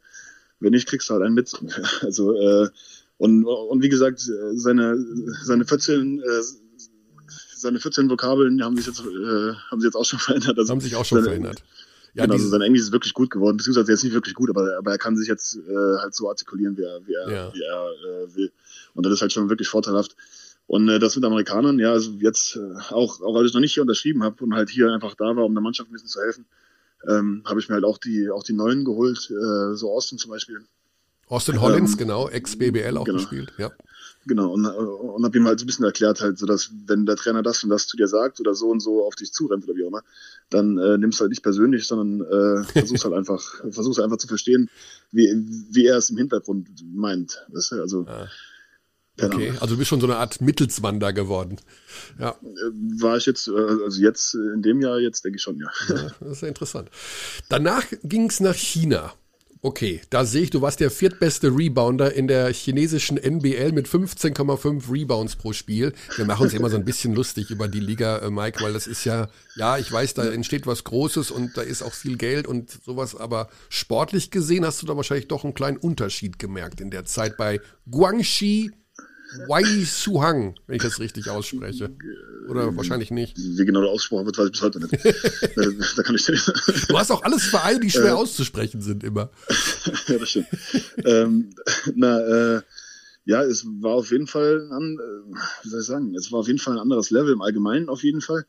Wenn 0.60 0.72
nicht, 0.72 0.90
kriegst 0.90 1.10
du 1.10 1.14
halt 1.14 1.24
einen 1.24 1.34
mit. 1.34 1.54
also 2.02 2.34
äh, 2.34 2.68
und, 3.18 3.46
und 3.46 3.82
wie 3.82 3.90
gesagt, 3.90 4.20
seine, 4.20 4.98
seine 5.44 5.66
14 5.66 6.20
äh, 6.20 6.42
seine 7.60 7.80
14 7.80 8.10
Vokabeln 8.10 8.64
haben 8.64 8.78
sich 8.78 8.88
jetzt, 8.88 9.02
äh, 9.02 9.54
haben 9.70 9.80
sich 9.80 9.88
jetzt 9.88 9.96
auch 9.96 10.06
schon 10.06 10.20
verändert. 10.20 10.58
Also 10.58 10.72
haben 10.72 10.82
sich 10.82 10.96
auch 10.96 11.06
schon 11.06 11.18
seine, 11.20 11.30
verändert. 11.30 11.64
Ja, 12.14 12.24
genau, 12.24 12.36
also 12.36 12.48
sein 12.50 12.62
Englisch 12.62 12.82
ist 12.82 12.92
wirklich 12.92 13.14
gut 13.14 13.30
geworden, 13.30 13.58
beziehungsweise 13.58 13.92
jetzt 13.92 14.04
nicht 14.04 14.14
wirklich 14.14 14.34
gut, 14.34 14.50
aber, 14.50 14.78
aber 14.78 14.92
er 14.92 14.98
kann 14.98 15.16
sich 15.16 15.28
jetzt 15.28 15.56
äh, 15.56 15.98
halt 16.00 16.16
so 16.16 16.28
artikulieren, 16.30 16.78
wie 16.78 16.84
er, 16.84 17.00
wie 17.06 17.14
er, 17.14 17.32
ja. 17.32 17.54
wie 17.54 17.62
er 17.62 18.24
äh, 18.24 18.36
will. 18.36 18.52
Und 18.94 19.06
das 19.06 19.14
ist 19.14 19.22
halt 19.22 19.34
schon 19.34 19.50
wirklich 19.50 19.68
vorteilhaft. 19.68 20.16
Und 20.68 20.88
äh, 20.90 21.00
das 21.00 21.16
mit 21.16 21.26
Amerikanern, 21.26 21.80
ja, 21.80 21.92
also 21.92 22.12
jetzt 22.20 22.56
äh, 22.56 22.94
auch, 22.94 23.22
auch 23.22 23.36
als 23.36 23.48
ich 23.48 23.54
noch 23.54 23.62
nicht 23.62 23.74
hier 23.74 23.82
unterschrieben 23.82 24.24
habe 24.24 24.44
und 24.44 24.54
halt 24.54 24.70
hier 24.70 24.92
einfach 24.92 25.16
da 25.16 25.36
war, 25.36 25.46
um 25.46 25.54
der 25.54 25.64
Mannschaft 25.64 25.90
ein 25.90 25.94
bisschen 25.94 26.10
zu 26.10 26.22
helfen, 26.22 26.46
ähm, 27.08 27.44
habe 27.46 27.60
ich 27.60 27.70
mir 27.70 27.76
halt 27.76 27.86
auch 27.86 27.98
die 27.98 28.30
auch 28.30 28.44
die 28.44 28.54
neuen 28.54 28.86
geholt, 28.86 29.32
äh, 29.32 29.76
so 29.76 29.92
Austin 29.92 30.18
zum 30.18 30.32
Beispiel. 30.32 30.62
Austin 31.28 31.62
Hollins, 31.62 31.94
ähm, 31.94 31.98
genau, 31.98 32.30
ex-BBL 32.30 32.98
auch 32.98 33.06
genau. 33.06 33.18
gespielt, 33.18 33.54
ja. 33.58 33.72
Genau, 34.30 34.52
und, 34.52 34.64
und 34.64 35.26
habe 35.26 35.38
ihm 35.40 35.48
halt 35.48 35.60
so 35.60 35.64
ein 35.64 35.68
bisschen 35.68 35.86
erklärt, 35.86 36.22
halt, 36.22 36.38
so 36.38 36.46
dass 36.46 36.70
wenn 36.86 37.08
der 37.08 37.16
Trainer 37.16 37.42
das 37.42 37.64
und 37.64 37.72
das 37.72 37.88
zu 37.88 37.98
dir 37.98 38.08
sagt 38.08 38.40
oder 38.40 38.54
so 38.54 38.70
und 38.70 38.80
so 38.80 39.04
auf 39.04 39.16
dich 39.16 39.34
zurennt 39.34 39.64
oder 39.64 39.76
wie 39.76 39.84
auch 39.84 39.88
immer, 39.88 40.04
dann 40.52 40.78
äh, 40.78 41.00
nimmst 41.00 41.20
du 41.20 41.24
halt 41.24 41.32
nicht 41.32 41.42
persönlich, 41.42 41.88
sondern 41.88 42.22
äh, 42.28 42.64
versuchst 42.64 43.06
halt 43.06 43.14
einfach, 43.16 43.42
versuchst 43.72 44.00
einfach 44.00 44.18
zu 44.18 44.28
verstehen, 44.28 44.70
wie, 45.12 45.26
wie 45.72 45.88
er 45.88 45.98
es 45.98 46.12
im 46.12 46.18
Hintergrund 46.18 46.70
meint. 46.94 47.44
Weißt 47.48 47.72
du? 47.72 47.82
Also 47.82 48.06
ja. 48.06 48.28
Okay, 49.20 49.52
also 49.60 49.74
du 49.74 49.78
bist 49.80 49.90
schon 49.90 50.00
so 50.00 50.06
eine 50.06 50.18
Art 50.18 50.42
Mittelswander 50.42 51.12
geworden. 51.12 51.58
Ja. 52.20 52.36
Äh, 52.44 53.02
war 53.02 53.18
ich 53.18 53.26
jetzt, 53.26 53.48
äh, 53.48 53.52
also 53.52 54.00
jetzt 54.00 54.36
in 54.36 54.62
dem 54.62 54.80
Jahr, 54.80 55.00
jetzt 55.00 55.26
denke 55.26 55.38
ich 55.38 55.42
schon, 55.42 55.58
ja. 55.58 55.72
ja 55.90 56.12
das 56.20 56.34
ist 56.34 56.42
ja 56.42 56.48
interessant. 56.48 56.92
Danach 57.50 57.84
ging 58.04 58.30
es 58.30 58.40
nach 58.42 58.56
China. 58.56 59.12
Okay, 59.62 60.00
da 60.10 60.24
sehe 60.24 60.44
ich, 60.44 60.52
du 60.52 60.62
warst 60.62 60.80
der 60.80 60.90
viertbeste 60.90 61.50
Rebounder 61.50 62.14
in 62.14 62.30
der 62.30 62.54
chinesischen 62.54 63.18
NBL 63.18 63.74
mit 63.74 63.90
15,5 63.90 64.90
Rebounds 64.90 65.36
pro 65.36 65.52
Spiel. 65.52 65.92
Wir 66.16 66.24
machen 66.24 66.44
uns 66.44 66.54
immer 66.54 66.70
so 66.70 66.78
ein 66.78 66.86
bisschen 66.86 67.14
lustig 67.14 67.52
über 67.52 67.68
die 67.68 67.82
Liga, 67.82 68.20
äh, 68.20 68.30
Mike, 68.30 68.64
weil 68.64 68.72
das 68.72 68.88
ist 68.88 69.04
ja, 69.04 69.28
ja, 69.58 69.78
ich 69.78 69.92
weiß, 69.92 70.14
da 70.14 70.32
entsteht 70.32 70.66
was 70.66 70.86
Großes 70.86 71.30
und 71.30 71.58
da 71.58 71.62
ist 71.62 71.82
auch 71.82 71.92
viel 71.92 72.16
Geld 72.16 72.48
und 72.48 72.72
sowas, 72.72 73.18
aber 73.18 73.50
sportlich 73.68 74.32
gesehen 74.32 74.66
hast 74.66 74.82
du 74.82 74.86
da 74.86 74.96
wahrscheinlich 74.96 75.28
doch 75.28 75.44
einen 75.44 75.56
kleinen 75.56 75.78
Unterschied 75.78 76.40
gemerkt 76.40 76.80
in 76.80 76.90
der 76.90 77.04
Zeit 77.04 77.36
bei 77.36 77.60
Guangxi 77.92 78.72
Wei 79.48 79.64
Suhang, 79.86 80.56
wenn 80.66 80.78
ich 80.78 80.82
das 80.82 81.00
richtig 81.00 81.30
ausspreche. 81.30 81.96
Oder 82.48 82.76
wahrscheinlich 82.76 83.12
nicht. 83.12 83.38
Wie 83.38 83.66
genau 83.66 83.82
der 83.82 83.92
ausgesprochen 83.92 84.26
wird, 84.26 84.38
weiß 84.38 84.46
ich 84.48 84.52
bis 84.54 84.62
heute 84.62 84.80
nicht. 84.80 84.94
da, 85.98 86.04
kann 86.04 86.16
ich 86.16 86.26
Du 86.26 86.98
hast 86.98 87.12
auch 87.12 87.24
alles 87.24 87.44
Vereine, 87.46 87.80
die 87.80 87.92
schwer 87.92 88.06
äh, 88.08 88.12
auszusprechen 88.12 88.82
sind 88.82 89.04
immer. 89.04 89.30
ja, 90.08 90.18
das 90.18 90.30
stimmt. 90.30 90.48
ähm, 91.06 91.54
na, 91.96 92.20
äh, 92.58 92.62
ja, 93.26 93.44
es 93.44 93.66
war 93.66 93.94
auf 93.94 94.12
jeden 94.12 94.28
Fall, 94.28 94.68
ein, 94.72 94.98
äh, 94.98 95.36
wie 95.64 95.70
soll 95.70 95.82
ich 95.82 95.86
sagen, 95.86 96.16
es 96.16 96.32
war 96.32 96.40
auf 96.40 96.48
jeden 96.48 96.60
Fall 96.60 96.74
ein 96.74 96.80
anderes 96.80 97.12
Level 97.12 97.34
im 97.34 97.42
Allgemeinen 97.42 97.90
auf 97.90 98.04
jeden 98.04 98.22
Fall. 98.22 98.46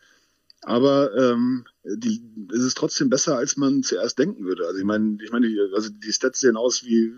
Aber 0.62 1.14
ähm, 1.16 1.64
die, 1.84 2.22
es 2.54 2.62
ist 2.62 2.76
trotzdem 2.76 3.10
besser, 3.10 3.36
als 3.36 3.56
man 3.56 3.82
zuerst 3.82 4.18
denken 4.18 4.44
würde. 4.44 4.66
Also 4.66 4.78
ich 4.78 4.84
meine, 4.84 5.18
ich 5.22 5.32
meine, 5.32 5.48
also 5.74 5.90
die 5.90 6.12
Stats 6.12 6.40
sehen 6.40 6.56
aus 6.56 6.84
wie, 6.84 7.12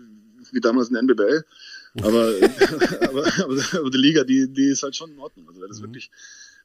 wie 0.51 0.61
damals 0.61 0.89
in 0.89 0.95
NBBL. 0.95 1.45
Aber, 2.01 2.33
aber, 3.01 3.25
aber, 3.43 3.61
aber, 3.79 3.89
die 3.91 3.97
Liga, 3.97 4.23
die, 4.23 4.51
die 4.51 4.67
ist 4.67 4.83
halt 4.83 4.95
schon 4.95 5.11
in 5.11 5.19
Ordnung. 5.19 5.47
Also 5.47 5.61
das 5.61 5.71
ist 5.71 5.79
mhm. 5.79 5.85
wirklich, 5.85 6.11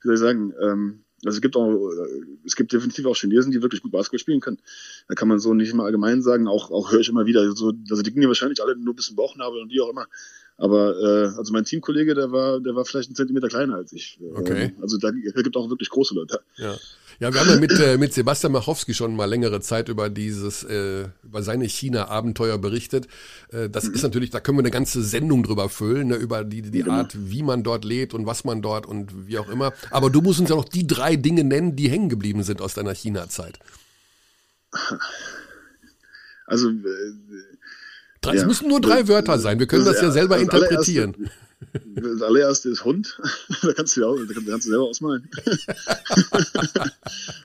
wie 0.03 0.07
soll 0.07 0.14
ich 0.14 0.21
sagen, 0.21 0.55
ähm, 0.62 1.05
also 1.25 1.37
es 1.37 1.43
gibt 1.43 1.57
auch, 1.57 1.91
es 2.45 2.55
gibt 2.55 2.73
definitiv 2.73 3.07
auch 3.07 3.17
Chinesen, 3.17 3.51
die 3.51 3.61
wirklich 3.61 3.83
gut 3.83 3.91
Basketball 3.91 4.21
spielen 4.21 4.41
können. 4.41 4.59
Da 5.09 5.14
kann 5.14 5.27
man 5.27 5.41
so 5.41 5.53
nicht 5.53 5.73
immer 5.73 5.85
allgemein 5.85 6.23
sagen. 6.23 6.47
Auch, 6.47 6.71
auch 6.71 6.93
höre 6.93 7.01
ich 7.01 7.09
immer 7.09 7.27
wieder 7.27 7.51
so, 7.57 7.73
also 7.91 8.03
die 8.03 8.12
gingen 8.12 8.29
wahrscheinlich 8.29 8.62
alle 8.62 8.77
nur 8.77 8.93
ein 8.93 8.97
bisschen 8.97 9.17
Bauchnabel 9.17 9.61
und 9.61 9.71
wie 9.71 9.81
auch 9.81 9.91
immer. 9.91 10.07
Aber 10.59 10.97
äh, 10.97 11.37
also 11.37 11.53
mein 11.53 11.64
Teamkollege, 11.64 12.14
der 12.14 12.31
war, 12.31 12.61
der 12.61 12.75
war 12.75 12.85
vielleicht 12.85 13.09
einen 13.09 13.17
Zentimeter 13.17 13.49
kleiner 13.49 13.77
als 13.77 13.93
ich. 13.93 14.21
Okay. 14.35 14.75
Also 14.81 14.97
da, 14.99 15.11
da 15.11 15.43
gibt 15.43 15.57
auch 15.57 15.69
wirklich 15.71 15.88
große 15.88 16.14
Leute. 16.14 16.41
Ja. 16.57 16.77
Ja, 17.21 17.35
wir 17.35 17.41
haben 17.41 17.51
ja 17.51 17.57
mit, 17.59 17.73
äh, 17.73 17.99
mit 17.99 18.15
Sebastian 18.15 18.53
Machowski 18.53 18.95
schon 18.95 19.17
mal 19.17 19.25
längere 19.25 19.61
Zeit 19.61 19.89
über 19.89 20.09
dieses, 20.09 20.63
äh, 20.63 21.09
über 21.25 21.43
seine 21.43 21.65
China-Abenteuer 21.65 22.59
berichtet. 22.59 23.09
Äh, 23.51 23.69
das 23.69 23.85
mhm. 23.85 23.95
ist 23.95 24.03
natürlich, 24.03 24.31
da 24.31 24.39
können 24.39 24.57
wir 24.57 24.63
eine 24.63 24.71
ganze 24.71 25.03
Sendung 25.03 25.43
drüber 25.43 25.69
füllen, 25.69 26.09
ne, 26.09 26.15
über 26.15 26.45
die, 26.45 26.63
die 26.63 26.71
genau. 26.71 26.93
Art, 26.93 27.17
wie 27.19 27.43
man 27.43 27.65
dort 27.65 27.85
lebt 27.85 28.15
und 28.15 28.27
was 28.27 28.45
man 28.45 28.63
dort 28.63 28.87
und 28.87 29.27
wie 29.27 29.39
auch 29.39 29.49
immer. 29.49 29.73
Aber 29.91 30.11
du 30.11 30.21
musst 30.21 30.39
uns 30.39 30.49
ja 30.49 30.55
noch 30.55 30.69
die 30.69 30.87
drei 30.87 31.17
Dinge 31.17 31.43
nennen, 31.43 31.75
die 31.75 31.91
hängen 31.91 32.09
geblieben 32.09 32.45
sind 32.45 32.61
aus 32.61 32.75
deiner 32.75 32.95
China-Zeit. 32.95 33.59
Also, 36.51 36.71
äh, 36.71 36.73
drei, 38.23 38.37
ja. 38.37 38.41
Es 38.41 38.47
müssen 38.47 38.69
nur 38.69 38.81
drei 38.81 39.07
Wörter 39.07 39.39
sein. 39.39 39.59
Wir 39.59 39.67
können 39.67 39.85
das, 39.85 39.97
das 39.97 40.03
ja 40.03 40.11
selber 40.13 40.39
interpretieren. 40.39 41.29
Das 41.85 42.23
allererste 42.23 42.68
ist 42.68 42.85
Hund. 42.85 43.18
da 43.62 43.73
kannst 43.73 43.97
du 43.97 44.03
ja 44.03 44.07
auch, 44.07 44.16
da 44.16 44.33
kannst 44.33 44.66
du 44.66 44.71
selber 44.71 44.85
ausmalen. 44.85 45.29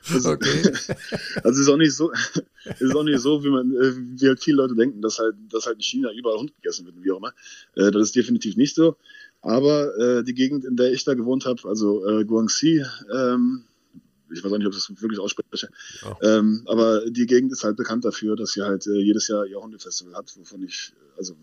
also, 0.09 0.31
okay. 0.31 0.73
Also 1.43 1.61
ist 1.61 1.69
auch 1.69 1.77
nicht 1.77 1.95
so, 1.95 2.11
ist 2.79 2.95
auch 2.95 3.03
nicht 3.03 3.19
so, 3.19 3.43
wie 3.43 3.49
man, 3.49 3.73
äh, 3.73 3.93
wie 3.95 4.27
halt 4.27 4.43
viele 4.43 4.57
Leute 4.57 4.75
denken, 4.75 5.01
dass 5.01 5.19
halt, 5.19 5.35
dass 5.49 5.65
halt 5.65 5.77
in 5.77 5.81
China 5.81 6.11
überall 6.13 6.37
Hund 6.37 6.53
gegessen 6.55 6.85
wird, 6.85 6.95
wie 7.01 7.11
auch 7.11 7.17
immer. 7.17 7.33
Äh, 7.75 7.91
das 7.91 8.03
ist 8.03 8.15
definitiv 8.15 8.55
nicht 8.55 8.75
so. 8.75 8.97
Aber 9.41 9.97
äh, 9.97 10.23
die 10.23 10.33
Gegend, 10.33 10.63
in 10.63 10.77
der 10.77 10.93
ich 10.93 11.03
da 11.03 11.15
gewohnt 11.15 11.45
habe, 11.45 11.67
also 11.67 12.07
äh, 12.07 12.23
Guangxi, 12.23 12.85
ähm, 13.13 13.65
ich 14.31 14.43
weiß 14.43 14.51
auch 14.51 14.57
nicht, 14.57 14.67
ob 14.67 14.73
ich 14.73 14.79
das 14.79 15.01
wirklich 15.01 15.19
ausspreche, 15.19 15.69
ja. 16.01 16.17
ähm, 16.21 16.63
aber 16.65 17.09
die 17.09 17.25
Gegend 17.25 17.51
ist 17.51 17.63
halt 17.63 17.77
bekannt 17.77 18.05
dafür, 18.05 18.35
dass 18.35 18.53
sie 18.53 18.61
halt 18.61 18.87
äh, 18.87 18.99
jedes 18.99 19.27
Jahr 19.27 19.45
ihr 19.45 19.61
Hundefestival 19.61 20.15
hat, 20.15 20.35
wovon 20.37 20.63
ich, 20.63 20.93
also 21.17 21.35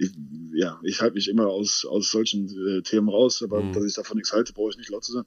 ich, 0.00 0.12
ja, 0.54 0.80
ich 0.82 1.00
halte 1.00 1.14
mich 1.14 1.28
immer 1.28 1.46
aus, 1.46 1.84
aus 1.84 2.10
solchen 2.10 2.48
äh, 2.48 2.82
Themen 2.82 3.08
raus, 3.08 3.42
aber 3.42 3.62
mhm. 3.62 3.72
dass 3.72 3.84
ich 3.84 3.94
davon 3.94 4.16
nichts 4.16 4.32
halte, 4.32 4.52
brauche 4.52 4.70
ich 4.70 4.78
nicht 4.78 4.90
laut 4.90 5.04
zu 5.04 5.12
sein. 5.12 5.24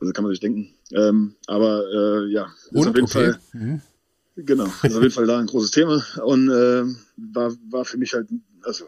Also 0.00 0.12
kann 0.12 0.24
man 0.24 0.32
sich 0.32 0.40
denken. 0.40 0.74
Ähm, 0.92 1.34
aber 1.46 1.84
äh, 1.90 2.30
ja, 2.30 2.52
Und, 2.70 2.88
auf 2.88 2.94
jeden 2.94 3.04
okay. 3.04 3.32
Fall. 3.32 3.40
Mhm. 3.52 3.80
Genau, 4.36 4.64
ist 4.64 4.94
auf 4.96 5.02
jeden 5.02 5.10
Fall 5.10 5.26
da 5.26 5.38
ein 5.38 5.46
großes 5.46 5.72
Thema 5.72 6.02
und 6.24 6.48
äh, 6.48 6.84
war, 7.16 7.54
war 7.70 7.84
für 7.84 7.98
mich 7.98 8.14
halt, 8.14 8.28
also 8.62 8.86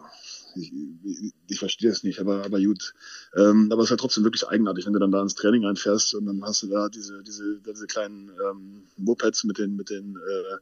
ich, 0.56 0.72
ich, 1.04 1.32
ich 1.48 1.58
verstehe 1.58 1.90
es 1.90 2.02
nicht, 2.02 2.18
aber, 2.18 2.44
aber 2.44 2.60
gut. 2.60 2.94
Ähm, 3.36 3.68
aber 3.70 3.82
es 3.82 3.86
ist 3.86 3.90
halt 3.90 4.00
trotzdem 4.00 4.24
wirklich 4.24 4.48
eigenartig, 4.48 4.86
wenn 4.86 4.94
du 4.94 4.98
dann 5.00 5.12
da 5.12 5.20
ins 5.20 5.34
Training 5.34 5.66
reinfährst 5.66 6.14
und 6.14 6.26
dann 6.26 6.42
hast 6.44 6.62
du 6.62 6.68
da 6.68 6.88
diese, 6.88 7.22
diese, 7.22 7.60
diese 7.60 7.86
kleinen 7.86 8.30
ähm, 8.30 8.84
Mopeds 8.96 9.44
mit 9.44 9.58
den, 9.58 9.76
mit 9.76 9.90
den 9.90 10.16
äh, 10.16 10.56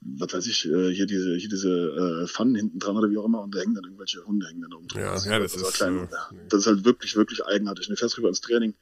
was 0.00 0.32
weiß 0.32 0.46
ich, 0.46 0.66
äh, 0.66 0.90
hier 0.92 1.06
diese, 1.06 1.36
hier 1.36 1.48
diese 1.48 2.22
äh, 2.22 2.26
Pfannen 2.26 2.54
hinten 2.54 2.78
dran 2.78 2.96
oder 2.96 3.10
wie 3.10 3.18
auch 3.18 3.26
immer 3.26 3.42
und 3.42 3.54
da 3.54 3.60
hängen 3.60 3.74
dann 3.74 3.84
irgendwelche 3.84 4.24
Hunde 4.24 4.46
hängen 4.46 4.62
dann 4.62 4.72
oben 4.72 4.88
dran. 4.88 5.02
Ja, 5.02 5.14
ja, 5.14 5.38
das, 5.38 5.52
das 5.52 5.62
ist, 5.62 5.74
klein, 5.74 6.04
äh, 6.04 6.36
das 6.48 6.60
ist 6.60 6.66
halt 6.66 6.84
wirklich, 6.84 7.16
wirklich 7.16 7.44
eigenartig. 7.44 7.88
Und 7.88 7.96
du 7.96 7.98
fährst 7.98 8.16
rüber 8.16 8.28
ins 8.28 8.40
Training 8.40 8.74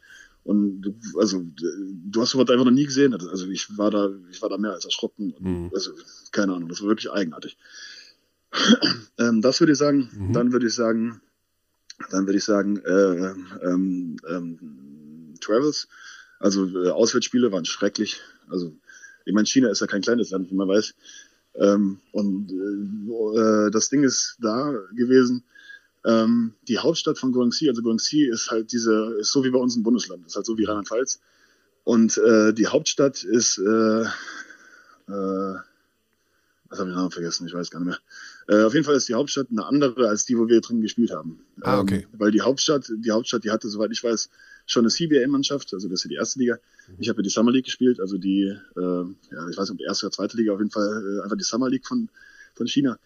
und 0.44 0.81
du, 0.81 0.94
also 1.18 1.44
du 1.44 2.20
hast 2.20 2.31
sowas 2.31 2.48
einfach 2.48 2.64
noch 2.64 2.70
nie 2.70 2.87
gesehen. 2.87 3.12
Also 3.14 3.48
ich 3.48 3.76
war 3.76 3.90
da, 3.90 4.11
ich 4.31 4.40
war 4.40 4.48
da 4.48 4.59
mehr 4.59 4.72
als 4.72 4.85
erschrocken. 4.85 5.35
Mhm. 5.38 5.70
Also 5.74 5.92
keine 6.31 6.54
Ahnung, 6.54 6.68
das 6.68 6.81
war 6.83 6.88
wirklich 6.88 7.11
eigenartig. 7.11 7.59
ähm, 9.18 9.42
das 9.42 9.61
würde 9.61 9.72
ich 9.72 9.78
sagen. 9.78 10.11
Mhm. 10.12 10.33
Dann 10.33 10.52
würde 10.52 10.68
ich 10.68 10.74
sagen, 10.74 11.20
dann 12.11 12.26
würde 12.26 12.38
ich 12.38 12.44
sagen, 12.44 12.78
äh, 12.78 13.35
ähm, 13.66 14.16
ähm, 14.28 15.35
Travels, 15.40 15.88
also 16.38 16.66
äh, 16.85 16.90
Auswärtsspiele 16.90 17.50
waren 17.50 17.64
schrecklich. 17.64 18.20
Also 18.48 18.76
ich 19.28 19.34
meine, 19.34 19.46
China 19.46 19.68
ist 19.68 19.80
ja 19.80 19.86
kein 19.86 20.00
kleines 20.00 20.30
Land, 20.30 20.50
wie 20.50 20.54
man 20.54 20.68
weiß. 20.68 20.94
Ähm, 21.56 22.00
und 22.12 22.50
äh, 22.50 23.70
das 23.70 23.90
Ding 23.90 24.02
ist 24.02 24.38
da 24.40 24.72
gewesen. 24.94 25.44
Ähm, 26.04 26.54
die 26.66 26.78
Hauptstadt 26.78 27.18
von 27.18 27.32
Guangxi, 27.32 27.68
also 27.68 27.82
Guangxi 27.82 28.24
ist 28.24 28.50
halt 28.50 28.72
diese, 28.72 29.16
ist 29.20 29.32
so 29.32 29.44
wie 29.44 29.50
bei 29.50 29.58
uns 29.58 29.76
ein 29.76 29.82
Bundesland, 29.82 30.26
ist 30.26 30.36
halt 30.36 30.46
so 30.46 30.56
wie 30.56 30.64
Rheinland-Pfalz. 30.64 31.20
Und 31.84 32.16
äh, 32.18 32.54
die 32.54 32.68
Hauptstadt 32.68 33.22
ist, 33.22 33.58
äh, 33.58 34.02
äh, 34.02 35.56
was 36.70 36.78
habe 36.78 36.88
ich 36.90 36.94
den 36.94 36.94
Namen 36.94 37.10
vergessen? 37.10 37.46
Ich 37.46 37.54
weiß 37.54 37.70
gar 37.70 37.80
nicht 37.80 37.88
mehr. 37.88 38.60
Äh, 38.60 38.64
auf 38.64 38.72
jeden 38.72 38.84
Fall 38.84 38.94
ist 38.94 39.08
die 39.08 39.14
Hauptstadt 39.14 39.48
eine 39.50 39.66
andere 39.66 40.08
als 40.08 40.24
die, 40.24 40.38
wo 40.38 40.48
wir 40.48 40.60
drin 40.62 40.80
gespielt 40.80 41.10
haben. 41.10 41.40
Ah, 41.60 41.80
okay. 41.80 42.06
Ähm, 42.10 42.18
weil 42.20 42.30
die 42.30 42.40
Hauptstadt, 42.40 42.90
die 42.96 43.10
Hauptstadt, 43.10 43.44
die 43.44 43.50
hatte, 43.50 43.68
soweit 43.68 43.90
ich 43.90 44.02
weiß, 44.02 44.30
schon 44.68 44.85
eine 44.85 44.90
CBA-Mannschaft, 44.90 45.72
also 45.72 45.88
das 45.88 46.00
ist 46.00 46.04
ja 46.04 46.09
die 46.09 46.14
erste 46.16 46.38
Liga. 46.38 46.59
Mhm. 46.88 46.96
Ich 46.98 47.09
habe 47.09 47.18
ja 47.18 47.22
die 47.22 47.31
Summer 47.31 47.50
League 47.50 47.64
gespielt, 47.64 47.98
also 48.00 48.18
die, 48.18 48.42
äh, 48.76 48.81
ja, 48.81 49.48
ich 49.50 49.57
weiß 49.57 49.70
nicht, 49.70 49.81
ob 49.81 49.81
erste 49.81 50.07
oder 50.07 50.14
zweite 50.14 50.37
Liga, 50.37 50.52
auf 50.52 50.61
jeden 50.61 50.70
Fall 50.70 51.02
äh, 51.18 51.24
einfach 51.24 51.37
die 51.37 51.44
Summer 51.44 51.68
League 51.68 51.87
von, 51.87 52.09
von 52.54 52.68
China. 52.68 52.98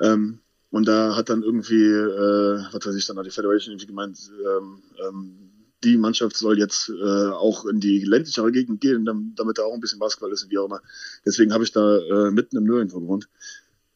Ähm, 0.00 0.40
und 0.70 0.88
da 0.88 1.14
hat 1.14 1.28
dann 1.28 1.42
irgendwie, 1.42 1.84
äh, 1.84 2.64
was 2.72 2.86
weiß 2.86 2.96
ich, 2.96 3.06
dann 3.06 3.18
hat 3.18 3.26
die 3.26 3.30
Federation 3.30 3.72
irgendwie 3.72 3.86
gemeint, 3.86 4.18
ähm, 4.44 4.82
ähm, 5.06 5.36
die 5.84 5.98
Mannschaft 5.98 6.36
soll 6.38 6.58
jetzt 6.58 6.88
äh, 6.88 7.28
auch 7.28 7.66
in 7.66 7.78
die 7.78 8.00
ländlichere 8.00 8.50
Gegend 8.50 8.80
gehen, 8.80 9.04
damit 9.36 9.58
da 9.58 9.64
auch 9.64 9.74
ein 9.74 9.80
bisschen 9.80 9.98
Basketball 9.98 10.32
ist 10.32 10.42
und 10.42 10.50
wie 10.50 10.58
auch 10.58 10.64
immer. 10.64 10.80
Deswegen 11.26 11.52
habe 11.52 11.64
ich 11.64 11.72
da 11.72 11.98
äh, 11.98 12.30
mitten 12.30 12.56
im 12.56 12.64
Nirgendwo 12.64 13.00
gewohnt. 13.00 13.28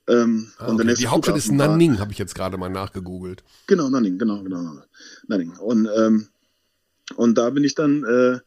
Ähm, 0.06 0.50
ah, 0.58 0.72
okay. 0.72 0.94
die 0.94 1.06
Hauptstadt 1.06 1.38
ist 1.38 1.50
Nanning, 1.50 1.98
habe 1.98 2.12
ich 2.12 2.18
jetzt 2.18 2.34
gerade 2.34 2.58
mal 2.58 2.68
nachgegoogelt. 2.68 3.42
Genau, 3.66 3.88
Nanning, 3.88 4.18
genau, 4.18 4.42
genau. 4.42 4.82
Nanning. 5.26 5.56
Und 5.56 5.88
ähm, 5.96 6.28
und 7.16 7.36
da 7.36 7.50
bin 7.50 7.64
ich 7.64 7.74
dann, 7.74 8.04
äh, 8.04 8.38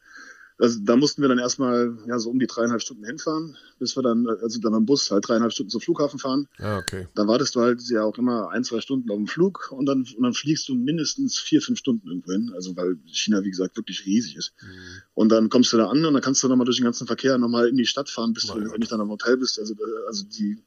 also 0.58 0.78
da 0.80 0.96
mussten 0.96 1.22
wir 1.22 1.28
dann 1.28 1.38
erstmal 1.38 1.96
ja, 2.06 2.18
so 2.18 2.30
um 2.30 2.38
die 2.38 2.46
dreieinhalb 2.46 2.80
Stunden 2.80 3.04
hinfahren, 3.04 3.56
bis 3.80 3.96
wir 3.96 4.02
dann, 4.02 4.28
also 4.28 4.60
dann 4.60 4.72
beim 4.72 4.86
Bus 4.86 5.10
halt 5.10 5.26
dreieinhalb 5.26 5.52
Stunden 5.52 5.70
zum 5.70 5.80
Flughafen 5.80 6.20
fahren. 6.20 6.46
Ah, 6.58 6.78
okay. 6.78 7.08
Dann 7.14 7.26
wartest 7.26 7.56
du 7.56 7.60
halt 7.60 7.82
ja 7.88 8.04
auch 8.04 8.16
immer 8.16 8.50
ein, 8.50 8.62
zwei 8.62 8.80
Stunden 8.80 9.10
auf 9.10 9.16
dem 9.16 9.26
Flug 9.26 9.72
und 9.72 9.86
dann, 9.86 10.06
und 10.16 10.22
dann 10.22 10.34
fliegst 10.34 10.68
du 10.68 10.74
mindestens 10.74 11.38
vier, 11.38 11.60
fünf 11.62 11.80
Stunden 11.80 12.06
irgendwo 12.06 12.30
hin. 12.30 12.52
Also 12.54 12.76
weil 12.76 12.96
China, 13.06 13.42
wie 13.42 13.50
gesagt, 13.50 13.76
wirklich 13.76 14.06
riesig 14.06 14.36
ist. 14.36 14.52
Mhm. 14.62 14.68
Und 15.14 15.28
dann 15.30 15.48
kommst 15.48 15.72
du 15.72 15.78
da 15.78 15.88
an 15.88 16.04
und 16.04 16.14
dann 16.14 16.22
kannst 16.22 16.42
du 16.44 16.48
nochmal 16.48 16.66
durch 16.66 16.76
den 16.76 16.84
ganzen 16.84 17.06
Verkehr 17.08 17.38
nochmal 17.38 17.68
in 17.68 17.76
die 17.76 17.86
Stadt 17.86 18.08
fahren, 18.08 18.32
bis 18.32 18.46
Mein 18.46 18.62
du 18.62 18.76
nicht 18.76 18.92
dann 18.92 19.00
am 19.00 19.10
Hotel 19.10 19.36
bist. 19.38 19.58
Also, 19.58 19.74
also 20.06 20.24
die, 20.26 20.62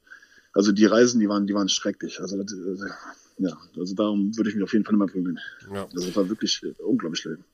also 0.52 0.72
die 0.72 0.84
Reisen, 0.84 1.20
die 1.20 1.28
waren, 1.28 1.46
die 1.46 1.54
waren 1.54 1.70
schrecklich. 1.70 2.20
Also, 2.20 2.36
also 2.36 2.84
ja, 3.38 3.56
also 3.78 3.94
darum 3.94 4.36
würde 4.36 4.50
ich 4.50 4.56
mich 4.56 4.64
auf 4.64 4.72
jeden 4.72 4.84
Fall 4.84 4.94
immer 4.94 5.06
prügeln. 5.06 5.38
Ja. 5.72 5.84
Also 5.84 6.06
das 6.06 6.16
war 6.16 6.28
wirklich 6.28 6.60
unglaublich 6.78 7.20
schlimm. 7.20 7.44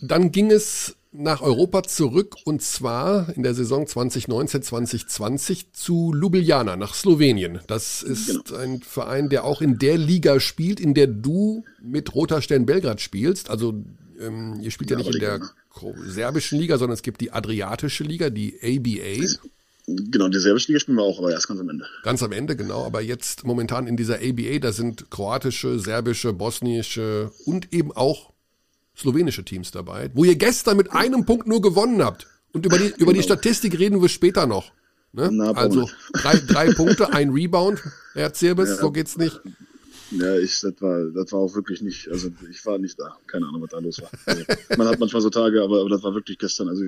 Dann 0.00 0.32
ging 0.32 0.50
es 0.50 0.96
nach 1.12 1.42
Europa 1.42 1.82
zurück 1.82 2.36
und 2.44 2.62
zwar 2.62 3.34
in 3.34 3.42
der 3.42 3.54
Saison 3.54 3.84
2019-2020 3.84 5.66
zu 5.72 6.12
Ljubljana 6.14 6.76
nach 6.76 6.94
Slowenien. 6.94 7.58
Das 7.66 8.02
ist 8.02 8.44
genau. 8.44 8.60
ein 8.60 8.80
Verein, 8.80 9.28
der 9.28 9.44
auch 9.44 9.60
in 9.60 9.78
der 9.78 9.98
Liga 9.98 10.38
spielt, 10.38 10.78
in 10.78 10.94
der 10.94 11.08
du 11.08 11.64
mit 11.82 12.14
Roter 12.14 12.42
Stern 12.42 12.64
Belgrad 12.64 13.00
spielst. 13.00 13.50
Also 13.50 13.82
ähm, 14.20 14.60
ihr 14.60 14.70
spielt 14.70 14.90
ja, 14.90 14.98
ja 14.98 15.04
nicht 15.04 15.14
in 15.14 15.20
der 15.20 15.40
serbischen 16.06 16.60
Liga, 16.60 16.78
sondern 16.78 16.94
es 16.94 17.02
gibt 17.02 17.20
die 17.20 17.32
Adriatische 17.32 18.04
Liga, 18.04 18.30
die 18.30 18.56
ABA. 18.62 19.26
Genau, 19.86 20.28
die 20.28 20.38
serbische 20.38 20.68
Liga 20.68 20.80
spielen 20.80 20.98
wir 20.98 21.02
auch, 21.02 21.18
aber 21.18 21.32
erst 21.32 21.48
ganz 21.48 21.58
am 21.58 21.68
Ende. 21.68 21.86
Ganz 22.04 22.22
am 22.22 22.30
Ende, 22.30 22.54
genau. 22.54 22.84
Aber 22.84 23.00
jetzt 23.00 23.44
momentan 23.44 23.88
in 23.88 23.96
dieser 23.96 24.16
ABA, 24.16 24.60
da 24.60 24.70
sind 24.70 25.10
kroatische, 25.10 25.80
serbische, 25.80 26.32
bosnische 26.32 27.32
und 27.46 27.72
eben 27.72 27.90
auch 27.90 28.32
slowenische 29.00 29.44
Teams 29.44 29.70
dabei, 29.70 30.10
wo 30.14 30.24
ihr 30.24 30.36
gestern 30.36 30.76
mit 30.76 30.92
einem 30.92 31.24
Punkt 31.26 31.46
nur 31.46 31.60
gewonnen 31.60 32.02
habt. 32.02 32.26
Und 32.52 32.66
über 32.66 32.78
die, 32.78 32.88
über 32.88 32.96
genau. 32.96 33.12
die 33.12 33.22
Statistik 33.22 33.78
reden 33.78 34.00
wir 34.00 34.08
später 34.08 34.46
noch. 34.46 34.72
Ne? 35.12 35.28
Na, 35.32 35.52
also 35.52 35.88
drei, 36.12 36.38
drei 36.38 36.72
Punkte, 36.72 37.12
ein 37.12 37.30
Rebound, 37.30 37.82
Herr 38.12 38.32
Zirbis, 38.32 38.68
ja, 38.68 38.76
so 38.76 38.92
geht's 38.92 39.16
nicht. 39.16 39.40
Ja, 40.12 40.36
ich, 40.36 40.60
das 40.60 40.74
war, 40.80 41.04
das 41.14 41.32
war 41.32 41.40
auch 41.40 41.54
wirklich 41.54 41.82
nicht, 41.82 42.08
also 42.08 42.30
ich 42.50 42.64
war 42.66 42.78
nicht 42.78 42.98
da. 42.98 43.16
Keine 43.26 43.46
Ahnung, 43.46 43.62
was 43.62 43.70
da 43.70 43.78
los 43.78 44.00
war. 44.00 44.10
Also, 44.26 44.44
man 44.76 44.88
hat 44.88 44.98
manchmal 44.98 45.22
so 45.22 45.30
Tage, 45.30 45.62
aber, 45.62 45.80
aber 45.80 45.90
das 45.90 46.02
war 46.02 46.14
wirklich 46.14 46.38
gestern, 46.38 46.68
also 46.68 46.84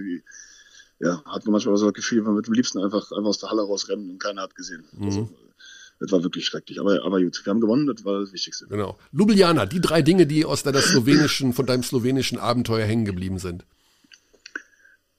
ja, 1.00 1.22
hat 1.24 1.44
man 1.44 1.52
manchmal 1.52 1.76
so 1.76 1.86
das 1.86 1.94
Gefühl, 1.94 2.22
man 2.22 2.36
wird 2.36 2.48
am 2.48 2.54
liebsten 2.54 2.78
einfach, 2.78 3.10
einfach 3.12 3.30
aus 3.30 3.38
der 3.38 3.50
Halle 3.50 3.62
rausrennen 3.62 4.10
und 4.10 4.22
keiner 4.22 4.42
hat 4.42 4.54
gesehen. 4.54 4.84
Mhm. 4.92 5.04
Also, 5.04 5.28
das 6.02 6.10
war 6.10 6.22
wirklich 6.24 6.44
schrecklich. 6.46 6.80
Aber, 6.80 7.04
aber 7.04 7.22
gut, 7.22 7.40
wir 7.44 7.50
haben 7.50 7.60
gewonnen, 7.60 7.86
das 7.86 8.04
war 8.04 8.20
das 8.20 8.32
Wichtigste. 8.32 8.66
Genau. 8.66 8.98
Ljubljana, 9.12 9.66
die 9.66 9.80
drei 9.80 10.02
Dinge, 10.02 10.26
die 10.26 10.44
aus 10.44 10.64
deiner 10.64 10.80
slowenischen, 10.80 11.52
von 11.52 11.64
deinem 11.64 11.84
slowenischen 11.84 12.38
Abenteuer 12.38 12.84
hängen 12.84 13.04
geblieben 13.04 13.38
sind. 13.38 13.64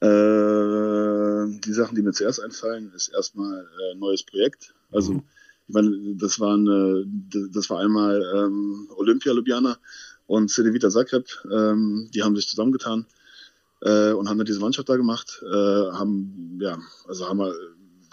Äh, 0.02 1.60
die 1.66 1.74
Sachen, 1.74 1.96
die 1.96 2.02
mir 2.02 2.12
zuerst 2.12 2.42
einfallen, 2.42 2.92
ist 2.94 3.08
erstmal 3.14 3.60
ein 3.60 3.96
äh, 3.96 4.00
neues 4.00 4.24
Projekt. 4.24 4.74
Also, 4.92 5.14
mhm. 5.14 5.24
ich 5.70 5.74
meine, 5.74 6.16
das 6.16 6.42
waren, 6.42 6.68
äh, 6.68 7.48
das 7.54 7.70
war 7.70 7.80
einmal 7.80 8.22
ähm, 8.36 8.90
Olympia 8.98 9.32
Ljubljana 9.32 9.78
und 10.28 10.52
Cedevita 10.52 10.90
Zagreb. 10.90 11.28
Ähm, 11.50 12.10
die 12.14 12.24
haben 12.24 12.36
sich 12.36 12.50
zusammengetan 12.50 13.06
äh, 13.84 14.12
und 14.12 14.28
haben 14.28 14.38
dann 14.38 14.46
diese 14.46 14.60
Mannschaft 14.60 14.90
da 14.90 14.98
gemacht. 14.98 15.42
Äh, 15.44 15.48
haben, 15.48 16.60
ja, 16.62 16.78
also 17.08 17.30
haben 17.30 17.38
wir 17.38 17.54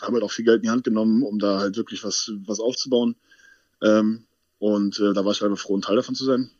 haben 0.02 0.14
halt 0.14 0.22
auch 0.22 0.32
viel 0.32 0.44
Geld 0.44 0.58
in 0.58 0.62
die 0.62 0.70
Hand 0.70 0.84
genommen, 0.84 1.22
um 1.22 1.38
da 1.38 1.58
halt 1.58 1.76
wirklich 1.76 2.04
was, 2.04 2.32
was 2.46 2.60
aufzubauen. 2.60 3.16
Ähm, 3.82 4.24
und 4.58 4.98
äh, 4.98 5.12
da 5.12 5.24
war 5.24 5.32
ich 5.32 5.42
einfach 5.42 5.58
froh, 5.58 5.76
ein 5.76 5.82
Teil 5.82 5.96
davon 5.96 6.14
zu 6.14 6.24
sein. 6.24 6.50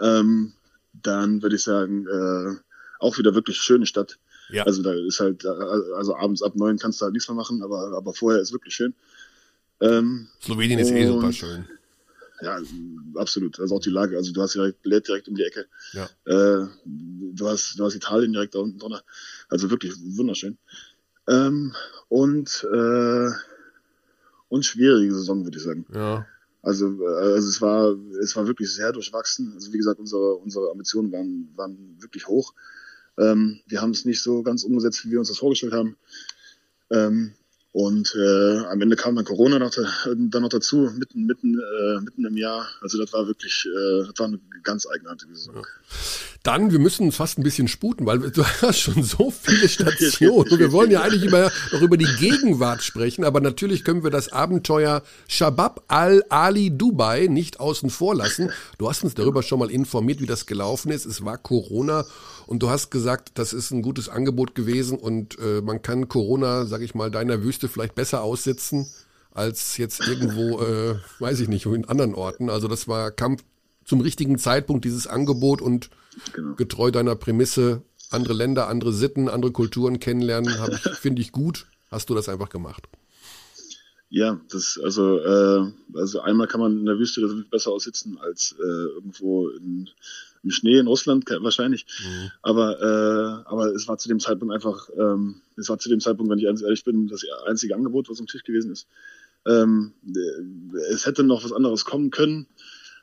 Ähm, 0.00 0.52
dann 0.92 1.42
würde 1.42 1.56
ich 1.56 1.62
sagen, 1.62 2.06
äh, 2.06 2.56
auch 3.00 3.18
wieder 3.18 3.34
wirklich 3.34 3.58
schöne 3.58 3.86
Stadt. 3.86 4.18
Ja. 4.50 4.64
Also 4.64 4.82
da 4.82 4.92
ist 4.94 5.20
halt, 5.20 5.44
äh, 5.44 5.48
also 5.96 6.16
abends 6.16 6.42
ab 6.42 6.54
neun 6.56 6.78
kannst 6.78 7.00
du 7.00 7.04
halt 7.04 7.12
nichts 7.12 7.28
mehr 7.28 7.36
machen, 7.36 7.62
aber, 7.62 7.92
aber 7.96 8.14
vorher 8.14 8.40
ist 8.40 8.52
wirklich 8.52 8.74
schön. 8.74 8.94
Ähm, 9.80 10.28
Slowenien 10.40 10.78
ist 10.78 10.90
eh 10.90 11.06
super 11.06 11.32
schön. 11.32 11.64
Ja, 12.40 12.60
absolut. 13.16 13.58
Also 13.58 13.76
auch 13.76 13.80
die 13.80 13.90
Lage. 13.90 14.16
Also 14.16 14.32
du 14.32 14.40
hast 14.40 14.54
direkt 14.54 14.82
Bled 14.82 15.06
direkt 15.08 15.28
um 15.28 15.34
die 15.34 15.42
Ecke. 15.42 15.66
Ja. 15.92 16.04
Äh, 16.24 16.68
du 16.84 17.48
hast, 17.48 17.78
du 17.78 17.84
hast 17.84 17.94
Italien 17.94 18.32
direkt 18.32 18.54
da 18.54 18.60
unten 18.60 18.78
drunter. 18.78 19.02
Also 19.48 19.70
wirklich 19.70 19.94
wunderschön. 19.98 20.56
Ähm, 21.28 21.74
und, 22.08 22.66
äh, 22.72 23.30
und 24.48 24.64
schwierige 24.64 25.14
Saison, 25.14 25.44
würde 25.44 25.58
ich 25.58 25.64
sagen. 25.64 25.86
Ja. 25.92 26.26
Also, 26.62 26.86
äh, 27.02 27.34
also 27.34 27.48
es 27.48 27.60
war, 27.60 27.96
es 28.20 28.34
war 28.36 28.46
wirklich 28.46 28.72
sehr 28.74 28.92
durchwachsen. 28.92 29.52
Also 29.54 29.72
wie 29.72 29.78
gesagt, 29.78 30.00
unsere, 30.00 30.34
unsere 30.36 30.70
Ambitionen 30.70 31.12
waren, 31.12 31.48
waren 31.56 31.96
wirklich 32.00 32.26
hoch. 32.26 32.54
Ähm, 33.18 33.60
wir 33.66 33.80
haben 33.80 33.90
es 33.90 34.04
nicht 34.04 34.22
so 34.22 34.42
ganz 34.42 34.64
umgesetzt, 34.64 35.04
wie 35.04 35.10
wir 35.12 35.18
uns 35.18 35.28
das 35.28 35.38
vorgestellt 35.38 35.72
haben. 35.72 35.96
Ähm, 36.90 37.32
und 37.72 38.14
äh, 38.16 38.58
am 38.66 38.80
Ende 38.80 38.96
kam 38.96 39.14
dann 39.14 39.24
Corona 39.24 39.58
noch, 39.58 39.72
dann 40.04 40.42
noch 40.42 40.48
dazu, 40.48 40.90
mitten, 40.96 41.26
mitten, 41.26 41.58
äh, 41.58 42.00
mitten 42.00 42.24
im 42.24 42.36
Jahr. 42.36 42.66
Also 42.80 42.98
das 42.98 43.12
war 43.12 43.26
wirklich, 43.26 43.66
äh, 43.66 44.06
das 44.06 44.18
war 44.18 44.26
eine 44.26 44.40
ganz 44.62 44.86
eigenartige 44.86 45.34
Saison. 45.34 45.56
Ja. 45.56 45.62
Dann, 46.48 46.72
wir 46.72 46.78
müssen 46.78 47.12
fast 47.12 47.38
ein 47.38 47.42
bisschen 47.42 47.68
sputen, 47.68 48.06
weil 48.06 48.18
du 48.30 48.42
hast 48.42 48.78
schon 48.78 49.02
so 49.02 49.30
viele 49.30 49.68
Stationen. 49.68 50.58
Wir 50.58 50.72
wollen 50.72 50.90
ja 50.90 51.02
eigentlich 51.02 51.24
immer 51.24 51.50
noch 51.72 51.82
über 51.82 51.98
die 51.98 52.08
Gegenwart 52.18 52.82
sprechen, 52.82 53.22
aber 53.26 53.42
natürlich 53.42 53.84
können 53.84 54.02
wir 54.02 54.10
das 54.10 54.32
Abenteuer 54.32 55.02
Shabab 55.26 55.84
al-Ali 55.88 56.70
Dubai 56.70 57.26
nicht 57.26 57.60
außen 57.60 57.90
vor 57.90 58.14
lassen. 58.14 58.50
Du 58.78 58.88
hast 58.88 59.04
uns 59.04 59.12
darüber 59.12 59.42
schon 59.42 59.58
mal 59.58 59.70
informiert, 59.70 60.22
wie 60.22 60.26
das 60.26 60.46
gelaufen 60.46 60.90
ist. 60.90 61.04
Es 61.04 61.22
war 61.22 61.36
Corona 61.36 62.06
und 62.46 62.62
du 62.62 62.70
hast 62.70 62.88
gesagt, 62.88 63.32
das 63.34 63.52
ist 63.52 63.70
ein 63.70 63.82
gutes 63.82 64.08
Angebot 64.08 64.54
gewesen 64.54 64.96
und 64.96 65.38
äh, 65.38 65.60
man 65.60 65.82
kann 65.82 66.08
Corona, 66.08 66.64
sag 66.64 66.80
ich 66.80 66.94
mal, 66.94 67.10
deiner 67.10 67.42
Wüste 67.42 67.68
vielleicht 67.68 67.94
besser 67.94 68.22
aussitzen 68.22 68.86
als 69.32 69.76
jetzt 69.76 70.00
irgendwo, 70.00 70.62
äh, 70.62 70.94
weiß 71.18 71.40
ich 71.40 71.48
nicht, 71.48 71.66
in 71.66 71.84
anderen 71.84 72.14
Orten. 72.14 72.48
Also 72.48 72.68
das 72.68 72.88
war 72.88 73.10
Kampf 73.10 73.44
zum 73.84 74.00
richtigen 74.00 74.38
Zeitpunkt, 74.38 74.86
dieses 74.86 75.06
Angebot 75.06 75.60
und 75.60 75.90
genau. 76.32 76.54
getreu 76.54 76.90
deiner 76.90 77.16
Prämisse 77.16 77.82
andere 78.10 78.32
Länder, 78.32 78.68
andere 78.68 78.92
Sitten, 78.92 79.28
andere 79.28 79.52
Kulturen 79.52 80.00
kennenlernen, 80.00 80.52
finde 81.00 81.22
ich 81.22 81.32
gut. 81.32 81.66
Hast 81.90 82.10
du 82.10 82.14
das 82.14 82.28
einfach 82.28 82.48
gemacht? 82.48 82.88
Ja, 84.10 84.40
das 84.50 84.80
also 84.82 85.18
äh, 85.18 85.70
also 85.94 86.20
einmal 86.20 86.46
kann 86.46 86.60
man 86.60 86.78
in 86.78 86.86
der 86.86 86.98
Wüste 86.98 87.44
besser 87.50 87.72
aussitzen 87.72 88.18
als 88.18 88.54
äh, 88.58 88.62
irgendwo 88.62 89.50
in, 89.50 89.90
im 90.42 90.50
Schnee 90.50 90.78
in 90.78 90.86
Russland 90.86 91.26
wahrscheinlich. 91.28 91.84
Mhm. 92.02 92.30
Aber 92.40 92.80
äh, 92.80 93.48
aber 93.50 93.66
es 93.74 93.86
war 93.86 93.98
zu 93.98 94.08
dem 94.08 94.18
Zeitpunkt 94.18 94.54
einfach 94.54 94.88
ähm, 94.96 95.42
es 95.56 95.68
war 95.68 95.78
zu 95.78 95.90
dem 95.90 96.00
Zeitpunkt, 96.00 96.30
wenn 96.30 96.38
ich 96.38 96.46
ganz 96.46 96.62
ehrlich 96.62 96.84
bin, 96.84 97.08
das 97.08 97.22
einzige 97.44 97.74
Angebot, 97.74 98.08
was 98.08 98.20
am 98.20 98.26
Tisch 98.26 98.44
gewesen 98.44 98.72
ist. 98.72 98.86
Ähm, 99.46 99.92
es 100.90 101.04
hätte 101.04 101.22
noch 101.22 101.44
was 101.44 101.52
anderes 101.52 101.84
kommen 101.84 102.10
können, 102.10 102.46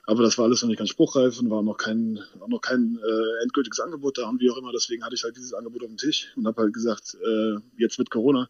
aber 0.06 0.24
das 0.24 0.38
war 0.38 0.46
alles 0.46 0.62
noch 0.62 0.70
nicht 0.70 0.78
ganz 0.78 0.90
spruchreif 0.90 1.40
und 1.40 1.50
war 1.50 1.64
noch 1.64 1.78
kein 1.78 2.20
auch 2.40 2.48
noch 2.48 2.62
kein 2.62 2.98
äh, 2.98 3.44
endgültiges 3.44 3.80
Angebot 3.80 4.18
da 4.18 4.30
und 4.30 4.40
wie 4.40 4.50
auch 4.50 4.58
immer. 4.58 4.72
Deswegen 4.72 5.04
hatte 5.04 5.16
ich 5.16 5.24
halt 5.24 5.36
dieses 5.36 5.54
Angebot 5.54 5.84
auf 5.84 5.90
dem 5.90 5.98
Tisch 5.98 6.32
und 6.36 6.46
habe 6.48 6.62
halt 6.64 6.74
gesagt, 6.74 7.18
äh, 7.26 7.56
jetzt 7.78 8.00
mit 8.00 8.10
Corona 8.10 8.50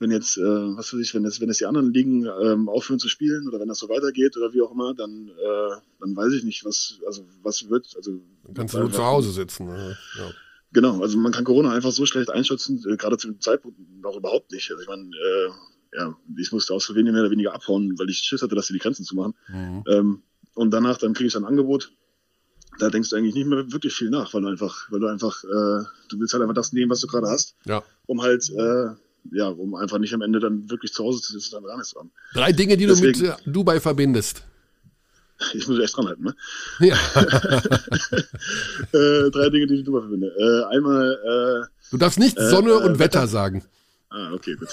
wenn 0.00 0.10
jetzt, 0.10 0.38
äh, 0.38 0.42
was 0.42 0.92
weiß 0.92 1.00
ich, 1.00 1.14
wenn 1.14 1.24
jetzt, 1.24 1.40
wenn 1.40 1.48
jetzt 1.48 1.60
die 1.60 1.66
anderen 1.66 1.92
Ligen 1.92 2.24
ähm, 2.24 2.68
aufhören 2.68 2.98
zu 2.98 3.08
spielen 3.08 3.46
oder 3.46 3.60
wenn 3.60 3.68
das 3.68 3.78
so 3.78 3.88
weitergeht 3.90 4.36
oder 4.36 4.52
wie 4.54 4.62
auch 4.62 4.72
immer, 4.72 4.94
dann, 4.94 5.28
äh, 5.28 5.76
dann 6.00 6.16
weiß 6.16 6.32
ich 6.32 6.42
nicht, 6.42 6.64
was, 6.64 6.98
also 7.06 7.26
was 7.42 7.68
wird. 7.68 7.92
Also 7.94 8.12
dann 8.44 8.54
kannst 8.54 8.74
du 8.74 8.78
nur 8.78 8.90
zu 8.90 9.04
Hause 9.04 9.30
sitzen. 9.30 9.66
Ne? 9.66 9.98
Ja. 10.18 10.30
Genau, 10.72 11.02
also 11.02 11.18
man 11.18 11.32
kann 11.32 11.44
Corona 11.44 11.72
einfach 11.72 11.92
so 11.92 12.06
schlecht 12.06 12.30
einschätzen, 12.30 12.82
äh, 12.88 12.96
gerade 12.96 13.18
zu 13.18 13.28
dem 13.28 13.40
Zeitpunkt 13.40 13.78
noch 14.00 14.16
überhaupt 14.16 14.50
nicht. 14.52 14.70
Also 14.70 14.82
ich 14.82 14.88
meine, 14.88 15.04
äh, 15.04 15.98
ja, 15.98 16.16
ich 16.38 16.50
musste 16.50 16.72
aus 16.72 16.84
Slowenien 16.84 17.12
mehr 17.12 17.22
oder 17.22 17.30
weniger 17.30 17.52
abhauen, 17.52 17.98
weil 17.98 18.08
ich 18.08 18.18
Schiss 18.18 18.40
hatte, 18.40 18.54
dass 18.54 18.68
sie 18.68 18.72
die 18.72 18.78
Grenzen 18.78 19.04
zumachen. 19.04 19.34
Mhm. 19.48 19.84
Ähm, 19.86 20.22
und 20.60 20.70
danach 20.72 20.98
dann 20.98 21.14
kriege 21.14 21.28
ich 21.28 21.36
ein 21.36 21.46
Angebot. 21.46 21.90
Da 22.78 22.90
denkst 22.90 23.08
du 23.08 23.16
eigentlich 23.16 23.34
nicht 23.34 23.46
mehr 23.46 23.72
wirklich 23.72 23.94
viel 23.94 24.10
nach, 24.10 24.34
weil 24.34 24.42
du 24.42 24.48
einfach, 24.48 24.90
weil 24.90 25.00
du 25.00 25.06
einfach, 25.06 25.42
äh, 25.42 25.84
du 26.08 26.18
willst 26.18 26.34
halt 26.34 26.42
einfach 26.42 26.54
das 26.54 26.74
nehmen, 26.74 26.90
was 26.90 27.00
du 27.00 27.06
gerade 27.06 27.28
hast, 27.28 27.56
ja. 27.64 27.82
um 28.06 28.20
halt 28.20 28.50
äh, 28.50 28.90
ja, 29.32 29.48
um 29.48 29.74
einfach 29.74 29.98
nicht 29.98 30.12
am 30.12 30.20
Ende 30.20 30.38
dann 30.38 30.68
wirklich 30.68 30.92
zu 30.92 31.02
Hause 31.02 31.22
zu 31.22 31.32
sitzen 31.32 31.54
und 31.54 31.62
dann 31.62 31.68
gar 31.70 31.76
nichts 31.78 31.92
zu 31.92 31.98
haben. 31.98 32.10
Drei 32.34 32.52
Dinge, 32.52 32.76
die 32.76 32.84
Deswegen, 32.86 33.18
du 33.18 33.26
mit 33.26 33.38
äh, 33.38 33.50
Dubai 33.50 33.80
verbindest. 33.80 34.42
Ich 35.54 35.66
muss 35.66 35.80
echt 35.80 35.96
dran 35.96 36.06
halten, 36.06 36.24
ne? 36.24 36.34
Ja. 36.80 36.94
äh, 38.92 39.30
drei 39.30 39.48
Dinge, 39.48 39.66
die 39.68 39.76
ich 39.76 39.84
Dubai 39.84 40.00
verbinde. 40.00 40.26
Äh, 40.26 40.64
einmal. 40.76 41.12
Äh, 41.14 41.66
du 41.90 41.96
darfst 41.96 42.18
nicht 42.18 42.38
Sonne 42.38 42.74
und 42.74 42.98
Wetter, 42.98 43.22
Wetter 43.22 43.26
sagen. 43.26 43.64
Ah, 44.10 44.34
okay, 44.34 44.56
gut. 44.56 44.68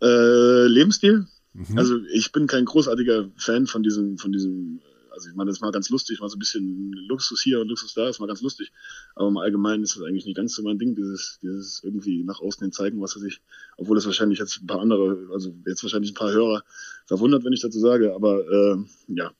Lebensstil. 0.70 1.26
Mhm. 1.52 1.78
Also 1.78 1.98
ich 2.12 2.32
bin 2.32 2.46
kein 2.46 2.64
großartiger 2.64 3.30
Fan 3.36 3.66
von 3.66 3.82
diesem, 3.82 4.18
von 4.18 4.32
diesem 4.32 4.80
also 5.12 5.28
ich 5.28 5.34
meine, 5.34 5.48
das 5.48 5.58
ist 5.58 5.60
mal 5.60 5.72
ganz 5.72 5.90
lustig, 5.90 6.20
mal 6.20 6.28
so 6.28 6.36
ein 6.36 6.38
bisschen 6.38 6.92
Luxus 7.08 7.42
hier 7.42 7.60
und 7.60 7.68
Luxus 7.68 7.94
da, 7.94 8.08
ist 8.08 8.20
mal 8.20 8.26
ganz 8.26 8.42
lustig. 8.42 8.72
Aber 9.14 9.28
im 9.28 9.36
Allgemeinen 9.36 9.82
ist 9.82 9.96
das 9.96 10.02
eigentlich 10.02 10.24
nicht 10.24 10.36
ganz 10.36 10.54
so 10.54 10.62
mein 10.62 10.78
Ding, 10.78 10.94
dieses, 10.94 11.38
dieses 11.42 11.82
irgendwie 11.82 12.22
nach 12.24 12.40
außen 12.40 12.62
hin 12.62 12.72
zeigen, 12.72 13.00
was 13.00 13.16
weiß 13.16 13.24
ich. 13.24 13.40
Obwohl 13.76 13.96
das 13.96 14.06
wahrscheinlich 14.06 14.38
jetzt 14.38 14.62
ein 14.62 14.66
paar 14.66 14.80
andere, 14.80 15.28
also 15.32 15.54
jetzt 15.66 15.82
wahrscheinlich 15.82 16.12
ein 16.12 16.14
paar 16.14 16.32
Hörer 16.32 16.62
verwundert, 17.06 17.44
wenn 17.44 17.52
ich 17.52 17.60
dazu 17.60 17.78
sage. 17.78 18.14
Aber 18.14 18.40
äh, 18.48 18.76
ja, 19.08 19.32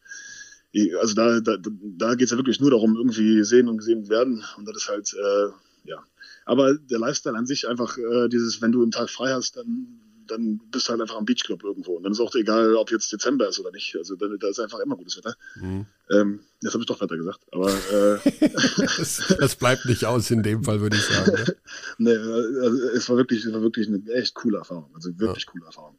also 1.00 1.14
da, 1.14 1.40
da, 1.40 1.56
da 1.56 2.14
geht 2.14 2.26
es 2.26 2.30
ja 2.30 2.36
wirklich 2.36 2.60
nur 2.60 2.70
darum, 2.70 2.96
irgendwie 2.96 3.42
sehen 3.44 3.68
und 3.68 3.78
gesehen 3.78 4.08
werden. 4.08 4.44
Und 4.56 4.68
das 4.68 4.76
ist 4.76 4.88
halt, 4.88 5.14
äh, 5.14 5.88
ja. 5.88 6.02
Aber 6.44 6.74
der 6.74 6.98
Lifestyle 6.98 7.36
an 7.36 7.46
sich 7.46 7.68
einfach, 7.68 7.96
äh, 7.96 8.28
dieses, 8.28 8.60
wenn 8.60 8.72
du 8.72 8.82
einen 8.82 8.90
Tag 8.90 9.10
frei 9.10 9.32
hast, 9.32 9.56
dann 9.56 10.00
dann 10.30 10.60
bist 10.70 10.86
du 10.86 10.92
halt 10.92 11.00
einfach 11.00 11.16
am 11.16 11.24
Beachclub 11.24 11.64
irgendwo. 11.64 11.96
Und 11.96 12.04
dann 12.04 12.12
ist 12.12 12.20
auch 12.20 12.34
egal, 12.34 12.74
ob 12.74 12.90
jetzt 12.90 13.12
Dezember 13.12 13.48
ist 13.48 13.58
oder 13.58 13.70
nicht. 13.70 13.96
Also 13.96 14.14
da, 14.16 14.48
ist 14.48 14.60
einfach 14.60 14.78
immer 14.78 14.96
gutes 14.96 15.16
Wetter. 15.16 15.34
Mhm. 15.56 15.86
Ähm, 16.10 16.40
jetzt 16.60 16.72
habe 16.72 16.82
ich 16.82 16.86
doch 16.86 17.00
Wetter 17.00 17.16
gesagt. 17.16 17.40
Aber 17.52 17.70
äh, 17.70 18.18
das, 18.96 19.34
das, 19.38 19.56
bleibt 19.56 19.86
nicht 19.86 20.04
aus 20.04 20.30
in 20.30 20.42
dem 20.42 20.64
Fall, 20.64 20.80
würde 20.80 20.96
ich 20.96 21.04
sagen. 21.04 21.32
Ne? 21.32 21.56
nee, 21.98 22.16
also 22.16 22.78
es 22.88 23.08
war 23.08 23.16
wirklich, 23.16 23.44
es 23.44 23.52
war 23.52 23.62
wirklich 23.62 23.88
eine 23.88 24.02
echt 24.12 24.34
coole 24.34 24.58
Erfahrung. 24.58 24.90
Also 24.94 25.10
wirklich 25.18 25.44
ja. 25.44 25.52
coole 25.52 25.66
Erfahrung. 25.66 25.98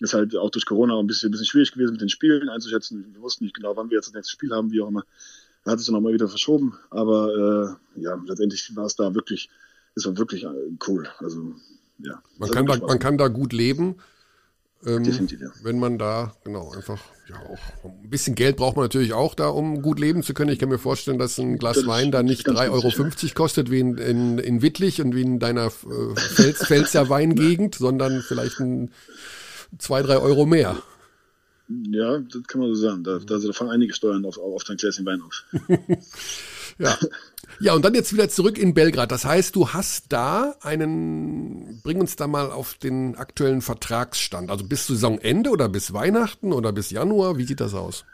Ist 0.00 0.14
halt 0.14 0.36
auch 0.36 0.50
durch 0.50 0.64
Corona 0.64 0.98
ein 0.98 1.06
bisschen, 1.06 1.28
ein 1.28 1.32
bisschen 1.32 1.46
schwierig 1.46 1.72
gewesen 1.72 1.92
mit 1.92 2.00
den 2.00 2.08
Spielen 2.08 2.48
einzuschätzen. 2.48 3.12
Wir 3.12 3.20
wussten 3.20 3.44
nicht 3.44 3.56
genau, 3.56 3.76
wann 3.76 3.90
wir 3.90 3.96
jetzt 3.96 4.06
das 4.06 4.14
nächste 4.14 4.32
Spiel 4.32 4.52
haben, 4.52 4.70
wie 4.70 4.80
auch 4.80 4.88
immer. 4.88 5.04
Da 5.64 5.72
hat 5.72 5.80
sich 5.80 5.88
dann 5.88 5.96
auch 5.96 6.00
mal 6.00 6.12
wieder 6.12 6.28
verschoben. 6.28 6.78
Aber 6.90 7.78
äh, 7.96 8.00
ja, 8.02 8.20
letztendlich 8.26 8.74
war 8.76 8.86
es 8.86 8.96
da 8.96 9.14
wirklich, 9.14 9.50
es 9.96 10.06
war 10.06 10.16
wirklich 10.16 10.44
äh, 10.44 10.48
cool. 10.86 11.08
Also 11.18 11.54
ja. 11.98 12.22
Man 12.38 12.50
kann, 12.50 12.66
da, 12.66 12.76
man 12.78 12.98
kann 12.98 13.18
da 13.18 13.28
gut 13.28 13.52
leben. 13.52 13.96
Ähm, 14.86 15.02
Definitiv, 15.02 15.40
ja. 15.40 15.48
Wenn 15.62 15.78
man 15.80 15.98
da, 15.98 16.34
genau, 16.44 16.70
einfach, 16.70 17.00
ja, 17.28 17.36
auch 17.36 17.84
ein 17.84 18.10
bisschen 18.10 18.36
Geld 18.36 18.56
braucht 18.56 18.76
man 18.76 18.84
natürlich 18.84 19.12
auch 19.12 19.34
da, 19.34 19.48
um 19.48 19.82
gut 19.82 19.98
leben 19.98 20.22
zu 20.22 20.34
können. 20.34 20.52
Ich 20.52 20.60
kann 20.60 20.68
mir 20.68 20.78
vorstellen, 20.78 21.18
dass 21.18 21.36
ein 21.38 21.58
Glas 21.58 21.78
das 21.78 21.86
Wein 21.86 22.12
da 22.12 22.22
nicht 22.22 22.48
3,50 22.48 22.70
Euro 22.70 22.88
ja. 22.88 23.34
kostet 23.34 23.70
wie 23.72 23.80
in, 23.80 23.98
in, 23.98 24.38
in 24.38 24.62
Wittlich 24.62 25.02
und 25.02 25.16
wie 25.16 25.22
in 25.22 25.40
deiner 25.40 25.66
äh, 25.66 26.14
Pfälz, 26.14 26.64
Pfälzer 26.64 27.08
Weingegend, 27.08 27.74
sondern 27.74 28.22
vielleicht 28.22 28.60
ein, 28.60 28.92
zwei, 29.78 30.02
drei 30.02 30.18
Euro 30.18 30.46
mehr. 30.46 30.76
Ja, 31.68 32.18
das 32.18 32.44
kann 32.46 32.60
man 32.60 32.72
so 32.74 32.80
sagen. 32.80 33.02
Da, 33.02 33.18
da, 33.18 33.38
da 33.38 33.52
fangen 33.52 33.72
einige 33.72 33.92
Steuern 33.92 34.24
auf, 34.24 34.38
auf 34.38 34.62
dein 34.62 34.76
Gläschen 34.76 35.04
Wein 35.04 35.22
auf. 35.22 35.44
ja. 36.78 36.96
Ja, 37.60 37.74
und 37.74 37.84
dann 37.84 37.94
jetzt 37.94 38.12
wieder 38.12 38.28
zurück 38.28 38.56
in 38.56 38.72
Belgrad. 38.72 39.10
Das 39.10 39.24
heißt, 39.24 39.56
du 39.56 39.70
hast 39.70 40.12
da 40.12 40.54
einen, 40.60 41.80
bring 41.82 42.00
uns 42.00 42.14
da 42.14 42.28
mal 42.28 42.50
auf 42.50 42.74
den 42.74 43.16
aktuellen 43.16 43.62
Vertragsstand. 43.62 44.50
Also 44.50 44.64
bis 44.64 44.86
Saisonende 44.86 45.50
oder 45.50 45.68
bis 45.68 45.92
Weihnachten 45.92 46.52
oder 46.52 46.72
bis 46.72 46.90
Januar? 46.90 47.36
Wie 47.36 47.44
sieht 47.44 47.60
das 47.60 47.74
aus? 47.74 48.04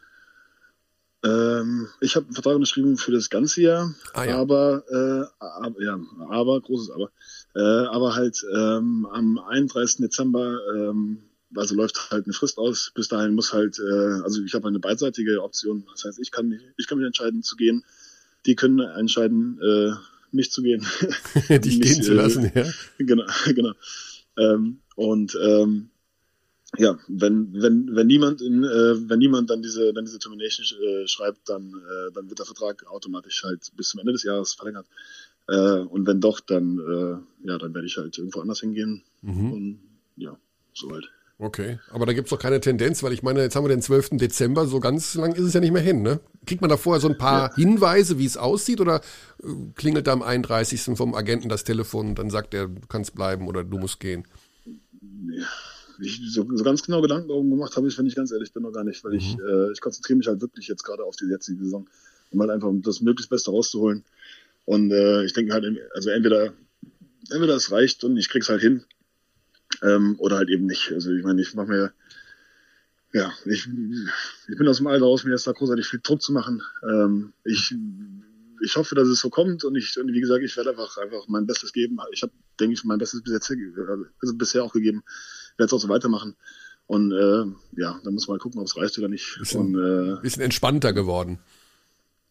Ähm, 1.24 1.88
ich 2.00 2.16
habe 2.16 2.26
einen 2.26 2.34
Vertrag 2.34 2.54
unterschrieben 2.54 2.96
für 2.96 3.12
das 3.12 3.30
ganze 3.30 3.62
Jahr, 3.62 3.94
ah, 4.12 4.24
ja. 4.24 4.36
aber, 4.38 4.84
äh, 4.90 5.42
aber, 5.42 5.82
ja, 5.82 5.98
aber, 6.28 6.60
großes 6.60 6.90
Aber, 6.90 7.10
äh, 7.54 7.86
aber 7.86 8.14
halt 8.14 8.44
ähm, 8.54 9.06
am 9.10 9.38
31. 9.38 9.98
Dezember, 9.98 10.58
ähm, 10.76 11.22
also 11.56 11.74
läuft 11.74 12.10
halt 12.10 12.26
eine 12.26 12.34
Frist 12.34 12.58
aus. 12.58 12.92
Bis 12.94 13.08
dahin 13.08 13.34
muss 13.34 13.54
halt, 13.54 13.78
äh, 13.78 14.22
also 14.22 14.42
ich 14.42 14.54
habe 14.54 14.68
eine 14.68 14.80
beidseitige 14.80 15.42
Option. 15.42 15.86
Das 15.92 16.04
heißt, 16.04 16.18
ich 16.18 16.30
kann 16.30 16.60
ich 16.76 16.86
kann 16.86 16.98
mich 16.98 17.06
entscheiden 17.06 17.42
zu 17.42 17.56
gehen 17.56 17.84
die 18.46 18.56
können 18.56 18.78
entscheiden, 18.80 19.58
äh, 19.62 19.92
mich 20.32 20.50
zu 20.50 20.62
gehen. 20.62 20.84
Dich 21.48 21.80
gehen 21.80 22.02
zu 22.02 22.14
lassen, 22.14 22.44
äh, 22.46 22.64
ja. 22.64 22.72
Genau, 22.98 23.24
genau. 23.54 23.72
Ähm, 24.36 24.80
und 24.96 25.38
ähm, 25.42 25.90
ja, 26.76 26.98
wenn, 27.06 27.52
wenn, 27.52 27.94
wenn 27.94 28.06
niemand 28.06 28.42
in, 28.42 28.64
äh, 28.64 29.08
wenn 29.08 29.18
niemand 29.18 29.50
dann 29.50 29.62
diese, 29.62 29.92
dann 29.92 30.04
diese 30.04 30.18
Termination 30.18 30.66
äh, 30.82 31.06
schreibt, 31.06 31.48
dann, 31.48 31.68
äh, 31.68 32.12
dann 32.12 32.28
wird 32.28 32.40
der 32.40 32.46
Vertrag 32.46 32.86
automatisch 32.86 33.44
halt 33.44 33.70
bis 33.76 33.90
zum 33.90 34.00
Ende 34.00 34.12
des 34.12 34.24
Jahres 34.24 34.54
verlängert. 34.54 34.86
Äh, 35.46 35.80
und 35.80 36.06
wenn 36.06 36.20
doch, 36.20 36.40
dann, 36.40 36.78
äh, 36.78 37.48
ja, 37.48 37.58
dann 37.58 37.74
werde 37.74 37.86
ich 37.86 37.96
halt 37.96 38.18
irgendwo 38.18 38.40
anders 38.40 38.60
hingehen. 38.60 39.02
Mhm. 39.22 39.52
Und 39.52 39.78
ja, 40.16 40.36
soweit. 40.72 41.04
Okay, 41.36 41.80
aber 41.90 42.06
da 42.06 42.12
gibt 42.12 42.26
es 42.26 42.30
doch 42.30 42.38
keine 42.38 42.60
Tendenz, 42.60 43.02
weil 43.02 43.12
ich 43.12 43.24
meine, 43.24 43.42
jetzt 43.42 43.56
haben 43.56 43.64
wir 43.64 43.68
den 43.68 43.82
12. 43.82 44.10
Dezember, 44.12 44.66
so 44.66 44.78
ganz 44.78 45.16
lang 45.16 45.34
ist 45.34 45.42
es 45.42 45.52
ja 45.52 45.60
nicht 45.60 45.72
mehr 45.72 45.82
hin, 45.82 46.00
ne? 46.00 46.20
Kriegt 46.46 46.60
man 46.60 46.70
da 46.70 46.76
vorher 46.76 47.00
so 47.00 47.08
ein 47.08 47.18
paar 47.18 47.50
ja. 47.50 47.56
Hinweise, 47.56 48.18
wie 48.18 48.24
es 48.24 48.36
aussieht, 48.36 48.80
oder 48.80 49.00
äh, 49.42 49.48
klingelt 49.74 50.06
da 50.06 50.12
am 50.12 50.22
31. 50.22 50.96
vom 50.96 51.14
Agenten 51.14 51.48
das 51.48 51.64
Telefon 51.64 52.10
und 52.10 52.18
dann 52.20 52.30
sagt 52.30 52.54
er, 52.54 52.68
du 52.68 52.86
kannst 52.88 53.16
bleiben 53.16 53.48
oder 53.48 53.64
du 53.64 53.78
musst 53.78 53.98
gehen? 53.98 54.24
Ja. 55.02 55.44
Ich, 56.00 56.20
so, 56.32 56.46
so, 56.52 56.64
ganz 56.64 56.82
genau 56.82 57.00
Gedanken 57.02 57.28
darum 57.28 57.50
gemacht 57.50 57.76
habe 57.76 57.86
ich, 57.86 57.96
wenn 57.98 58.06
ich 58.06 58.16
ganz 58.16 58.32
ehrlich 58.32 58.52
bin, 58.52 58.64
noch 58.64 58.72
gar 58.72 58.84
nicht, 58.84 59.04
weil 59.04 59.12
mhm. 59.12 59.18
ich, 59.18 59.38
äh, 59.38 59.72
ich 59.72 59.80
konzentriere 59.80 60.18
mich 60.18 60.26
halt 60.26 60.40
wirklich 60.40 60.66
jetzt 60.68 60.82
gerade 60.82 61.04
auf 61.04 61.16
die 61.16 61.26
jetzige 61.26 61.62
Saison, 61.64 61.86
um 62.30 62.40
halt 62.40 62.50
einfach 62.50 62.70
das 62.82 63.00
möglichst 63.00 63.30
Beste 63.30 63.50
rauszuholen. 63.50 64.04
Und 64.64 64.90
äh, 64.90 65.24
ich 65.24 65.32
denke 65.34 65.52
halt, 65.52 65.64
also 65.94 66.10
entweder, 66.10 66.52
entweder 67.30 67.54
es 67.54 67.70
reicht 67.70 68.02
und 68.02 68.16
ich 68.16 68.28
krieg's 68.28 68.48
halt 68.48 68.60
hin, 68.60 68.84
ähm, 69.84 70.16
oder 70.18 70.36
halt 70.36 70.48
eben 70.48 70.66
nicht. 70.66 70.92
Also 70.92 71.12
ich 71.12 71.22
meine, 71.22 71.40
ich 71.42 71.54
mache 71.54 71.68
mir, 71.68 71.92
ja, 73.12 73.32
ich, 73.44 73.68
ich 74.48 74.58
bin 74.58 74.68
aus 74.68 74.78
dem 74.78 74.86
Alter 74.86 75.04
raus, 75.04 75.24
mir 75.24 75.34
ist 75.34 75.46
da 75.46 75.52
großartig 75.52 75.86
viel 75.86 76.00
Druck 76.02 76.22
zu 76.22 76.32
machen. 76.32 76.62
Ähm, 76.82 77.32
ich, 77.44 77.74
ich 78.64 78.76
hoffe, 78.76 78.94
dass 78.94 79.08
es 79.08 79.20
so 79.20 79.30
kommt 79.30 79.64
und 79.64 79.76
ich, 79.76 79.96
und 79.98 80.12
wie 80.12 80.20
gesagt, 80.20 80.42
ich 80.42 80.56
werde 80.56 80.70
einfach, 80.70 80.96
einfach 80.98 81.28
mein 81.28 81.46
Bestes 81.46 81.72
geben. 81.72 81.98
Ich 82.12 82.22
habe, 82.22 82.32
denke 82.58 82.74
ich, 82.74 82.84
mein 82.84 82.98
Bestes 82.98 83.22
bis 83.22 83.32
jetzt, 83.32 83.50
also 83.50 84.34
bisher 84.34 84.64
auch 84.64 84.72
gegeben. 84.72 85.02
Werde 85.56 85.66
es 85.66 85.72
auch 85.72 85.80
so 85.80 85.88
weitermachen. 85.88 86.34
Und 86.86 87.12
äh, 87.12 87.44
ja, 87.80 88.00
dann 88.04 88.14
muss 88.14 88.28
man 88.28 88.36
mal 88.36 88.42
gucken, 88.42 88.60
ob 88.60 88.66
es 88.66 88.76
reicht 88.76 88.98
oder 88.98 89.08
nicht. 89.08 89.38
Bisschen, 89.38 89.76
und, 89.76 90.16
äh, 90.18 90.20
bisschen 90.20 90.42
entspannter 90.42 90.92
geworden. 90.92 91.38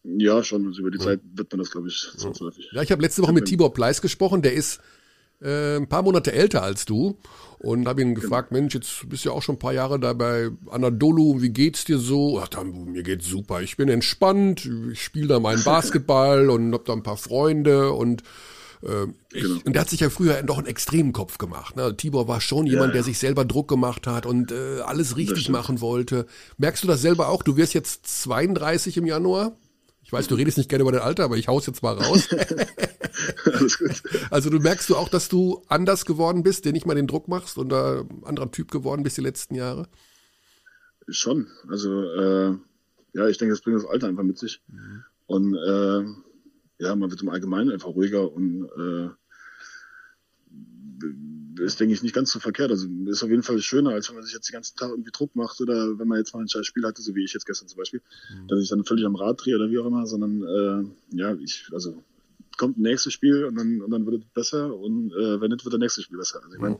Ja, 0.04 0.44
schon. 0.44 0.66
Also 0.66 0.80
über 0.80 0.90
die 0.90 0.98
ja. 0.98 1.04
Zeit 1.04 1.20
wird 1.34 1.50
man 1.50 1.58
das, 1.60 1.70
glaube 1.70 1.88
ich, 1.88 2.12
zwangsläufig. 2.16 2.68
Ja, 2.72 2.82
ich 2.82 2.92
habe 2.92 3.02
letzte 3.02 3.22
Woche 3.22 3.32
mit 3.32 3.46
Tibor 3.46 3.72
Pleiss 3.72 4.02
gesprochen. 4.02 4.42
Der 4.42 4.52
ist 4.52 4.80
äh, 5.44 5.76
ein 5.76 5.88
paar 5.88 6.02
Monate 6.02 6.32
älter 6.32 6.62
als 6.62 6.84
du 6.84 7.16
und 7.58 7.88
habe 7.88 8.02
ihn 8.02 8.14
gefragt, 8.14 8.50
genau. 8.50 8.62
Mensch, 8.62 8.74
jetzt 8.74 9.08
bist 9.08 9.24
du 9.24 9.30
ja 9.30 9.34
auch 9.34 9.42
schon 9.42 9.56
ein 9.56 9.58
paar 9.58 9.72
Jahre 9.72 9.98
da 9.98 10.12
bei 10.12 10.50
Anadolu, 10.70 11.40
wie 11.40 11.50
geht's 11.50 11.84
dir 11.84 11.98
so? 11.98 12.40
Ach, 12.42 12.48
dann, 12.48 12.92
mir 12.92 13.02
geht's 13.02 13.26
super, 13.26 13.62
ich 13.62 13.76
bin 13.76 13.88
entspannt, 13.88 14.68
ich 14.92 15.02
spiele 15.02 15.28
da 15.28 15.40
meinen 15.40 15.62
Basketball 15.64 16.50
und 16.50 16.72
hab 16.74 16.84
da 16.84 16.92
ein 16.92 17.02
paar 17.02 17.16
Freunde 17.16 17.92
und 17.92 18.22
äh, 18.82 19.06
ich, 19.32 19.42
genau. 19.42 19.60
und 19.64 19.72
der 19.72 19.80
hat 19.80 19.88
sich 19.88 20.00
ja 20.00 20.10
früher 20.10 20.42
doch 20.42 20.58
einen 20.58 20.66
extremen 20.66 21.12
Kopf 21.12 21.38
gemacht. 21.38 21.76
Ne? 21.76 21.96
Tibor 21.96 22.28
war 22.28 22.40
schon 22.40 22.66
jemand, 22.66 22.88
ja, 22.88 22.88
ja. 22.88 22.92
der 22.94 23.02
sich 23.02 23.18
selber 23.18 23.44
Druck 23.44 23.68
gemacht 23.68 24.06
hat 24.06 24.26
und 24.26 24.52
äh, 24.52 24.80
alles 24.84 25.16
richtig 25.16 25.48
machen 25.48 25.80
wollte. 25.80 26.26
Merkst 26.58 26.84
du 26.84 26.88
das 26.88 27.00
selber 27.00 27.28
auch? 27.28 27.42
Du 27.42 27.56
wirst 27.56 27.74
jetzt 27.74 28.06
32 28.22 28.98
im 28.98 29.06
Januar? 29.06 29.52
Weiß, 30.14 30.28
du 30.28 30.34
redest 30.34 30.56
nicht 30.56 30.70
gerne 30.70 30.82
über 30.82 30.92
dein 30.92 31.02
Alter, 31.02 31.24
aber 31.24 31.36
ich 31.36 31.48
hau's 31.48 31.66
jetzt 31.66 31.82
mal 31.82 31.94
raus. 31.94 32.28
Alles 33.44 33.78
gut. 33.78 34.02
Also 34.30 34.50
du 34.50 34.58
merkst 34.58 34.88
du 34.88 34.96
auch, 34.96 35.08
dass 35.08 35.28
du 35.28 35.62
anders 35.68 36.06
geworden 36.06 36.42
bist, 36.42 36.64
dir 36.64 36.72
nicht 36.72 36.86
mal 36.86 36.94
den 36.94 37.06
Druck 37.06 37.28
machst 37.28 37.58
und 37.58 37.68
da 37.68 38.00
ein 38.00 38.24
anderer 38.24 38.50
Typ 38.50 38.70
geworden 38.70 39.02
bist 39.02 39.16
die 39.16 39.22
letzten 39.22 39.54
Jahre? 39.54 39.88
Schon. 41.08 41.48
Also 41.68 42.02
äh, 42.02 42.56
ja, 43.12 43.28
ich 43.28 43.38
denke, 43.38 43.52
das 43.52 43.60
bringt 43.60 43.76
das 43.76 43.86
Alter 43.86 44.08
einfach 44.08 44.22
mit 44.22 44.38
sich. 44.38 44.62
Mhm. 44.68 45.04
Und 45.26 45.54
äh, 45.54 46.04
ja, 46.78 46.96
man 46.96 47.10
wird 47.10 47.22
im 47.22 47.28
Allgemeinen 47.28 47.70
einfach 47.70 47.88
ruhiger 47.88 48.32
und 48.32 48.64
äh, 48.64 49.10
ist, 51.58 51.80
denke 51.80 51.94
ich, 51.94 52.02
nicht 52.02 52.14
ganz 52.14 52.30
so 52.30 52.40
verkehrt. 52.40 52.70
Also 52.70 52.88
ist 53.06 53.22
auf 53.22 53.30
jeden 53.30 53.42
Fall 53.42 53.60
schöner, 53.60 53.90
als 53.90 54.08
wenn 54.08 54.16
man 54.16 54.24
sich 54.24 54.34
jetzt 54.34 54.48
den 54.48 54.54
ganzen 54.54 54.76
Tag 54.76 54.90
irgendwie 54.90 55.10
Druck 55.12 55.34
macht 55.34 55.60
oder 55.60 55.98
wenn 55.98 56.08
man 56.08 56.18
jetzt 56.18 56.34
mal 56.34 56.40
ein 56.40 56.48
scheiß 56.48 56.66
Spiel 56.66 56.84
hatte, 56.84 57.02
so 57.02 57.14
wie 57.14 57.24
ich 57.24 57.32
jetzt 57.32 57.46
gestern 57.46 57.68
zum 57.68 57.78
Beispiel, 57.78 58.00
mhm. 58.32 58.48
dass 58.48 58.60
ich 58.60 58.68
dann 58.68 58.84
völlig 58.84 59.04
am 59.04 59.16
Rad 59.16 59.44
drehe 59.44 59.56
oder 59.56 59.70
wie 59.70 59.78
auch 59.78 59.86
immer, 59.86 60.06
sondern 60.06 60.42
äh, 60.42 61.16
ja, 61.16 61.34
ich, 61.34 61.68
also 61.72 62.02
kommt 62.56 62.78
ein 62.78 62.82
nächstes 62.82 63.12
Spiel 63.12 63.44
und 63.44 63.56
dann, 63.56 63.80
und 63.82 63.90
dann 63.90 64.06
wird 64.06 64.22
es 64.22 64.28
besser 64.32 64.74
und 64.74 65.12
äh, 65.12 65.40
wenn 65.40 65.50
nicht, 65.50 65.64
wird 65.64 65.74
das 65.74 65.80
nächste 65.80 66.02
Spiel 66.02 66.18
besser. 66.18 66.42
Also 66.42 66.54
ich 66.54 66.60
meine, 66.60 66.78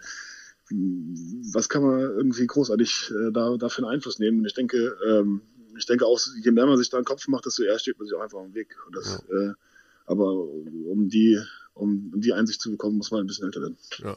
was 1.53 1.69
kann 1.69 1.83
man 1.83 2.01
irgendwie 2.01 2.47
großartig 2.47 3.11
äh, 3.11 3.33
da, 3.33 3.57
da 3.57 3.69
für 3.69 3.83
einen 3.83 3.93
Einfluss 3.93 4.19
nehmen? 4.19 4.41
Und 4.41 4.47
ich 4.47 4.55
denke, 4.55 4.97
ähm, 5.07 5.43
ich 5.77 5.87
denke 5.87 6.07
auch, 6.07 6.21
je 6.43 6.51
mehr 6.53 6.67
man 6.67 6.79
sich 6.79 6.91
da 6.91 6.97
einen 6.97 7.05
Kopf 7.05 7.27
macht, 7.29 7.47
desto 7.47 7.63
eher 7.63 7.79
steht 7.79 7.99
man 7.99 8.07
sich 8.07 8.17
auch 8.17 8.23
einfach 8.23 8.39
am 8.39 8.55
Weg. 8.55 8.77
Und 8.87 8.97
das, 8.97 9.23
ja. 9.29 9.51
äh, 9.51 9.53
aber 10.07 10.33
um 10.33 11.09
die, 11.09 11.41
um, 11.75 12.13
die 12.17 12.33
Einsicht 12.33 12.61
zu 12.61 12.71
bekommen, 12.71 12.97
muss 12.97 13.11
man 13.11 13.21
ein 13.21 13.27
bisschen 13.27 13.47
älter 13.47 13.61
werden. 13.61 13.77
Ja. 13.99 14.17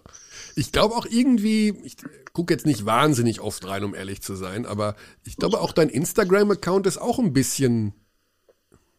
Ich 0.55 0.71
glaube 0.71 0.95
auch 0.95 1.05
irgendwie, 1.05 1.75
ich 1.83 1.97
gucke 2.33 2.53
jetzt 2.53 2.65
nicht 2.65 2.85
wahnsinnig 2.85 3.41
oft 3.41 3.65
rein, 3.67 3.83
um 3.83 3.95
ehrlich 3.95 4.21
zu 4.21 4.35
sein, 4.35 4.65
aber 4.65 4.95
ich 5.23 5.37
glaube 5.37 5.59
auch 5.59 5.71
dein 5.71 5.89
Instagram-Account 5.89 6.85
ist 6.85 6.99
auch 6.99 7.19
ein 7.19 7.33
bisschen, 7.33 7.93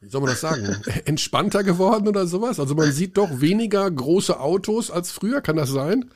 wie 0.00 0.08
soll 0.08 0.20
man 0.20 0.30
das 0.30 0.40
sagen, 0.40 0.76
entspannter 1.04 1.62
geworden 1.62 2.08
oder 2.08 2.26
sowas. 2.26 2.58
Also 2.58 2.74
man 2.74 2.92
sieht 2.92 3.16
doch 3.16 3.40
weniger 3.40 3.88
große 3.88 4.38
Autos 4.38 4.90
als 4.90 5.12
früher, 5.12 5.40
kann 5.40 5.56
das 5.56 5.70
sein? 5.70 6.10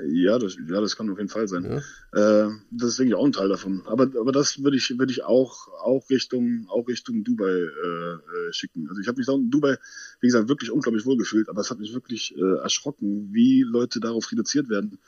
Ja, 0.00 0.38
das, 0.38 0.56
ja, 0.56 0.80
das 0.80 0.96
kann 0.96 1.08
auf 1.10 1.18
jeden 1.18 1.30
Fall 1.30 1.46
sein. 1.46 1.64
Ja. 2.12 2.46
Äh, 2.46 2.50
das 2.72 2.90
ist, 2.90 2.98
denke 2.98 3.10
ich, 3.10 3.14
auch 3.14 3.24
ein 3.24 3.32
Teil 3.32 3.48
davon. 3.48 3.82
Aber, 3.86 4.04
aber 4.18 4.32
das 4.32 4.62
würde 4.62 4.76
ich, 4.76 4.98
würde 4.98 5.12
ich 5.12 5.22
auch, 5.22 5.68
auch 5.68 6.10
Richtung, 6.10 6.66
auch 6.68 6.88
Richtung 6.88 7.22
Dubai 7.22 7.48
äh, 7.48 8.14
äh, 8.14 8.52
schicken. 8.52 8.88
Also 8.88 9.00
ich 9.00 9.06
habe 9.06 9.18
mich 9.18 9.26
da 9.26 9.34
in 9.34 9.50
Dubai, 9.50 9.78
wie 10.20 10.26
gesagt, 10.26 10.48
wirklich 10.48 10.72
unglaublich 10.72 11.06
wohl 11.06 11.16
gefühlt, 11.16 11.48
aber 11.48 11.60
es 11.60 11.70
hat 11.70 11.78
mich 11.78 11.94
wirklich 11.94 12.36
äh, 12.36 12.58
erschrocken, 12.58 13.28
wie 13.32 13.62
Leute 13.62 14.00
darauf 14.00 14.30
reduziert 14.32 14.68
werden 14.68 14.98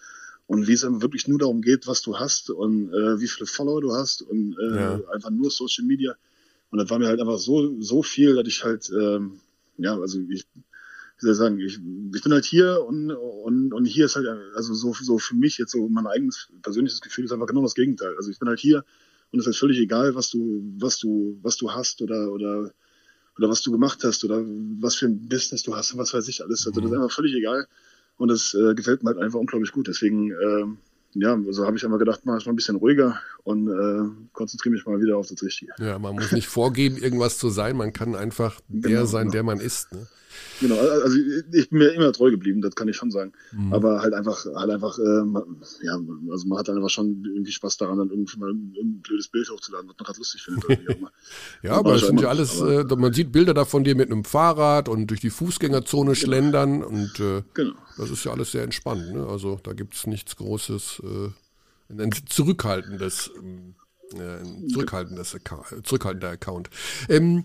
und 0.47 0.68
wie 0.68 0.74
es 0.74 0.84
einfach 0.84 1.03
wirklich 1.03 1.26
nur 1.26 1.41
darum 1.41 1.62
geht, 1.62 1.89
was 1.89 2.03
du 2.03 2.18
hast 2.18 2.51
und 2.51 2.93
äh, 2.93 3.20
wie 3.20 3.26
viele 3.26 3.47
Follower 3.47 3.80
du 3.80 3.93
hast 3.93 4.22
und 4.22 4.57
äh, 4.59 4.76
ja. 4.76 5.01
einfach 5.12 5.30
nur 5.30 5.51
Social 5.51 5.84
Media. 5.84 6.14
Und 6.70 6.78
das 6.78 6.91
war 6.91 6.99
mir 6.99 7.09
halt 7.09 7.20
einfach 7.20 7.39
so, 7.39 7.80
so 7.80 8.03
viel, 8.03 8.37
dass 8.37 8.47
ich 8.47 8.62
halt, 8.64 8.89
ähm, 8.91 9.41
ja, 9.78 9.99
also 9.99 10.20
ich 10.30 10.47
wie 11.19 11.25
soll 11.25 11.33
ich 11.33 11.39
sagen, 11.39 11.61
ich, 11.61 11.81
ich 12.14 12.23
bin 12.23 12.33
halt 12.33 12.45
hier 12.45 12.85
und, 12.87 13.11
und, 13.11 13.73
und 13.73 13.85
hier 13.87 14.05
ist 14.05 14.17
halt, 14.17 14.27
also 14.55 14.75
so, 14.75 14.93
so 14.93 15.19
für 15.19 15.35
mich 15.35 15.57
jetzt 15.57 15.73
so 15.73 15.89
mein 15.89 16.07
eigenes 16.07 16.49
persönliches 16.62 17.01
Gefühl 17.01 17.25
ist 17.25 17.33
einfach 17.33 17.47
genau 17.47 17.62
das 17.62 17.75
Gegenteil. 17.75 18.14
Also 18.17 18.31
ich 18.31 18.39
bin 18.39 18.49
halt 18.49 18.61
hier 18.61 18.85
und 19.33 19.39
es 19.39 19.45
ist 19.45 19.47
halt 19.47 19.57
völlig 19.57 19.79
egal, 19.79 20.14
was 20.14 20.31
du, 20.31 20.62
was 20.79 20.99
du, 20.99 21.39
was 21.43 21.57
du 21.57 21.73
hast 21.73 22.03
oder, 22.03 22.33
oder, 22.33 22.71
oder 23.39 23.49
was 23.49 23.62
du 23.62 23.73
gemacht 23.73 24.05
hast 24.05 24.25
oder 24.25 24.43
was 24.81 24.97
für 24.97 25.07
ein 25.07 25.29
Business 25.29 25.62
du 25.62 25.75
hast 25.75 25.93
und 25.93 25.99
was 25.99 26.12
weiß 26.12 26.29
ich 26.29 26.45
alles. 26.45 26.67
Also 26.67 26.81
das 26.81 26.91
ist 26.91 26.95
mhm. 26.95 27.03
einfach 27.03 27.14
völlig 27.14 27.35
egal. 27.35 27.67
Und 28.19 28.29
das 28.29 28.55
äh, 28.55 28.75
gefällt 28.75 29.03
mir 29.03 29.11
halt 29.11 29.19
einfach 29.19 29.39
unglaublich 29.39 29.73
gut. 29.73 29.89
Deswegen, 29.89 30.31
äh, 30.31 30.64
ja, 31.14 31.35
also 31.35 31.67
habe 31.67 31.77
ich 31.77 31.85
einmal 31.85 31.99
gedacht, 31.99 32.21
mach 32.25 32.39
ich 32.39 32.47
mal 32.47 32.53
ein 32.53 32.57
bisschen 32.57 32.77
ruhiger 32.77 33.21
und 33.45 33.69
äh, 33.69 34.29
konzentriere 34.33 34.75
mich 34.75 34.87
mal 34.87 35.01
wieder 35.01 35.17
auf 35.17 35.29
das 35.29 35.43
Richtige. 35.43 35.73
Ja, 35.79 35.99
man 35.99 36.14
muss 36.14 36.33
nicht 36.33 36.47
vorgeben, 36.49 36.97
irgendwas 36.97 37.39
zu 37.39 37.49
sein. 37.49 37.77
Man 37.77 37.93
kann 37.93 38.14
einfach 38.14 38.61
der 38.69 38.91
genau, 38.91 39.07
sein, 39.07 39.25
genau. 39.25 39.33
der 39.33 39.43
man 39.43 39.61
ist. 39.61 39.93
Ne? 39.93 40.07
Genau, 40.61 40.76
also 40.78 41.18
ich 41.53 41.68
bin 41.68 41.78
mir 41.78 41.89
immer 41.91 42.12
treu 42.12 42.30
geblieben, 42.30 42.62
das 42.62 42.74
kann 42.74 42.89
ich 42.89 42.97
schon 42.97 43.11
sagen. 43.11 43.32
Mhm. 43.53 43.72
Aber 43.72 44.01
halt 44.01 44.14
einfach, 44.14 44.45
halt 44.47 44.70
einfach, 44.70 44.99
äh, 44.99 45.22
ja, 45.82 45.99
also 46.30 46.49
man 46.49 46.59
hat 46.59 46.70
einfach 46.70 46.89
schon 46.89 47.24
irgendwie 47.24 47.53
Spaß 47.53 47.76
daran, 47.76 47.99
dann 47.99 48.11
irgendwie 48.11 48.39
mal 48.39 48.51
ein 48.51 49.01
blödes 49.03 49.28
Bild 49.28 49.51
hochzuladen, 49.51 49.89
was 49.89 49.97
man 49.99 50.07
gerade 50.07 50.18
lustig 50.18 50.43
findet. 50.43 50.64
ja, 51.62 51.72
aber 51.72 51.95
es 51.95 52.07
sind 52.07 52.20
ja 52.20 52.28
alles, 52.28 52.61
äh, 52.61 52.84
man 52.97 53.12
sieht 53.12 53.32
Bilder 53.32 53.53
da 53.53 53.64
von 53.64 53.84
dir 53.84 53.95
mit 53.95 54.11
einem 54.11 54.24
Fahrrad 54.24 54.89
und 54.89 55.09
durch 55.09 55.20
die 55.20 55.30
Fußgängerzone 55.30 56.12
genau. 56.12 56.14
schlendern 56.14 56.82
und 56.82 57.20
äh, 57.20 57.43
genau. 57.53 57.74
das 57.99 58.11
ist 58.11 58.24
ja 58.24 58.32
alles 58.32 58.53
sehr 58.53 58.62
entspannt. 58.62 59.12
Ne? 59.12 59.26
Also 59.26 59.61
da 59.62 59.74
gibt 59.74 59.95
es 59.95 60.07
nichts 60.07 60.37
Großes, 60.37 61.03
äh, 61.05 61.93
ein 61.93 62.12
zurückhaltendes, 62.26 63.30
äh, 64.14 64.18
ein 64.18 64.68
zurückhaltendes, 64.70 65.37
zurückhaltender 65.82 66.30
Account. 66.30 66.70
Ähm, 67.09 67.45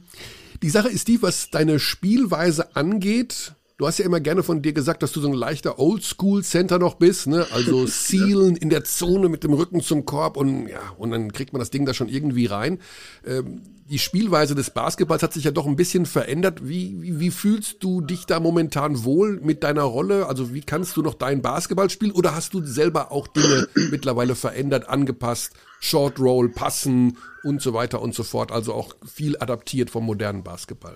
die 0.62 0.70
Sache 0.70 0.90
ist 0.90 1.08
die, 1.08 1.22
was 1.22 1.50
deine 1.50 1.80
Spielweise 1.80 2.76
angeht. 2.76 3.54
Du 3.78 3.88
hast 3.88 3.98
ja 3.98 4.06
immer 4.06 4.20
gerne 4.20 4.44
von 4.44 4.62
dir 4.62 4.74
gesagt, 4.74 5.02
dass 5.02 5.12
du 5.12 5.20
so 5.22 5.28
ein 5.28 5.34
leichter 5.34 5.80
Oldschool-Center 5.80 6.78
noch 6.78 6.96
bist, 6.96 7.26
ne? 7.26 7.48
Also 7.52 7.86
Sealen 7.88 8.56
in 8.56 8.70
der 8.70 8.84
Zone 8.84 9.28
mit 9.28 9.44
dem 9.44 9.54
Rücken 9.54 9.82
zum 9.82 10.06
Korb 10.06 10.38
und 10.38 10.68
ja, 10.68 10.82
und 11.00 11.10
dann 11.10 11.34
kriegt 11.34 11.52
man 11.52 11.60
das 11.62 11.72
Ding 11.72 11.88
da 11.88 11.96
schon 11.96 12.08
irgendwie 12.08 12.46
rein. 12.46 12.78
Ähm, 13.26 13.62
die 13.90 13.98
Spielweise 13.98 14.54
des 14.54 14.70
Basketballs 14.70 15.24
hat 15.24 15.34
sich 15.34 15.46
ja 15.46 15.52
doch 15.52 15.66
ein 15.66 15.76
bisschen 15.76 16.06
verändert. 16.06 16.68
Wie, 16.68 17.02
wie, 17.02 17.20
wie 17.20 17.32
fühlst 17.32 17.84
du 17.84 18.02
dich 18.02 18.28
da 18.28 18.40
momentan 18.40 19.04
wohl 19.04 19.42
mit 19.42 19.64
deiner 19.64 19.82
Rolle? 19.82 20.28
Also 20.28 20.54
wie 20.54 20.62
kannst 20.62 20.96
du 20.96 21.02
noch 21.02 21.16
dein 21.16 21.42
Basketball 21.42 21.90
spielen 21.90 22.12
oder 22.12 22.36
hast 22.36 22.54
du 22.54 22.64
selber 22.64 23.12
auch 23.12 23.28
Dinge 23.28 23.68
mittlerweile 23.90 24.36
verändert, 24.36 24.88
angepasst, 24.88 25.54
Short 25.82 26.20
Roll, 26.20 26.50
Passen 26.50 27.18
und 27.44 27.62
so 27.62 27.74
weiter 27.74 28.02
und 28.02 28.14
so 28.14 28.24
fort. 28.24 28.52
Also 28.52 28.74
auch 28.74 28.96
viel 29.04 29.36
adaptiert 29.40 29.90
vom 29.90 30.06
modernen 30.06 30.44
Basketball. 30.44 30.96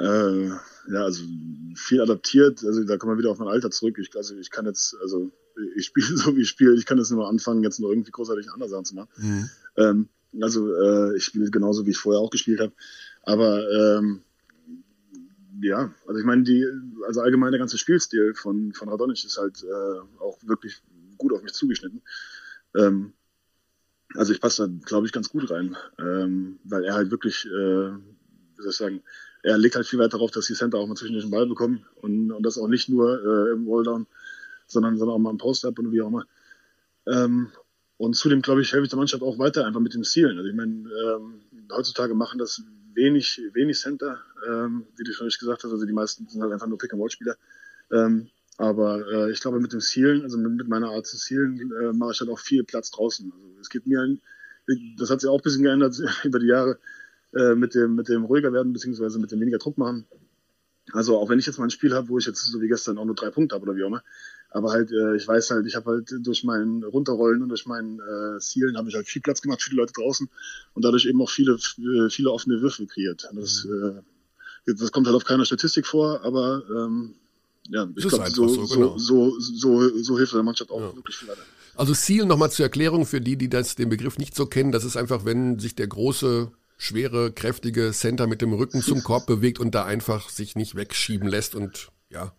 Äh, 0.00 0.48
ja, 0.48 1.04
also 1.04 1.22
viel 1.74 2.00
adaptiert. 2.00 2.64
Also 2.64 2.84
da 2.84 2.96
kommen 2.96 3.14
wir 3.14 3.18
wieder 3.18 3.30
auf 3.30 3.38
mein 3.38 3.48
Alter 3.48 3.70
zurück. 3.70 3.96
Ich, 3.98 4.14
also 4.16 4.36
ich 4.36 4.50
kann 4.50 4.66
jetzt, 4.66 4.96
also 5.00 5.30
ich 5.76 5.86
spiele 5.86 6.06
so 6.16 6.36
wie 6.36 6.42
ich 6.42 6.48
spiele. 6.48 6.74
Ich 6.74 6.86
kann 6.86 6.98
jetzt 6.98 7.10
nur 7.10 7.28
anfangen, 7.28 7.62
jetzt 7.62 7.78
noch 7.78 7.88
irgendwie 7.88 8.10
großartig 8.10 8.50
andere 8.52 8.68
Sachen 8.68 8.84
zu 8.84 8.94
machen. 8.96 9.08
Mhm. 9.16 9.50
Ähm, 9.76 10.08
also 10.40 10.74
äh, 10.74 11.16
ich 11.16 11.24
spiele 11.24 11.48
genauso, 11.50 11.86
wie 11.86 11.90
ich 11.90 11.98
vorher 11.98 12.20
auch 12.20 12.30
gespielt 12.30 12.60
habe. 12.60 12.72
Aber 13.22 13.62
ähm, 13.70 14.22
ja, 15.62 15.92
also 16.06 16.18
ich 16.18 16.26
meine, 16.26 16.42
die, 16.42 16.66
also 17.06 17.20
allgemein 17.20 17.52
der 17.52 17.60
ganze 17.60 17.78
Spielstil 17.78 18.34
von, 18.34 18.72
von 18.72 18.88
Radonic 18.88 19.24
ist 19.24 19.38
halt 19.38 19.62
äh, 19.62 20.20
auch 20.20 20.38
wirklich 20.42 20.82
gut 21.16 21.32
auf 21.32 21.42
mich 21.42 21.52
zugeschnitten. 21.52 22.02
Ähm, 22.76 23.12
also 24.14 24.32
ich 24.32 24.40
passe 24.40 24.68
da, 24.68 24.74
glaube 24.86 25.06
ich, 25.06 25.12
ganz 25.12 25.28
gut 25.28 25.50
rein, 25.50 25.76
ähm, 25.98 26.58
weil 26.64 26.84
er 26.84 26.94
halt 26.94 27.10
wirklich, 27.10 27.46
äh, 27.46 27.50
wie 27.50 28.62
soll 28.62 28.70
ich 28.70 28.76
sagen, 28.76 29.02
er 29.42 29.58
legt 29.58 29.76
halt 29.76 29.86
viel 29.86 29.98
Wert 29.98 30.14
darauf, 30.14 30.30
dass 30.30 30.46
die 30.46 30.54
Center 30.54 30.78
auch 30.78 30.86
mal 30.86 30.96
zwischen 30.96 31.18
den 31.18 31.30
Ball 31.30 31.46
bekommen 31.46 31.84
und, 31.96 32.32
und 32.32 32.42
das 32.42 32.58
auch 32.58 32.68
nicht 32.68 32.88
nur 32.88 33.18
äh, 33.22 33.52
im 33.52 33.66
Walldown, 33.66 34.06
sondern, 34.66 34.96
sondern 34.98 35.14
auch 35.14 35.20
mal 35.20 35.30
im 35.30 35.38
Post-Up 35.38 35.78
und 35.78 35.92
wie 35.92 36.00
auch 36.00 36.08
immer. 36.08 36.26
Ähm, 37.06 37.50
und 37.96 38.14
zudem, 38.14 38.42
glaube 38.42 38.62
ich, 38.62 38.72
helfe 38.72 38.84
ich 38.84 38.90
der 38.90 38.98
Mannschaft 38.98 39.22
auch 39.22 39.38
weiter 39.38 39.66
einfach 39.66 39.80
mit 39.80 39.94
den 39.94 40.04
Zielen. 40.04 40.38
Also 40.38 40.48
ich 40.48 40.54
meine, 40.54 40.88
ähm, 40.88 41.40
heutzutage 41.72 42.14
machen 42.14 42.38
das 42.38 42.62
wenig, 42.94 43.40
wenig 43.52 43.78
Center, 43.78 44.20
ähm, 44.48 44.86
wie 44.96 45.04
du 45.04 45.12
schon 45.12 45.28
gesagt 45.28 45.64
hast. 45.64 45.72
Also 45.72 45.84
die 45.84 45.92
meisten 45.92 46.28
sind 46.28 46.42
halt 46.42 46.52
einfach 46.52 46.66
nur 46.66 46.78
Pick-and-Roll-Spieler. 46.78 47.36
Ähm, 47.90 48.28
aber 48.58 49.06
äh, 49.06 49.30
ich 49.30 49.40
glaube, 49.40 49.60
mit 49.60 49.72
dem 49.72 49.80
Zielen, 49.80 50.22
also 50.22 50.36
mit, 50.36 50.52
mit 50.52 50.68
meiner 50.68 50.90
Art 50.90 51.06
zu 51.06 51.16
zielen, 51.16 51.72
äh, 51.80 51.92
mache 51.92 52.12
ich 52.12 52.20
halt 52.20 52.28
auch 52.28 52.40
viel 52.40 52.64
Platz 52.64 52.90
draußen. 52.90 53.32
Also 53.32 53.60
es 53.60 53.70
geht 53.70 53.86
mir, 53.86 54.02
ein, 54.02 54.20
das 54.98 55.10
hat 55.10 55.20
sich 55.20 55.30
auch 55.30 55.38
ein 55.38 55.42
bisschen 55.42 55.62
geändert 55.62 55.96
über 56.24 56.40
die 56.40 56.48
Jahre, 56.48 56.78
äh, 57.34 57.54
mit, 57.54 57.74
dem, 57.74 57.94
mit 57.94 58.08
dem 58.08 58.24
ruhiger 58.24 58.52
werden, 58.52 58.72
beziehungsweise 58.72 59.20
mit 59.20 59.30
dem 59.30 59.40
weniger 59.40 59.58
Druck 59.58 59.78
machen. 59.78 60.06
Also 60.92 61.16
auch 61.18 61.28
wenn 61.28 61.38
ich 61.38 61.46
jetzt 61.46 61.58
mal 61.58 61.64
ein 61.64 61.70
Spiel 61.70 61.94
habe, 61.94 62.08
wo 62.08 62.18
ich 62.18 62.26
jetzt 62.26 62.44
so 62.46 62.60
wie 62.60 62.68
gestern 62.68 62.98
auch 62.98 63.04
nur 63.04 63.14
drei 63.14 63.30
Punkte 63.30 63.54
habe 63.54 63.64
oder 63.64 63.76
wie 63.76 63.84
auch 63.84 63.88
immer, 63.88 64.02
aber 64.50 64.72
halt, 64.72 64.90
äh, 64.90 65.14
ich 65.14 65.28
weiß 65.28 65.50
halt, 65.50 65.66
ich 65.66 65.76
habe 65.76 65.90
halt 65.90 66.12
durch 66.26 66.42
mein 66.42 66.82
Runterrollen 66.82 67.42
und 67.42 67.50
durch 67.50 67.66
mein 67.66 68.00
äh, 68.00 68.40
Zielen 68.40 68.76
habe 68.76 68.88
ich 68.88 68.94
halt 68.94 69.06
viel 69.06 69.22
Platz 69.22 69.42
gemacht 69.42 69.62
für 69.62 69.70
die 69.70 69.76
Leute 69.76 69.92
draußen 69.92 70.28
und 70.74 70.84
dadurch 70.84 71.04
eben 71.04 71.20
auch 71.20 71.30
viele, 71.30 71.52
äh, 71.52 72.10
viele 72.10 72.32
offene 72.32 72.60
Würfel 72.60 72.86
kreiert. 72.86 73.28
Das, 73.34 73.66
äh, 73.66 74.72
das 74.72 74.90
kommt 74.90 75.06
halt 75.06 75.16
auf 75.16 75.24
keiner 75.24 75.44
Statistik 75.44 75.86
vor, 75.86 76.24
aber 76.24 76.62
ähm, 76.70 77.14
ja, 77.70 77.88
ich 77.96 78.08
glaube, 78.08 78.30
so, 78.30 78.48
so, 78.48 78.74
genau. 78.74 78.98
so, 78.98 79.38
so, 79.38 80.02
so, 80.02 80.16
hilft 80.16 80.32
der 80.32 80.42
Mannschaft 80.42 80.70
auch 80.70 80.80
ja. 80.80 80.96
wirklich 80.96 81.16
viel 81.16 81.28
weiter. 81.28 81.42
Also 81.76 81.94
Ziel 81.94 82.24
nochmal 82.24 82.50
zur 82.50 82.64
Erklärung 82.64 83.06
für 83.06 83.20
die, 83.20 83.36
die 83.36 83.48
das, 83.48 83.76
den 83.76 83.88
Begriff 83.88 84.18
nicht 84.18 84.34
so 84.34 84.46
kennen, 84.46 84.72
das 84.72 84.84
ist 84.84 84.96
einfach, 84.96 85.24
wenn 85.24 85.58
sich 85.58 85.74
der 85.74 85.86
große, 85.86 86.50
schwere, 86.76 87.32
kräftige 87.32 87.92
Center 87.92 88.26
mit 88.26 88.40
dem 88.40 88.52
Rücken 88.52 88.82
zum 88.82 89.02
Korb 89.02 89.26
bewegt 89.26 89.60
und 89.60 89.74
da 89.74 89.84
einfach 89.84 90.28
sich 90.28 90.56
nicht 90.56 90.76
wegschieben 90.76 91.28
lässt 91.28 91.54
und 91.54 91.88
ja, 92.10 92.32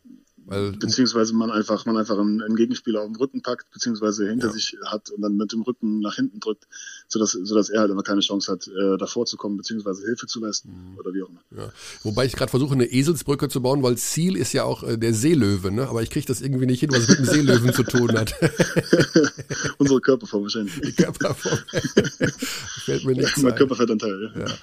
Weil, 0.45 0.71
beziehungsweise 0.71 1.33
man 1.35 1.51
einfach, 1.51 1.85
man 1.85 1.97
einfach 1.97 2.17
einen, 2.17 2.41
einen 2.41 2.55
Gegenspieler 2.55 3.01
auf 3.01 3.07
den 3.07 3.17
Rücken 3.17 3.41
packt, 3.43 3.69
beziehungsweise 3.71 4.27
hinter 4.27 4.47
ja. 4.47 4.53
sich 4.53 4.77
hat 4.85 5.11
und 5.11 5.21
dann 5.21 5.35
mit 5.35 5.51
dem 5.51 5.61
Rücken 5.61 5.99
nach 5.99 6.15
hinten 6.15 6.39
drückt, 6.39 6.67
sodass, 7.09 7.31
sodass 7.31 7.69
er 7.69 7.81
halt 7.81 7.91
immer 7.91 8.03
keine 8.03 8.21
Chance 8.21 8.51
hat, 8.51 8.67
äh, 8.67 8.97
davor 8.97 9.25
zu 9.25 9.35
kommen, 9.35 9.57
beziehungsweise 9.57 10.03
Hilfe 10.03 10.27
zu 10.27 10.39
leisten 10.39 10.69
mhm. 10.69 10.97
oder 10.97 11.13
wie 11.13 11.23
auch 11.23 11.29
immer. 11.29 11.41
Ja. 11.57 11.71
Wobei 12.03 12.25
ich 12.25 12.33
gerade 12.33 12.49
versuche, 12.49 12.73
eine 12.73 12.85
Eselsbrücke 12.85 13.49
zu 13.49 13.61
bauen, 13.61 13.81
weil 13.81 13.97
Ziel 13.97 14.37
ist 14.37 14.53
ja 14.53 14.63
auch 14.63 14.83
äh, 14.83 14.97
der 14.97 15.13
Seelöwe, 15.13 15.71
ne? 15.71 15.89
aber 15.89 16.03
ich 16.03 16.11
kriege 16.11 16.27
das 16.27 16.41
irgendwie 16.41 16.67
nicht 16.67 16.79
hin, 16.79 16.91
was 16.91 17.07
mit 17.07 17.17
dem 17.17 17.25
Seelöwen 17.25 17.73
zu 17.73 17.83
tun 17.83 18.11
hat. 18.13 18.33
Unsere 19.79 19.99
Körperform 19.99 20.43
wahrscheinlich. 20.43 20.79
Die 20.79 20.93
Körperform. 20.93 21.57
Fällt 22.85 23.05
mir 23.05 23.15
nicht 23.15 23.37
Mein 23.39 23.55
Körperfettanteil, 23.55 24.31
ja. 24.35 24.45
ja. 24.45 24.55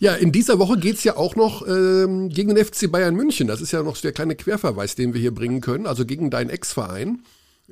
Ja, 0.00 0.14
in 0.14 0.32
dieser 0.32 0.58
Woche 0.58 0.78
geht's 0.78 1.04
ja 1.04 1.16
auch 1.16 1.36
noch 1.36 1.66
ähm, 1.68 2.30
gegen 2.30 2.54
den 2.54 2.64
FC 2.64 2.90
Bayern 2.90 3.14
München. 3.14 3.46
Das 3.46 3.60
ist 3.60 3.72
ja 3.72 3.82
noch 3.82 3.96
der 3.98 4.12
kleine 4.12 4.36
Querverweis, 4.36 4.94
den 4.94 5.12
wir 5.12 5.20
hier 5.20 5.34
bringen 5.34 5.60
können, 5.60 5.86
also 5.86 6.06
gegen 6.06 6.30
deinen 6.30 6.48
Ex-Verein. 6.48 7.22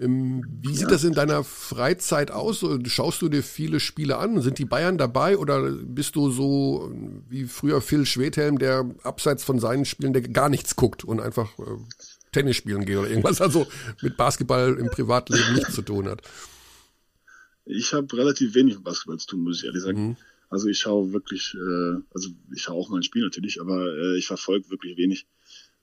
Ähm, 0.01 0.45
wie 0.63 0.75
sieht 0.75 0.83
ja. 0.83 0.89
das 0.89 1.05
in 1.05 1.15
deiner 1.15 1.43
Freizeit 1.43 2.31
aus? 2.31 2.65
Schaust 2.85 3.21
du 3.23 3.29
dir 3.29 3.43
viele 3.43 3.81
Spiele 3.81 4.19
an? 4.19 4.41
Sind 4.41 4.59
die 4.59 4.65
Bayern 4.65 4.99
dabei 4.99 5.37
oder 5.37 5.71
bist 5.71 6.15
du 6.17 6.31
so 6.31 6.93
wie 7.29 7.45
früher 7.45 7.81
Phil 7.81 8.07
Schwedhelm, 8.07 8.59
der 8.59 8.89
abseits 9.03 9.45
von 9.45 9.59
seinen 9.59 9.85
Spielen 9.85 10.13
der 10.13 10.23
gar 10.23 10.49
nichts 10.49 10.77
guckt 10.77 11.05
und 11.05 11.21
einfach 11.21 11.59
äh, 11.59 11.63
Tennis 12.33 12.57
spielen 12.57 12.85
geht 12.85 12.97
oder 12.97 13.09
irgendwas, 13.09 13.41
also 13.41 13.67
mit 14.03 14.17
Basketball 14.17 14.77
im 14.79 14.89
Privatleben 14.89 15.55
nichts 15.55 15.75
zu 15.75 15.83
tun 15.83 16.09
hat? 16.09 16.23
Ich 17.65 17.93
habe 17.93 18.17
relativ 18.17 18.55
wenig 18.55 18.77
mit 18.77 18.85
Basketball 18.85 19.19
zu 19.19 19.27
tun, 19.27 19.41
muss 19.41 19.59
ich 19.59 19.67
ehrlich 19.67 19.83
sagen. 19.83 20.09
Mhm. 20.09 20.17
Also 20.51 20.69
ich 20.69 20.79
schaue 20.79 21.13
wirklich, 21.13 21.55
äh, 21.55 22.03
also 22.15 22.31
ich 22.55 22.63
schaue 22.63 22.77
auch 22.77 22.89
mal 22.89 22.99
ein 22.99 23.03
Spiel 23.03 23.23
natürlich, 23.23 23.61
aber 23.61 23.93
äh, 23.95 24.17
ich 24.17 24.27
verfolge 24.27 24.71
wirklich 24.71 24.97
wenig. 24.97 25.27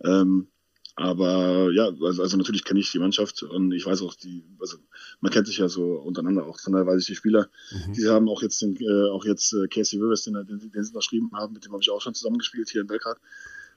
Ähm, 0.03 0.47
aber 0.96 1.72
ja, 1.74 1.89
also, 2.04 2.24
also 2.24 2.38
natürlich 2.38 2.64
kenne 2.64 2.80
ich 2.80 2.91
die 2.91 3.00
Mannschaft 3.00 3.43
und 3.43 3.74
ich 3.74 3.86
weiß 3.86 4.02
auch 4.02 4.16
die, 4.16 4.46
also 4.60 4.78
man 5.20 5.32
kennt 5.32 5.48
sich 5.48 5.58
ja 5.58 5.68
so 5.68 5.96
untereinander 5.96 6.46
auch. 6.46 6.58
Von 6.60 6.72
daher 6.72 6.88
weiß 6.88 7.02
ich 7.02 7.08
die 7.08 7.16
Spieler. 7.16 7.50
Mhm. 7.72 7.93
Die 7.93 8.08
haben 8.08 8.30
auch 8.30 8.41
jetzt 8.41 8.62
den, 8.62 8.78
äh, 8.78 9.10
auch 9.10 9.26
jetzt 9.26 9.54
äh, 9.54 9.68
Casey 9.68 10.00
Rivers, 10.00 10.24
den, 10.24 10.36
den, 10.46 10.72
den 10.72 10.84
sie 10.84 10.91
unterschrieben 10.91 11.32
haben, 11.34 11.54
mit 11.54 11.66
dem 11.66 11.74
habe 11.74 11.82
ich 11.82 11.89
auch 11.91 12.02
schon 12.02 12.14
zusammengespielt 12.14 12.70
hier 12.70 12.82
in 12.82 12.88
Belgrad. 12.88 13.18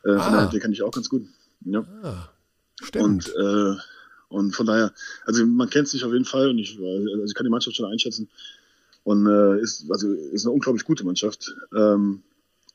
Äh, 0.05 0.13
ah. 0.13 0.21
Von 0.21 0.33
daher, 0.33 0.49
den 0.49 0.61
kenne 0.61 0.75
ich 0.75 0.83
auch 0.83 0.93
ganz 0.93 1.09
gut. 1.09 1.27
Ja. 1.65 1.85
Ah, 2.03 2.29
stimmt. 2.81 3.05
Und, 3.05 3.35
äh, 3.35 3.77
und 4.29 4.55
von 4.55 4.67
daher, 4.67 4.93
also 5.25 5.45
man 5.45 5.71
kennt 5.71 5.89
sich 5.89 6.05
auf 6.05 6.13
jeden 6.13 6.25
Fall 6.25 6.51
und 6.51 6.59
ich, 6.59 6.79
also 6.79 7.25
ich 7.25 7.35
kann 7.35 7.45
die 7.45 7.51
Mannschaft 7.51 7.77
schon 7.77 7.91
einschätzen. 7.91 8.29
Und 9.03 9.27
äh, 9.27 9.61
ist, 9.61 9.91
also 9.91 10.13
ist 10.13 10.45
eine 10.45 10.53
unglaublich 10.53 10.85
gute 10.85 11.05
Mannschaft. 11.05 11.55
Ähm, 11.75 12.23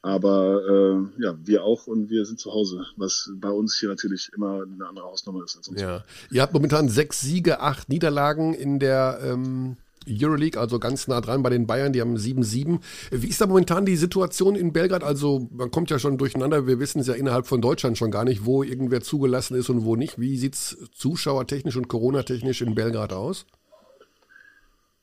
aber 0.04 1.10
äh, 1.18 1.24
ja, 1.24 1.34
wir 1.46 1.64
auch 1.64 1.88
und 1.88 2.10
wir 2.10 2.26
sind 2.26 2.38
zu 2.38 2.54
Hause, 2.54 2.86
was 2.98 3.32
bei 3.36 3.50
uns 3.50 3.80
hier 3.80 3.88
natürlich 3.88 4.30
immer 4.36 4.64
eine 4.64 4.86
andere 4.86 5.06
Hausnummer 5.06 5.46
ist 5.46 5.56
als 5.56 5.70
uns. 5.70 5.82
Ja. 5.82 6.04
Ihr 6.30 6.42
habt 6.42 6.54
momentan 6.54 6.90
sechs 6.90 7.22
Siege, 7.22 7.62
acht 7.62 7.88
Niederlagen 7.88 8.54
in 8.54 8.80
der 8.80 9.20
ähm, 9.24 9.78
Euroleague, 10.06 10.60
also 10.60 10.78
ganz 10.78 11.08
nah 11.08 11.22
dran 11.22 11.42
bei 11.42 11.50
den 11.50 11.68
Bayern, 11.68 11.94
die 11.94 12.02
haben 12.02 12.18
7-7. 12.18 12.80
Wie 13.12 13.28
ist 13.28 13.40
da 13.40 13.48
momentan 13.48 13.86
die 13.86 13.96
Situation 13.96 14.56
in 14.56 14.74
Belgrad? 14.74 15.06
Also 15.06 15.48
man 15.54 15.72
kommt 15.72 15.90
ja 15.90 15.98
schon 16.00 16.18
durcheinander, 16.18 16.68
wir 16.68 16.80
wissen 16.80 17.00
es 17.00 17.08
ja 17.08 17.14
innerhalb 17.14 17.48
von 17.48 17.62
Deutschland 17.62 17.98
schon 17.98 18.12
gar 18.12 18.26
nicht, 18.26 18.44
wo 18.44 18.62
irgendwer 18.62 19.00
zugelassen 19.00 19.56
ist 19.56 19.70
und 19.70 19.86
wo 19.86 19.96
nicht. 19.96 20.20
Wie 20.20 20.38
sieht's 20.38 20.78
zuschauertechnisch 20.92 21.78
und 21.78 21.88
Corona-technisch 21.88 22.62
in 22.62 22.76
Belgrad 22.76 23.14
aus? 23.14 23.46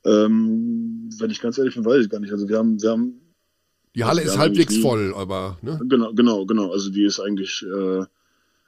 Ähm, 0.05 1.09
wenn 1.19 1.31
ich 1.31 1.41
ganz 1.41 1.57
ehrlich 1.57 1.75
bin, 1.75 1.87
weiß 1.87 2.05
ich 2.05 2.11
gar 2.11 2.21
nicht. 2.21 2.33
Also 2.33 2.47
wir 2.51 2.59
haben, 2.59 2.83
wir 2.83 2.91
haben 2.91 3.21
die 3.95 4.05
Halle 4.05 4.23
ist 4.23 4.39
halbwegs 4.39 4.75
nie, 4.77 4.83
voll, 4.83 5.15
aber. 5.15 5.59
Ne? 5.63 5.81
Genau, 5.89 6.13
genau, 6.13 6.47
genau. 6.47 6.71
Also 6.71 6.91
die 6.91 7.05
ist 7.05 7.21
eigentlich, 7.21 7.63
äh, 7.63 8.05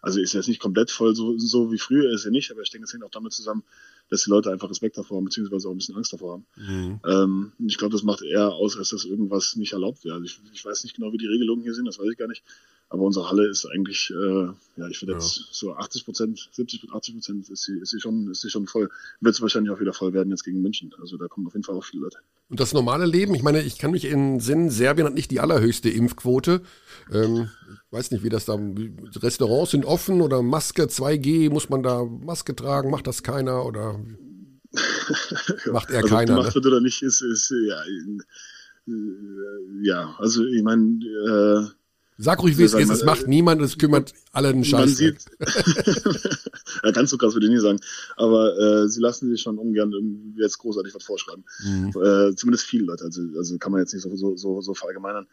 also 0.01 0.21
ist 0.21 0.33
jetzt 0.33 0.49
nicht 0.49 0.61
komplett 0.61 0.91
voll, 0.91 1.15
so, 1.15 1.39
so 1.39 1.71
wie 1.71 1.79
früher 1.79 2.11
ist 2.11 2.23
sie 2.23 2.31
nicht, 2.31 2.51
aber 2.51 2.63
ich 2.63 2.71
denke, 2.71 2.87
es 2.87 2.93
hängt 2.93 3.05
auch 3.05 3.11
damit 3.11 3.33
zusammen, 3.33 3.63
dass 4.11 4.25
die 4.25 4.31
Leute 4.31 4.51
einfach 4.51 4.69
Respekt 4.69 4.99
davor 4.99 5.19
haben, 5.19 5.25
beziehungsweise 5.25 5.69
auch 5.69 5.73
ein 5.73 5.79
bisschen 5.79 5.97
Angst 5.97 6.13
davor 6.13 6.33
haben. 6.33 6.47
Mhm. 6.57 7.01
Ähm, 7.07 7.53
ich 7.67 7.79
glaube, 7.79 7.93
das 7.93 8.03
macht 8.03 8.23
eher 8.23 8.49
aus, 8.49 8.77
als 8.77 8.89
dass 8.89 9.05
irgendwas 9.05 9.55
nicht 9.57 9.73
erlaubt 9.73 10.05
wäre. 10.05 10.17
Also 10.17 10.27
ich, 10.27 10.41
ich 10.53 10.65
weiß 10.65 10.83
nicht 10.83 10.97
genau, 10.97 11.13
wie 11.13 11.19
die 11.19 11.29
Regelungen 11.29 11.63
hier 11.63 11.75
sind, 11.75 11.87
das 11.87 11.99
weiß 11.99 12.09
ich 12.11 12.19
gar 12.19 12.29
nicht. 12.29 12.43
Aber 12.93 13.05
unsere 13.05 13.31
Halle 13.31 13.49
ist 13.49 13.65
eigentlich, 13.65 14.11
äh, 14.11 14.45
ja, 14.77 14.87
ich 14.91 15.01
würde 15.01 15.13
ja. 15.13 15.19
jetzt 15.19 15.49
so 15.51 15.73
80 15.73 16.05
Prozent, 16.05 16.51
70, 16.53 16.93
80 16.93 17.15
Prozent 17.15 17.49
ist 17.49 17.63
sie, 17.63 17.79
ist 17.79 17.89
sie 17.89 18.01
schon, 18.01 18.31
ist 18.31 18.43
sie 18.43 18.51
schon 18.51 18.67
voll. 18.67 18.91
Wird 19.23 19.35
es 19.35 19.41
wahrscheinlich 19.41 19.73
auch 19.73 19.81
wieder 19.81 19.95
voll 19.95 20.13
werden 20.13 20.29
jetzt 20.29 20.45
gegen 20.45 20.61
München. 20.61 20.95
Also 21.01 21.17
da 21.17 21.27
kommen 21.27 21.47
auf 21.47 21.55
jeden 21.55 21.65
Fall 21.65 21.75
auch 21.75 21.85
viele 21.85 22.03
Leute. 22.03 22.19
Und 22.51 22.61
das 22.61 22.75
normale 22.75 23.07
Leben, 23.07 23.35
ich 23.35 23.43
meine, 23.43 23.63
ich 23.63 23.79
kann 23.79 23.93
mich 23.93 24.05
in 24.05 24.41
Sinn, 24.41 24.69
Serbien 24.69 25.07
hat 25.07 25.15
nicht 25.15 25.31
die 25.31 25.41
allerhöchste 25.41 25.89
Impfquote. 25.89 26.61
Ähm, 27.11 27.49
ich 27.87 27.93
weiß 27.93 28.11
nicht, 28.11 28.25
wie 28.25 28.29
das 28.29 28.45
da, 28.45 28.59
Restaurants 29.23 29.71
sind 29.71 29.87
offen 29.87 30.21
oder 30.21 30.43
Maske 30.43 30.83
2G, 30.83 31.49
muss 31.49 31.71
man 31.71 31.83
da 31.83 32.05
Maske 32.05 32.55
tragen, 32.55 32.91
macht 32.91 33.07
das 33.07 33.23
keiner 33.23 33.65
oder 33.65 33.99
macht 35.73 35.89
er 35.89 36.03
also, 36.03 36.09
keiner? 36.09 36.35
Gemacht 36.35 36.49
ne? 36.49 36.55
wird 36.57 36.67
oder 36.67 36.83
nicht, 36.83 37.01
ist, 37.01 37.23
ist 37.23 37.55
ja, 37.67 37.83
äh, 38.87 38.93
ja, 39.81 40.15
also 40.19 40.45
ich 40.45 40.63
meine, 40.63 40.99
äh, 41.07 41.82
Sag 42.19 42.43
ruhig, 42.43 42.59
wie 42.59 42.65
es 42.65 42.75
ist. 42.75 42.91
Es 42.91 43.05
macht 43.05 43.27
niemand, 43.27 43.63
es 43.63 43.79
kümmert 43.79 44.13
alle 44.33 44.53
den 44.53 44.65
Scheiß. 44.65 44.81
Man 44.81 44.89
sieht, 44.89 45.27
ja, 46.85 46.91
ganz 46.91 47.11
so 47.11 47.17
krass 47.17 47.35
würde 47.35 47.47
ich 47.47 47.53
nie 47.53 47.59
sagen. 47.59 47.81
Aber 48.17 48.57
äh, 48.59 48.89
sie 48.89 49.01
lassen 49.01 49.31
sich 49.31 49.41
schon 49.41 49.59
ungern 49.59 50.35
jetzt 50.37 50.59
großartig 50.59 50.95
was 50.95 51.05
vorschreiben. 51.05 51.45
Mhm. 51.65 51.89
Äh, 51.89 52.35
zumindest 52.37 52.67
viele 52.67 52.85
Leute. 52.85 53.05
Also, 53.05 53.23
also 53.37 53.59
kann 53.59 53.73
man 53.73 53.81
jetzt 53.81 53.95
nicht 53.95 54.03
so, 54.03 54.15
so, 54.15 54.37
so, 54.37 54.61
so 54.61 54.75
verallgemeinern. 54.75 55.27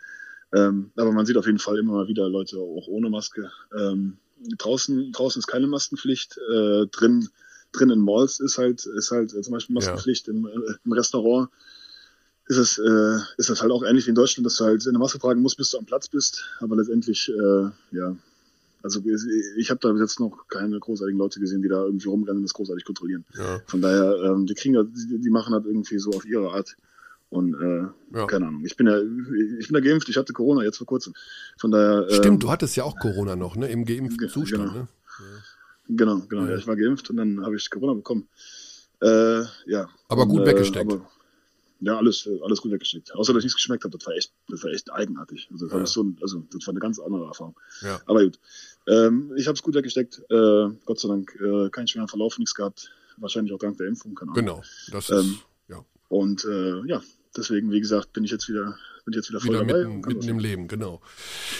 Ähm, 0.53 0.91
aber 0.95 1.11
man 1.11 1.25
sieht 1.25 1.37
auf 1.37 1.45
jeden 1.45 1.59
Fall 1.59 1.77
immer 1.77 1.93
mal 1.93 2.07
wieder 2.07 2.27
Leute 2.29 2.57
auch 2.57 2.87
ohne 2.87 3.09
Maske. 3.09 3.51
Ähm, 3.77 4.17
draußen, 4.57 5.11
draußen 5.11 5.39
ist 5.41 5.47
keine 5.47 5.67
Maskenpflicht. 5.67 6.37
Äh, 6.37 6.87
drin, 6.87 7.27
drin 7.71 7.89
in 7.89 7.99
Malls 7.99 8.39
ist 8.39 8.57
halt, 8.57 8.85
ist 8.85 9.11
halt 9.11 9.33
äh, 9.33 9.41
zum 9.41 9.53
Beispiel 9.53 9.75
Maskenpflicht 9.75 10.27
ja. 10.27 10.33
im, 10.33 10.47
äh, 10.47 10.73
im 10.83 10.91
Restaurant 10.93 11.49
ist 12.49 12.57
es, 12.57 12.77
äh, 12.79 13.17
ist 13.37 13.49
es 13.51 13.61
halt 13.61 13.71
auch 13.71 13.83
ähnlich 13.83 14.07
wie 14.07 14.09
in 14.09 14.15
Deutschland, 14.15 14.45
dass 14.45 14.55
du 14.55 14.65
halt 14.65 14.85
eine 14.87 14.97
Maske 14.97 15.19
tragen 15.19 15.41
musst, 15.41 15.57
bis 15.57 15.69
du 15.69 15.77
am 15.77 15.85
Platz 15.85 16.09
bist. 16.09 16.43
Aber 16.59 16.75
letztendlich, 16.75 17.29
äh, 17.29 17.69
ja, 17.95 18.15
also 18.81 19.01
ich 19.57 19.69
habe 19.69 19.79
da 19.79 19.93
jetzt 19.93 20.19
noch 20.19 20.47
keine 20.47 20.79
großartigen 20.79 21.19
Leute 21.19 21.39
gesehen, 21.39 21.61
die 21.61 21.67
da 21.67 21.85
irgendwie 21.85 22.07
rumrennen 22.07 22.37
und 22.37 22.43
das 22.43 22.53
großartig 22.53 22.85
kontrollieren. 22.85 23.23
Ja. 23.37 23.61
Von 23.67 23.81
daher, 23.81 24.15
ähm, 24.23 24.47
die 24.47 24.55
kriegen 24.55 24.91
die, 24.93 25.19
die 25.19 25.29
machen 25.29 25.53
halt 25.53 25.65
irgendwie 25.65 25.99
so 25.99 26.09
auf 26.09 26.25
ihre 26.25 26.49
Art. 26.49 26.75
Und 27.29 27.53
äh, 27.53 28.17
ja. 28.17 28.25
keine 28.25 28.47
Ahnung. 28.47 28.65
Ich 28.65 28.75
bin 28.75 28.87
ja, 28.87 28.97
ich 28.97 29.67
bin 29.67 29.75
ja 29.75 29.79
geimpft, 29.81 30.09
ich 30.09 30.17
hatte 30.17 30.33
Corona 30.33 30.63
jetzt 30.63 30.77
vor 30.77 30.87
kurzem. 30.87 31.13
Von 31.57 31.69
daher. 31.69 32.07
Ähm, 32.09 32.15
Stimmt, 32.15 32.41
du 32.41 32.49
hattest 32.49 32.75
ja 32.75 32.83
auch 32.83 32.97
Corona 32.97 33.35
noch, 33.35 33.55
ne? 33.57 33.69
Im 33.69 33.85
geimpften 33.85 34.27
Zustand, 34.27 34.63
genau. 34.63 34.73
ne? 34.73 34.87
Genau, 35.89 36.21
genau. 36.27 36.45
Ja. 36.45 36.51
ja. 36.51 36.57
ich 36.57 36.65
war 36.65 36.75
geimpft 36.75 37.11
und 37.11 37.17
dann 37.17 37.45
habe 37.45 37.57
ich 37.57 37.69
Corona 37.69 37.93
bekommen. 37.93 38.27
Äh, 39.01 39.41
ja. 39.67 39.87
Aber 40.07 40.25
gut 40.25 40.41
und, 40.41 40.47
äh, 40.47 40.51
weggesteckt. 40.51 40.91
Aber, 40.91 41.07
ja, 41.81 41.97
alles, 41.97 42.27
alles 42.43 42.61
gut 42.61 42.71
weggesteckt. 42.71 43.13
Außer, 43.15 43.33
dass 43.33 43.41
ich 43.41 43.45
nichts 43.45 43.55
geschmeckt 43.55 43.83
habe. 43.83 43.97
Das 43.97 44.05
war 44.05 44.13
echt, 44.13 44.33
das 44.47 44.63
war 44.63 44.71
echt 44.71 44.91
eigenartig. 44.91 45.47
Also, 45.51 45.65
das, 45.65 45.73
ja. 45.73 45.79
war 45.79 45.87
so, 45.87 46.11
also, 46.21 46.43
das 46.51 46.67
war 46.67 46.73
eine 46.73 46.79
ganz 46.79 46.99
andere 46.99 47.25
Erfahrung. 47.25 47.57
Ja. 47.81 48.01
Aber 48.05 48.23
gut. 48.23 48.39
Ähm, 48.87 49.33
ich 49.37 49.47
habe 49.47 49.55
es 49.55 49.63
gut 49.63 49.75
weggesteckt. 49.75 50.19
Äh, 50.29 50.69
Gott 50.85 50.99
sei 50.99 51.07
Dank 51.07 51.35
äh, 51.41 51.69
keinen 51.69 51.87
schweren 51.87 52.07
Verlauf, 52.07 52.37
nichts 52.37 52.53
gehabt. 52.53 52.91
Wahrscheinlich 53.17 53.53
auch 53.53 53.59
dank 53.59 53.77
der 53.77 53.87
Impfung, 53.87 54.15
keine 54.15 54.31
Ahnung. 54.31 54.45
Genau. 54.45 54.63
Das 54.91 55.09
ist, 55.09 55.17
ähm, 55.17 55.39
ja. 55.67 55.85
Und 56.07 56.45
äh, 56.45 56.85
ja, 56.87 57.01
deswegen, 57.35 57.71
wie 57.71 57.79
gesagt, 57.79 58.13
bin 58.13 58.23
ich 58.23 58.31
jetzt 58.31 58.47
wieder 58.49 58.77
bin 59.09 59.19
jetzt 59.19 59.29
wieder 59.29 59.39
voll 59.39 59.49
wieder 59.55 59.65
dabei. 59.65 59.87
Mitten, 59.87 60.07
mitten 60.07 60.29
im 60.29 60.39
Leben, 60.39 60.67
genau. 60.67 61.01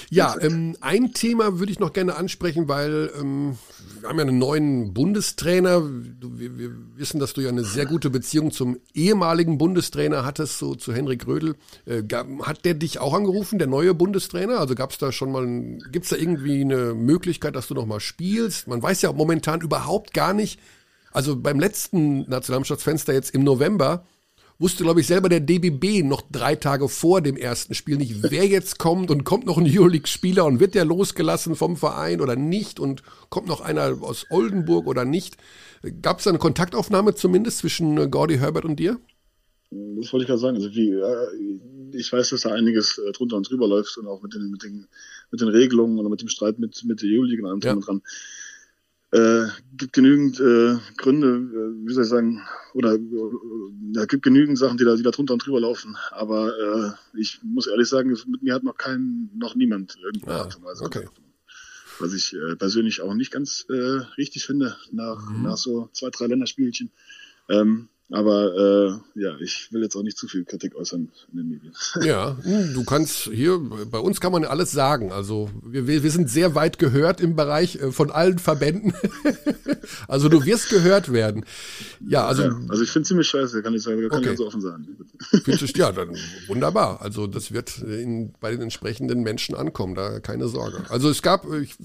Ja, 0.10 0.36
ähm, 0.42 0.76
ein 0.82 1.14
Thema 1.14 1.60
würde 1.60 1.72
ich 1.72 1.80
noch 1.80 1.94
gerne 1.94 2.16
ansprechen, 2.16 2.68
weil 2.68 3.12
ähm, 3.20 3.58
wir 4.00 4.10
haben 4.10 4.18
ja 4.18 4.24
einen 4.24 4.38
neuen 4.38 4.94
Bundestrainer. 4.94 5.84
Wir, 5.84 6.58
wir, 6.58 6.72
wissen, 6.96 7.20
dass 7.20 7.34
du 7.34 7.42
ja 7.42 7.50
eine 7.50 7.64
sehr 7.64 7.86
gute 7.86 8.10
Beziehung 8.10 8.52
zum 8.52 8.80
ehemaligen 8.94 9.58
Bundestrainer 9.58 10.26
hattest, 10.26 10.60
so 10.60 10.76
zu 10.76 10.94
Henrik 10.94 11.28
Rödel. 11.28 11.56
Äh, 11.86 12.04
hat 12.44 12.66
der 12.66 12.74
dich 12.74 13.00
auch 13.00 13.14
angerufen, 13.14 13.60
der 13.60 13.68
neue 13.68 13.94
Bundestrainer? 13.94 14.60
Also 14.60 14.76
gab 14.76 14.92
es 14.92 14.98
da 14.98 15.12
schon 15.12 15.32
mal, 15.32 15.46
gibt 15.92 16.06
es 16.06 16.10
da 16.10 16.18
irgendwie 16.18 16.62
eine 16.62 16.94
Möglichkeit, 16.94 17.56
dass 17.56 17.68
du 17.68 17.74
noch 17.74 17.86
mal 17.86 18.00
spielst? 18.00 18.68
Man 18.68 18.82
weiß 18.82 19.02
ja 19.02 19.12
momentan 19.12 19.62
überhaupt 19.62 20.14
gar 20.14 20.34
nicht, 20.34 20.60
also 21.12 21.36
beim 21.36 21.60
letzten 21.60 22.30
Nationalmannschaftsfenster 22.30 23.14
jetzt 23.14 23.34
im 23.34 23.44
November, 23.44 24.06
wusste, 24.60 24.84
glaube 24.84 25.00
ich, 25.00 25.08
selber 25.08 25.30
der 25.30 25.40
DBB 25.40 26.04
noch 26.04 26.22
drei 26.30 26.56
Tage 26.56 26.90
vor 26.90 27.22
dem 27.22 27.38
ersten 27.38 27.74
Spiel 27.74 27.98
nicht, 27.98 28.30
wer 28.30 28.46
jetzt 28.46 28.78
kommt 28.78 29.10
und 29.10 29.24
kommt 29.24 29.46
noch 29.46 29.58
ein 29.58 29.66
Euroleague-Spieler 29.66 30.46
und 30.46 30.60
wird 30.60 30.76
der 30.76 30.86
losgelassen 30.86 31.56
vom 31.56 31.78
Verein 31.78 32.20
oder 32.20 32.36
nicht 32.36 32.80
und 32.80 33.02
kommt 33.30 33.48
noch 33.48 33.62
einer 33.62 33.98
aus 34.02 34.26
Oldenburg 34.30 34.86
oder 34.86 35.06
nicht. 35.06 35.38
Gab 36.02 36.20
es 36.20 36.26
da 36.26 36.30
eine 36.30 36.40
Kontaktaufnahme 36.40 37.16
zumindest 37.16 37.60
zwischen 37.60 37.98
äh, 37.98 38.10
Gordy 38.10 38.38
Herbert 38.38 38.66
und 38.66 38.78
dir? 38.78 39.00
Das 39.72 40.12
wollte 40.12 40.24
ich 40.24 40.28
gerade 40.28 40.40
sagen. 40.40 40.58
Also 40.58 40.74
wie, 40.74 40.92
äh, 40.92 41.98
ich 41.98 42.12
weiß, 42.12 42.30
dass 42.30 42.42
da 42.42 42.52
einiges 42.52 42.98
äh, 42.98 43.12
drunter 43.14 43.38
und 43.38 43.50
drüber 43.50 43.68
läuft 43.68 43.98
und 43.98 44.08
auch 44.08 44.22
mit 44.22 44.34
den, 44.34 44.52
mit 44.52 44.64
den, 44.64 44.88
mit 45.32 45.40
den 45.40 45.48
Regelungen 45.48 46.00
oder 46.00 46.10
mit 46.10 46.22
dem 46.22 46.28
Streit 46.28 46.60
mit, 46.60 46.84
mit 46.84 47.02
der 47.02 47.10
Euroleague 47.10 47.46
und 47.46 47.50
allem 47.50 47.60
ja. 47.62 47.76
dran. 47.76 48.02
Äh, 49.12 49.48
gibt 49.76 49.94
genügend 49.94 50.40
äh, 50.40 50.78
Gründe, 50.98 51.28
äh, 51.28 51.88
wie 51.88 51.94
soll 51.94 52.04
ich 52.04 52.10
sagen, 52.10 52.46
oder 52.74 52.94
äh, 52.94 54.08
gibt 54.08 54.22
genügend 54.22 54.58
Sachen, 54.60 54.78
die 54.78 54.86
da, 54.86 54.96
die 54.96 55.02
da 55.02 55.10
drunter 55.10 55.34
und 55.34 55.44
drüber 55.44 55.60
laufen. 55.60 55.98
Aber 56.12 56.96
äh, 57.16 57.20
ich 57.20 57.40
muss 57.42 57.66
ehrlich 57.66 57.88
sagen, 57.88 58.16
mit 58.28 58.44
mir 58.44 58.54
hat 58.54 58.64
noch 58.64 58.78
kein, 58.78 59.32
noch 59.36 59.56
niemand 59.56 59.98
irgendeine 60.04 60.42
ah, 60.42 60.64
Weise. 60.64 60.84
Okay. 60.84 61.08
Was 61.98 62.14
ich 62.14 62.36
äh, 62.36 62.56
persönlich 62.56 63.02
auch 63.02 63.16
nicht 63.16 63.32
ganz 63.32 63.66
äh, 63.70 64.02
richtig 64.18 64.46
finde, 64.46 64.78
nach, 64.92 65.28
mhm. 65.30 65.42
nach 65.42 65.58
so 65.58 65.90
zwei, 65.92 66.12
drei 66.12 66.28
Länderspielchen. 66.28 66.92
Ähm, 67.50 67.90
aber 68.12 69.02
äh, 69.16 69.20
ja, 69.22 69.38
ich 69.40 69.72
will 69.72 69.84
jetzt 69.84 69.96
auch 69.96 70.02
nicht 70.02 70.18
zu 70.18 70.28
viel 70.28 70.44
Kritik 70.44 70.76
äußern 70.76 71.10
in 71.32 71.38
den 71.38 71.50
Medien. 71.50 71.74
Ja, 72.02 72.38
du 72.74 72.84
kannst 72.84 73.30
hier, 73.32 73.60
bei 73.60 74.00
uns 74.00 74.20
kann 74.20 74.32
man 74.32 74.46
alles 74.46 74.72
sagen. 74.72 75.12
Also 75.12 75.50
wir, 75.64 75.88
wir 75.88 76.12
sind 76.12 76.30
sehr 76.30 76.56
weit 76.56 76.80
gehört 76.80 77.22
im 77.22 77.36
Bereich 77.36 77.76
äh, 77.76 77.92
von 77.92 78.10
allen 78.10 78.40
Verbänden. 78.40 78.94
also 80.08 80.28
du 80.28 80.44
wirst 80.46 80.70
gehört 80.70 81.14
werden. 81.14 81.46
Ja, 82.08 82.26
also. 82.26 82.44
Ja, 82.44 82.60
also 82.70 82.84
ich 82.84 82.90
finde 82.90 83.08
ziemlich 83.08 83.28
scheiße, 83.28 83.62
kann 83.62 83.76
ich 83.76 83.84
sagen, 83.84 84.02
kann 84.10 84.20
okay. 84.20 84.32
ich 84.32 84.38
so 84.38 84.48
offen 84.48 84.62
sagen. 84.62 84.88
Findest 85.44 85.78
ja, 85.78 85.92
dann 85.92 86.16
wunderbar. 86.48 87.02
Also 87.02 87.28
das 87.28 87.52
wird 87.52 87.78
in, 87.80 88.34
bei 88.40 88.52
den 88.52 88.62
entsprechenden 88.62 89.22
Menschen 89.22 89.56
ankommen, 89.56 89.94
da 89.94 90.20
keine 90.20 90.48
Sorge. 90.48 90.84
Also 90.90 91.10
es 91.10 91.22
gab, 91.22 91.46
ich, 91.54 91.76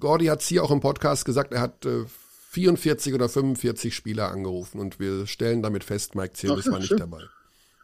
Gordy 0.00 0.26
hat 0.26 0.42
es 0.42 0.48
hier 0.48 0.64
auch 0.64 0.70
im 0.70 0.80
Podcast 0.80 1.24
gesagt, 1.24 1.52
er 1.52 1.60
hat 1.60 1.86
äh, 1.86 2.04
44 2.52 3.14
oder 3.14 3.30
45 3.30 3.94
Spieler 3.94 4.30
angerufen 4.30 4.78
und 4.78 5.00
wir 5.00 5.26
stellen 5.26 5.62
damit 5.62 5.84
fest, 5.84 6.14
Mike 6.14 6.34
Zierlis 6.34 6.70
war 6.70 6.78
nicht 6.78 6.88
schön. 6.88 6.98
dabei. 6.98 7.22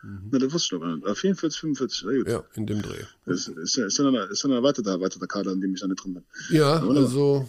Mhm. 0.03 0.29
Na, 0.31 0.39
das 0.39 0.53
wusste 0.53 0.77
ich 0.77 0.83
noch 0.83 1.16
44, 1.16 1.59
45, 1.59 2.03
ja, 2.03 2.16
gut. 2.19 2.29
Ja, 2.29 2.45
in 2.55 2.66
dem 2.66 2.83
Dreh. 2.83 3.03
Ist, 3.25 3.49
ist, 3.49 3.79
ist, 3.79 3.99
dann, 3.99 4.14
ein 4.14 4.53
erweiterter, 4.53 4.91
erweiterter 4.91 5.27
Kader, 5.27 5.53
in 5.53 5.62
dem 5.62 5.73
ich 5.73 5.81
da 5.81 5.87
nicht 5.87 6.05
drin 6.05 6.14
bin. 6.14 6.25
Ja, 6.51 6.87
also, 6.87 7.49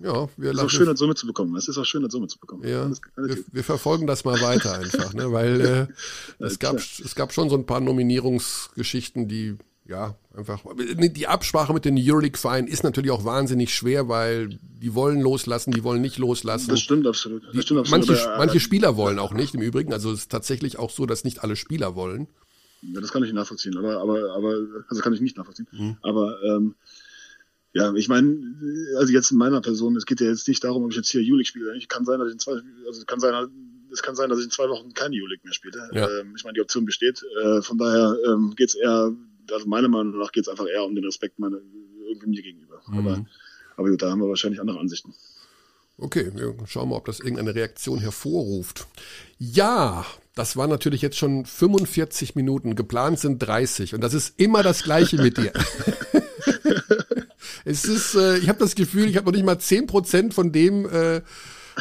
ja, 0.00 0.28
wir 0.36 0.50
Es 0.50 0.58
ist 0.58 0.62
auch 0.62 0.70
schön, 0.70 0.86
das 0.86 0.98
so 0.98 1.06
mitzubekommen. 1.06 1.56
Es 1.56 1.66
ist 1.66 1.78
auch 1.78 1.86
schön, 1.86 2.02
das 2.02 2.12
so 2.12 2.20
mitzubekommen. 2.20 2.68
Ja, 2.68 2.84
alles, 2.84 3.00
alles 3.16 3.36
wir, 3.36 3.44
wir, 3.52 3.64
verfolgen 3.64 4.06
das 4.06 4.26
mal 4.26 4.38
weiter 4.42 4.74
einfach, 4.74 5.14
ne, 5.14 5.32
weil 5.32 5.60
äh, 6.40 6.44
es, 6.44 6.58
gab, 6.58 6.76
es 6.76 7.14
gab 7.14 7.32
schon 7.32 7.48
so 7.48 7.56
ein 7.56 7.64
paar 7.64 7.80
Nominierungsgeschichten, 7.80 9.28
die 9.28 9.56
ja, 9.86 10.14
einfach. 10.34 10.62
Die 10.76 11.26
Absprache 11.26 11.72
mit 11.72 11.84
den 11.84 11.98
Euroleague-Vereinen 11.98 12.68
ist 12.68 12.84
natürlich 12.84 13.10
auch 13.10 13.24
wahnsinnig 13.24 13.74
schwer, 13.74 14.08
weil 14.08 14.48
die 14.48 14.94
wollen 14.94 15.20
loslassen, 15.20 15.72
die 15.72 15.82
wollen 15.82 16.00
nicht 16.00 16.18
loslassen. 16.18 16.70
Das 16.70 16.80
stimmt 16.80 17.06
absolut. 17.06 17.42
Das 17.52 17.64
stimmt 17.64 17.80
absolut. 17.80 18.08
Manche, 18.08 18.28
aber, 18.28 18.38
manche 18.38 18.60
Spieler 18.60 18.96
wollen 18.96 19.18
auch 19.18 19.32
nicht, 19.32 19.54
im 19.54 19.62
Übrigen. 19.62 19.92
Also 19.92 20.12
es 20.12 20.20
ist 20.20 20.30
tatsächlich 20.30 20.78
auch 20.78 20.90
so, 20.90 21.06
dass 21.06 21.24
nicht 21.24 21.42
alle 21.42 21.56
Spieler 21.56 21.96
wollen. 21.96 22.28
Ja, 22.82 23.00
das 23.00 23.12
kann 23.12 23.24
ich 23.24 23.32
nachvollziehen, 23.32 23.76
aber, 23.76 24.00
aber, 24.00 24.32
aber, 24.34 24.66
also 24.88 25.02
kann 25.02 25.12
ich 25.12 25.20
nicht 25.20 25.36
nachvollziehen. 25.36 25.66
Mhm. 25.72 25.96
Aber 26.02 26.40
ähm, 26.44 26.76
ja, 27.72 27.92
ich 27.94 28.08
meine, 28.08 28.56
also 28.96 29.12
jetzt 29.12 29.30
in 29.30 29.38
meiner 29.38 29.60
Person, 29.60 29.96
es 29.96 30.06
geht 30.06 30.20
ja 30.20 30.28
jetzt 30.28 30.48
nicht 30.48 30.64
darum, 30.64 30.84
ob 30.84 30.90
ich 30.90 30.96
jetzt 30.96 31.10
hier 31.10 31.20
Euroleague 31.20 31.44
spiele. 31.44 31.76
Ich 31.76 31.88
kann 31.88 32.04
sein, 32.04 32.18
dass 32.18 32.28
ich 32.28 32.34
in 32.34 32.38
zwei, 32.38 32.52
also 32.86 33.00
es 33.00 33.06
kann 33.06 33.20
sein, 33.20 33.48
es 33.92 34.02
kann 34.02 34.16
sein, 34.16 34.28
dass 34.28 34.38
ich 34.38 34.46
in 34.46 34.50
zwei 34.50 34.68
Wochen 34.68 34.92
keine 34.92 35.16
Euroleague 35.16 35.42
mehr 35.44 35.52
spiele. 35.52 35.88
Ja. 35.92 36.08
Ähm, 36.20 36.34
ich 36.36 36.44
meine, 36.44 36.54
die 36.54 36.60
Option 36.60 36.84
besteht. 36.84 37.22
Äh, 37.42 37.62
von 37.62 37.78
daher 37.78 38.16
ähm, 38.26 38.54
geht 38.56 38.70
es 38.70 38.74
eher 38.74 39.12
also 39.52 39.66
meiner 39.66 39.88
Meinung 39.88 40.18
nach 40.18 40.32
geht 40.32 40.44
es 40.44 40.48
einfach 40.48 40.66
eher 40.66 40.84
um 40.84 40.94
den 40.94 41.04
Respekt 41.04 41.38
meiner, 41.38 41.58
irgendwie 42.08 42.28
mir 42.28 42.42
gegenüber. 42.42 42.80
Mhm. 42.88 42.98
Aber, 42.98 43.26
aber 43.76 43.90
gut, 43.90 44.02
da 44.02 44.10
haben 44.10 44.20
wir 44.20 44.28
wahrscheinlich 44.28 44.60
andere 44.60 44.78
Ansichten. 44.78 45.14
Okay, 45.98 46.30
wir 46.34 46.54
schauen 46.66 46.88
mal, 46.88 46.96
ob 46.96 47.04
das 47.04 47.20
irgendeine 47.20 47.54
Reaktion 47.54 47.98
hervorruft. 47.98 48.86
Ja, 49.38 50.06
das 50.34 50.56
war 50.56 50.66
natürlich 50.66 51.02
jetzt 51.02 51.18
schon 51.18 51.44
45 51.44 52.34
Minuten. 52.34 52.74
Geplant 52.74 53.18
sind 53.18 53.38
30 53.38 53.94
und 53.94 54.00
das 54.00 54.14
ist 54.14 54.40
immer 54.40 54.62
das 54.62 54.82
Gleiche 54.82 55.20
mit 55.20 55.36
dir. 55.36 55.52
es 57.66 57.84
ist, 57.84 58.14
äh, 58.14 58.38
ich 58.38 58.48
habe 58.48 58.58
das 58.58 58.74
Gefühl, 58.74 59.08
ich 59.08 59.16
habe 59.16 59.26
noch 59.26 59.32
nicht 59.32 59.44
mal 59.44 59.58
10 59.58 59.86
Prozent 59.86 60.32
von 60.32 60.52
dem 60.52 60.88
äh, 60.88 61.20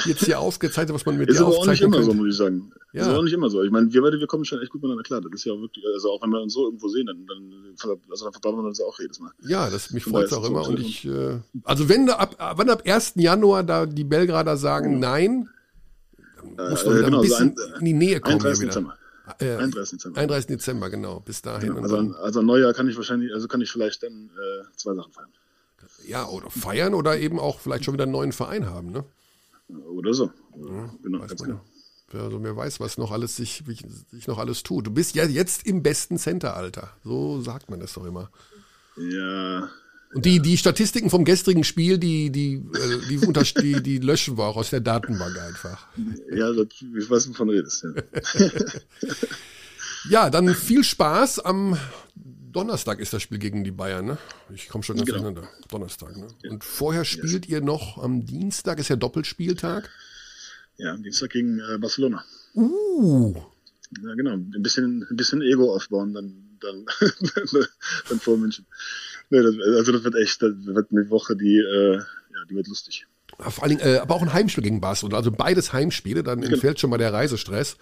jetzt 0.06 0.26
hier 0.26 0.40
aufgezeichnet, 0.40 0.94
was 0.94 1.06
man 1.06 1.18
mit 1.18 1.30
ist 1.30 1.40
dir 1.40 1.46
aufzeichnen 1.46 1.94
Ist 1.94 1.98
aber 1.98 1.98
auch 1.98 2.02
nicht 2.02 2.02
immer 2.02 2.04
so, 2.04 2.14
muss 2.14 2.30
ich 2.30 2.36
sagen. 2.36 2.72
Ja. 2.92 3.02
Das 3.02 3.10
ist 3.10 3.20
auch 3.20 3.24
nicht 3.24 3.34
immer 3.34 3.50
so. 3.50 3.62
Ich 3.62 3.70
meine, 3.70 3.94
wir 3.94 4.02
beide, 4.02 4.20
wir 4.20 4.26
kommen 4.26 4.46
schon 4.46 4.62
echt 4.62 4.72
gut 4.72 4.82
miteinander 4.82 5.04
klar. 5.04 5.22
Das 5.22 5.32
ist 5.32 5.46
ja 5.46 5.54
auch 5.54 5.62
wirklich, 5.62 5.86
also 5.94 6.12
auch 6.12 6.22
wenn 6.24 6.32
wir 6.32 6.42
uns 6.42 6.54
so 6.54 6.66
irgendwo 6.66 6.88
sehen, 6.88 7.06
dann, 7.06 7.26
dann, 7.28 7.76
also 8.10 8.26
dann 8.26 8.34
verbauen 8.34 8.56
wir 8.58 8.64
uns 8.64 8.82
auch 8.82 9.00
jedes 9.00 9.20
Mal. 9.20 9.32
Ja, 9.48 9.70
das 9.70 9.92
mich 9.92 10.04
freut 10.04 10.26
es 10.26 10.34
auch 10.34 10.44
immer. 10.46 10.68
Und 10.68 10.80
ich, 10.80 11.06
äh, 11.06 11.40
also 11.64 11.88
wenn 11.88 12.10
ab, 12.10 12.36
wenn 12.58 12.70
ab 12.70 12.82
1. 12.86 13.14
Januar 13.16 13.64
da 13.64 13.86
die 13.86 14.04
Belgrader 14.04 14.58
sagen 14.58 14.94
ja. 14.94 15.00
nein, 15.00 15.50
dann 16.56 16.70
musst 16.72 16.86
du 16.86 16.92
äh, 16.92 17.04
genau, 17.04 17.18
ein 17.18 17.22
bisschen 17.22 17.50
also 17.50 17.74
ein, 17.74 17.80
in 17.80 17.86
die 17.86 17.94
Nähe 17.94 18.20
kommen. 18.20 18.36
31. 18.36 18.68
Dezember. 18.68 18.98
Äh, 19.40 19.56
31. 19.56 19.92
Dezember. 19.92 20.20
31. 20.20 20.48
Dezember, 20.48 20.90
genau. 20.90 21.20
Bis 21.20 21.42
dahin. 21.44 21.70
Genau, 21.70 21.82
also, 21.82 21.96
dann, 21.96 22.16
also 22.16 22.42
Neujahr 22.42 22.74
kann 22.74 22.90
ich 22.90 22.96
wahrscheinlich, 22.96 23.32
also 23.34 23.48
kann 23.48 23.62
ich 23.62 23.72
vielleicht 23.72 24.02
dann 24.02 24.32
äh, 24.34 24.66
zwei 24.76 24.96
Sachen 24.96 25.12
feiern. 25.12 25.30
Ja, 26.08 26.28
oder 26.28 26.50
feiern 26.50 26.96
oder 26.96 27.20
eben 27.20 27.40
auch 27.40 27.60
vielleicht 27.60 27.86
schon 27.86 27.94
wieder 27.94 28.04
einen 28.04 28.14
neuen 28.14 28.32
Verein 28.32 28.66
haben, 28.66 28.92
ne? 28.92 29.04
Oder 29.92 30.14
so. 30.16 30.32
Ja, 30.58 30.90
genau, 31.04 31.20
ganz 31.20 31.44
genau. 31.44 31.62
Also 32.14 32.44
wer 32.44 32.56
weiß, 32.56 32.80
was 32.80 32.98
noch 32.98 33.12
alles 33.12 33.36
sich, 33.36 33.64
sich 34.12 34.28
noch 34.28 34.38
alles 34.38 34.64
tut. 34.64 34.88
Du 34.88 34.92
bist 34.92 35.16
ja 35.16 35.26
jetzt 35.26 35.66
im 35.66 35.84
besten 35.84 36.18
Center-Alter. 36.18 36.92
So 37.04 37.42
sagt 37.42 37.70
man 37.70 37.80
das 37.80 37.94
doch 37.94 38.06
immer. 38.06 38.30
Ja. 38.98 39.70
Und 40.14 40.26
die, 40.26 40.40
die 40.40 40.58
Statistiken 40.58 41.10
vom 41.10 41.24
gestrigen 41.24 41.64
Spiel, 41.64 42.00
die, 42.00 42.32
die, 42.32 42.56
äh, 42.56 43.08
die, 43.10 43.20
unter, 43.20 43.44
die, 43.62 43.84
die 43.84 44.00
löschen 44.00 44.38
wir 44.38 44.46
auch 44.46 44.58
aus 44.58 44.72
der 44.72 44.82
Datenbank 44.82 45.38
einfach. 45.38 45.88
Ja, 46.32 46.52
das, 46.52 46.68
ich 46.82 47.10
weiß, 47.10 47.30
wovon 47.30 47.50
redest. 47.50 47.84
Ja. 47.84 48.50
ja, 50.10 50.30
dann 50.30 50.56
viel 50.56 50.84
Spaß. 50.84 51.40
Am 51.40 51.78
Donnerstag 52.16 53.00
ist 53.00 53.14
das 53.14 53.22
Spiel 53.22 53.38
gegen 53.38 53.64
die 53.64 53.72
Bayern, 53.72 54.06
ne? 54.06 54.18
Ich 54.54 54.70
komme 54.70 54.84
schon 54.84 54.96
ganz 54.96 55.06
genau. 55.06 55.22
durcheinander. 55.22 55.50
Donnerstag, 55.70 56.18
ne? 56.18 56.28
Und 56.50 56.64
vorher 56.64 57.06
spielt 57.06 57.46
yes. 57.46 57.50
ihr 57.50 57.62
noch 57.62 58.02
am 58.02 58.26
Dienstag, 58.26 58.80
ist 58.80 58.90
ja 58.90 58.96
Doppelspieltag. 58.96 59.90
Ja, 60.80 60.96
Dienstag 60.96 61.32
gegen 61.32 61.60
äh, 61.60 61.78
Barcelona. 61.78 62.24
Uh. 62.56 63.36
Ja, 64.02 64.14
genau. 64.16 64.34
Ein 64.34 64.64
bisschen, 64.64 65.06
ein 65.10 65.16
bisschen 65.18 65.42
Ego 65.42 65.76
aufbauen, 65.76 66.14
dann, 66.14 66.58
dann, 66.62 66.86
dann 68.10 68.20
vor 68.20 68.38
München. 68.38 68.66
Nee, 69.30 69.42
das, 69.42 69.56
also 69.78 69.92
das 69.92 70.04
wird 70.04 70.16
echt, 70.16 70.42
das 70.42 70.54
wird 70.62 70.92
eine 70.92 71.10
Woche, 71.10 71.36
die, 71.36 71.58
äh, 71.58 71.98
ja, 71.98 72.46
die 72.50 72.56
wird 72.56 72.68
lustig. 72.68 73.08
Vor 73.38 73.64
allen 73.64 73.78
Dingen, 73.78 73.94
äh, 73.94 73.98
aber 73.98 74.16
auch 74.16 74.22
ein 74.22 74.34
Heimspiel 74.34 74.64
gegen 74.64 74.80
Barcelona. 74.80 75.18
Also 75.18 75.32
beides 75.32 75.74
Heimspiele, 75.74 76.24
dann 76.24 76.42
genau. 76.42 76.54
entfällt 76.54 76.80
schon 76.80 76.90
mal 76.90 76.98
der 76.98 77.12
Reisestress. 77.12 77.78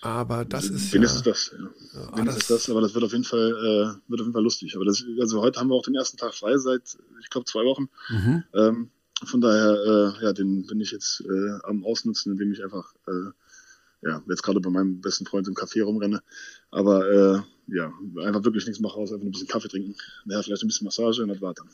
Aber 0.00 0.44
das 0.44 0.64
ist 0.64 0.92
Wenigstens 0.92 1.24
ja. 1.24 1.32
das, 1.32 1.52
ja. 1.52 2.00
ja 2.00 2.16
Wenigstens 2.16 2.46
das, 2.46 2.62
das, 2.62 2.70
aber 2.70 2.80
das 2.80 2.94
wird 2.94 3.04
auf 3.04 3.12
jeden 3.12 3.24
Fall, 3.24 3.50
äh, 3.50 4.10
wird 4.10 4.20
auf 4.20 4.26
jeden 4.26 4.32
Fall 4.32 4.42
lustig. 4.42 4.76
Aber 4.76 4.84
das, 4.84 5.04
also 5.20 5.40
heute 5.40 5.58
haben 5.58 5.68
wir 5.68 5.74
auch 5.74 5.84
den 5.84 5.94
ersten 5.94 6.16
Tag 6.16 6.34
frei 6.34 6.56
seit, 6.58 6.82
ich 7.20 7.30
glaube, 7.30 7.46
zwei 7.46 7.64
Wochen. 7.64 7.88
Mhm. 8.08 8.44
Ähm, 8.54 8.90
von 9.24 9.40
daher, 9.40 10.14
äh, 10.20 10.24
ja, 10.24 10.32
den 10.32 10.66
bin 10.66 10.80
ich 10.80 10.90
jetzt 10.90 11.22
äh, 11.22 11.58
am 11.64 11.84
Ausnutzen, 11.84 12.32
indem 12.32 12.52
ich 12.52 12.62
einfach, 12.62 12.94
äh, 13.06 14.08
ja, 14.08 14.22
jetzt 14.28 14.42
gerade 14.42 14.60
bei 14.60 14.70
meinem 14.70 15.00
besten 15.00 15.26
Freund 15.26 15.46
im 15.48 15.54
Café 15.54 15.82
rumrenne. 15.82 16.22
Aber 16.70 17.08
äh, 17.08 17.40
ja, 17.68 17.92
einfach 18.24 18.44
wirklich 18.44 18.66
nichts 18.66 18.80
mache, 18.80 18.96
außer 18.96 19.14
einfach 19.14 19.26
ein 19.26 19.32
bisschen 19.32 19.48
Kaffee 19.48 19.68
trinken. 19.68 19.94
Ja, 20.26 20.42
vielleicht 20.42 20.62
ein 20.62 20.68
bisschen 20.68 20.84
Massage 20.84 21.22
und 21.22 21.28
das 21.28 21.40
war 21.40 21.54
dann. 21.54 21.68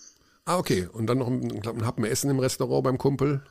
Ah, 0.44 0.58
okay. 0.58 0.88
Und 0.92 1.06
dann 1.06 1.18
noch 1.18 1.28
ein, 1.28 1.50
ein 1.50 1.86
Happen 1.86 2.04
Essen 2.04 2.30
im 2.30 2.38
Restaurant 2.38 2.84
beim 2.84 2.98
Kumpel? 2.98 3.42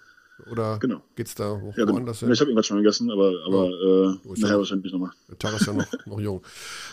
Oder 0.51 0.77
genau. 0.79 1.01
geht's 1.15 1.33
da 1.33 1.55
ja, 1.55 1.71
genau. 1.75 1.93
woanders 1.93 2.19
hin? 2.19 2.27
Ja, 2.27 2.33
ich 2.33 2.39
habe 2.39 2.51
ihn 2.51 2.55
gerade 2.55 2.67
schon 2.67 2.77
gegessen, 2.77 3.09
aber, 3.09 3.33
aber 3.45 3.69
oh. 3.69 4.11
äh, 4.23 4.39
nachher 4.39 4.53
ja, 4.53 4.57
wahrscheinlich 4.59 4.93
nochmal. 4.93 5.11
Der 5.29 5.39
Tag 5.39 5.59
ist 5.59 5.65
ja 5.65 5.73
noch, 5.73 5.87
noch 6.05 6.19
jung. 6.19 6.43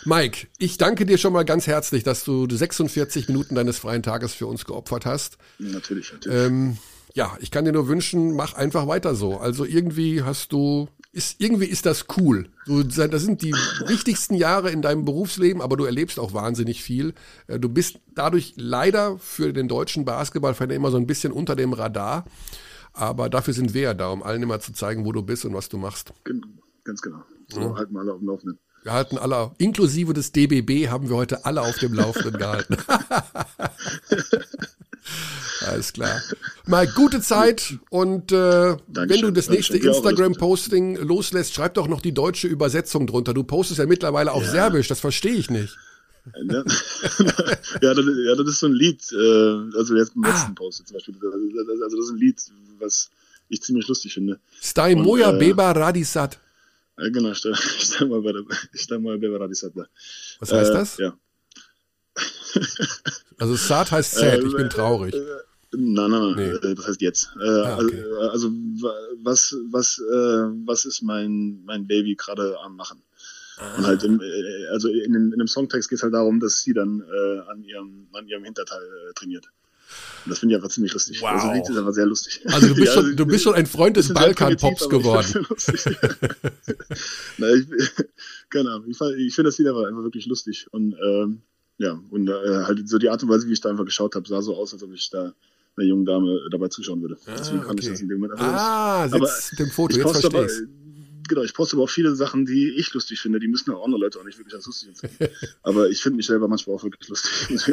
Mike, 0.05 0.47
ich 0.57 0.77
danke 0.77 1.05
dir 1.05 1.19
schon 1.19 1.31
mal 1.31 1.45
ganz 1.45 1.67
herzlich, 1.67 2.03
dass 2.03 2.23
du 2.23 2.47
46 2.49 3.27
Minuten 3.27 3.53
deines 3.53 3.77
freien 3.77 4.01
Tages 4.01 4.33
für 4.33 4.47
uns 4.47 4.65
geopfert 4.65 5.05
hast. 5.05 5.37
Natürlich, 5.59 6.11
natürlich. 6.11 6.37
Ähm, 6.37 6.77
ja, 7.15 7.37
ich 7.39 7.49
kann 7.49 7.63
dir 7.63 7.71
nur 7.71 7.87
wünschen, 7.87 8.35
mach 8.35 8.53
einfach 8.55 8.87
weiter 8.87 9.15
so. 9.15 9.37
Also 9.37 9.63
irgendwie 9.63 10.23
hast 10.23 10.51
du, 10.51 10.89
ist, 11.13 11.39
irgendwie 11.39 11.65
ist 11.65 11.85
das 11.85 12.07
cool. 12.17 12.49
Du, 12.65 12.83
das 12.83 13.21
sind 13.21 13.41
die 13.41 13.53
wichtigsten 13.87 14.33
Jahre 14.33 14.69
in 14.69 14.81
deinem 14.81 15.05
Berufsleben, 15.05 15.61
aber 15.61 15.77
du 15.77 15.85
erlebst 15.85 16.19
auch 16.19 16.33
wahnsinnig 16.33 16.83
viel. 16.83 17.13
Äh, 17.47 17.57
du 17.57 17.69
bist 17.69 18.01
dadurch 18.15 18.55
leider 18.57 19.17
für 19.17 19.53
den 19.53 19.69
deutschen 19.69 20.03
Basketballfan 20.03 20.71
immer 20.71 20.91
so 20.91 20.97
ein 20.97 21.07
bisschen 21.07 21.31
unter 21.31 21.55
dem 21.55 21.71
Radar. 21.71 22.25
Aber 22.91 23.29
dafür 23.29 23.53
sind 23.53 23.73
wir 23.73 23.81
ja 23.81 23.93
da, 23.93 24.09
um 24.09 24.21
allen 24.21 24.43
immer 24.43 24.59
zu 24.59 24.73
zeigen, 24.73 25.05
wo 25.05 25.13
du 25.13 25.21
bist 25.21 25.45
und 25.45 25.53
was 25.53 25.69
du 25.69 25.77
machst. 25.77 26.11
Ganz 26.83 27.01
genau. 27.01 27.23
So 27.47 27.61
ja. 27.61 27.75
halten 27.75 27.93
wir 27.93 28.01
alle 28.01 28.11
auf 28.11 28.19
dem 28.19 28.27
Laufenden. 28.27 28.59
Wir 28.83 28.91
halten 28.91 29.17
alle, 29.17 29.51
inklusive 29.57 30.13
des 30.13 30.33
DBB, 30.33 30.89
haben 30.89 31.07
wir 31.09 31.15
heute 31.15 31.45
alle 31.45 31.61
auf 31.61 31.77
dem 31.79 31.93
Laufenden 31.93 32.37
gehalten. 32.37 32.77
Alles 35.67 35.93
klar. 35.93 36.21
Mal 36.65 36.87
gute 36.87 37.21
Zeit 37.21 37.77
und 37.89 38.31
äh, 38.31 38.77
wenn 38.87 39.21
du 39.21 39.31
das 39.31 39.49
nächste 39.49 39.77
Instagram-Posting 39.77 40.97
loslässt, 40.97 41.53
schreib 41.53 41.75
doch 41.75 41.87
noch 41.87 42.01
die 42.01 42.13
deutsche 42.13 42.47
Übersetzung 42.47 43.07
drunter. 43.07 43.33
Du 43.33 43.43
postest 43.43 43.79
ja 43.79 43.85
mittlerweile 43.85 44.31
auf 44.31 44.43
ja. 44.43 44.51
Serbisch, 44.51 44.87
das 44.87 44.99
verstehe 44.99 45.35
ich 45.35 45.49
nicht. 45.49 45.77
ja, 46.35 46.63
das, 47.93 48.05
ja, 48.25 48.35
das 48.35 48.47
ist 48.47 48.59
so 48.59 48.65
ein 48.65 48.73
Lied, 48.73 48.99
äh, 49.11 49.77
also 49.77 49.95
jetzt 49.95 50.15
im 50.15 50.23
ah. 50.23 50.29
letzten 50.29 50.55
Post 50.55 50.87
zum 50.87 50.95
Beispiel. 50.95 51.15
Also 51.21 51.97
das 51.97 52.05
ist 52.05 52.11
ein 52.11 52.17
Lied, 52.17 52.41
was 52.79 53.09
ich 53.49 53.61
ziemlich 53.61 53.87
lustig 53.87 54.13
finde. 54.13 54.39
Stai 54.59 54.95
moja 54.95 55.31
äh, 55.35 55.37
beba 55.37 55.71
radisat. 55.71 56.39
Genau, 56.97 57.33
stai 57.33 58.05
moja 58.99 59.17
beba 59.17 59.37
radisat. 59.37 59.73
Was 60.39 60.51
heißt 60.51 60.71
äh, 60.71 60.73
das? 60.73 60.97
Ja. 60.97 61.17
Also 63.37 63.55
sad 63.55 63.91
heißt 63.91 64.15
sad, 64.15 64.43
ich 64.43 64.55
bin 64.55 64.69
traurig. 64.69 65.13
Äh, 65.13 65.19
nein, 65.71 66.09
nein, 66.09 66.35
nein, 66.35 66.59
nee. 66.61 66.75
das 66.75 66.87
heißt 66.87 67.01
jetzt. 67.01 67.29
Ah, 67.37 67.77
okay. 67.77 68.03
Also 68.31 68.49
was, 69.21 69.55
was, 69.71 69.99
was 69.99 70.85
ist 70.85 71.01
mein, 71.01 71.61
mein 71.65 71.85
Baby 71.85 72.15
gerade 72.15 72.57
am 72.61 72.75
machen? 72.75 73.01
Ah. 73.57 73.77
Und 73.77 73.87
halt 73.87 74.03
im, 74.03 74.21
also 74.71 74.89
in, 74.89 75.15
in 75.15 75.31
dem 75.31 75.47
Songtext 75.47 75.89
geht 75.89 75.97
es 75.97 76.03
halt 76.03 76.13
darum, 76.13 76.39
dass 76.39 76.61
sie 76.61 76.73
dann 76.73 77.01
äh, 77.01 77.39
an 77.49 77.63
ihrem 77.63 78.07
an 78.13 78.27
ihrem 78.27 78.43
Hinterteil 78.43 78.83
äh, 78.83 79.13
trainiert. 79.13 79.45
Und 80.25 80.31
das 80.31 80.39
finde 80.39 80.53
ich 80.53 80.57
einfach 80.57 80.73
ziemlich 80.73 80.93
lustig. 80.93 81.21
Wow. 81.21 81.29
Also 81.29 81.51
Lied 81.53 81.69
ist 81.69 81.77
aber 81.77 81.93
sehr 81.93 82.05
lustig. 82.05 82.41
Also 82.45 82.67
du 82.67 82.75
bist, 82.75 82.87
ja, 82.95 83.01
schon, 83.01 83.15
du 83.15 83.25
bist 83.25 83.43
schon 83.43 83.53
ein 83.53 83.65
Freund 83.65 83.95
des 83.95 84.13
Balkan-Pops 84.13 84.89
geworden. 84.89 85.45
Na, 87.37 87.53
ich, 87.53 87.67
keine 88.49 88.71
Ahnung. 88.71 88.89
Ich, 88.89 88.99
ich 88.99 89.35
finde 89.35 89.49
das 89.49 89.57
Lied 89.57 89.67
aber 89.67 89.87
einfach 89.87 90.03
wirklich 90.03 90.25
lustig. 90.25 90.67
Und 90.71 90.95
ähm, 91.05 91.43
ja, 91.77 91.99
und 92.09 92.29
äh, 92.29 92.63
halt 92.63 92.87
so 92.87 92.97
die 92.97 93.09
Art 93.09 93.21
und 93.23 93.29
Weise, 93.29 93.47
wie 93.47 93.53
ich 93.53 93.61
da 93.61 93.69
einfach 93.69 93.85
geschaut 93.85 94.15
habe, 94.15 94.27
sah 94.27 94.41
so 94.41 94.55
aus, 94.55 94.73
als 94.73 94.83
ob 94.83 94.93
ich 94.93 95.09
da 95.09 95.33
einer 95.77 95.87
jungen 95.87 96.05
Dame 96.05 96.39
dabei 96.51 96.69
zuschauen 96.69 97.01
würde. 97.01 97.17
Ah, 97.25 97.35
Deswegen 97.37 97.61
kann 97.61 97.71
okay. 97.71 97.81
ich 97.81 97.89
das 97.89 98.01
in 98.01 98.07
dem 98.07 98.19
Moment. 98.19 98.39
Ah, 98.39 99.03
aber 99.11 99.29
dem 99.59 99.69
Foto, 99.69 99.97
jetzt 99.97 100.11
verstehe 100.11 100.45
ich 100.45 100.85
genau, 101.27 101.43
ich 101.43 101.53
poste 101.53 101.75
aber 101.75 101.83
auch 101.83 101.89
viele 101.89 102.15
Sachen, 102.15 102.45
die 102.45 102.69
ich 102.77 102.93
lustig 102.93 103.19
finde. 103.19 103.39
Die 103.39 103.47
müssen 103.47 103.71
auch 103.71 103.83
andere 103.83 104.01
Leute 104.01 104.19
auch 104.19 104.23
nicht 104.23 104.37
wirklich 104.37 104.53
als 104.53 104.65
lustig 104.65 104.89
empfinden. 104.89 105.33
aber 105.63 105.89
ich 105.89 106.01
finde 106.01 106.17
mich 106.17 106.25
selber 106.25 106.47
manchmal 106.47 106.75
auch 106.75 106.83
wirklich 106.83 107.07
lustig. 107.09 107.31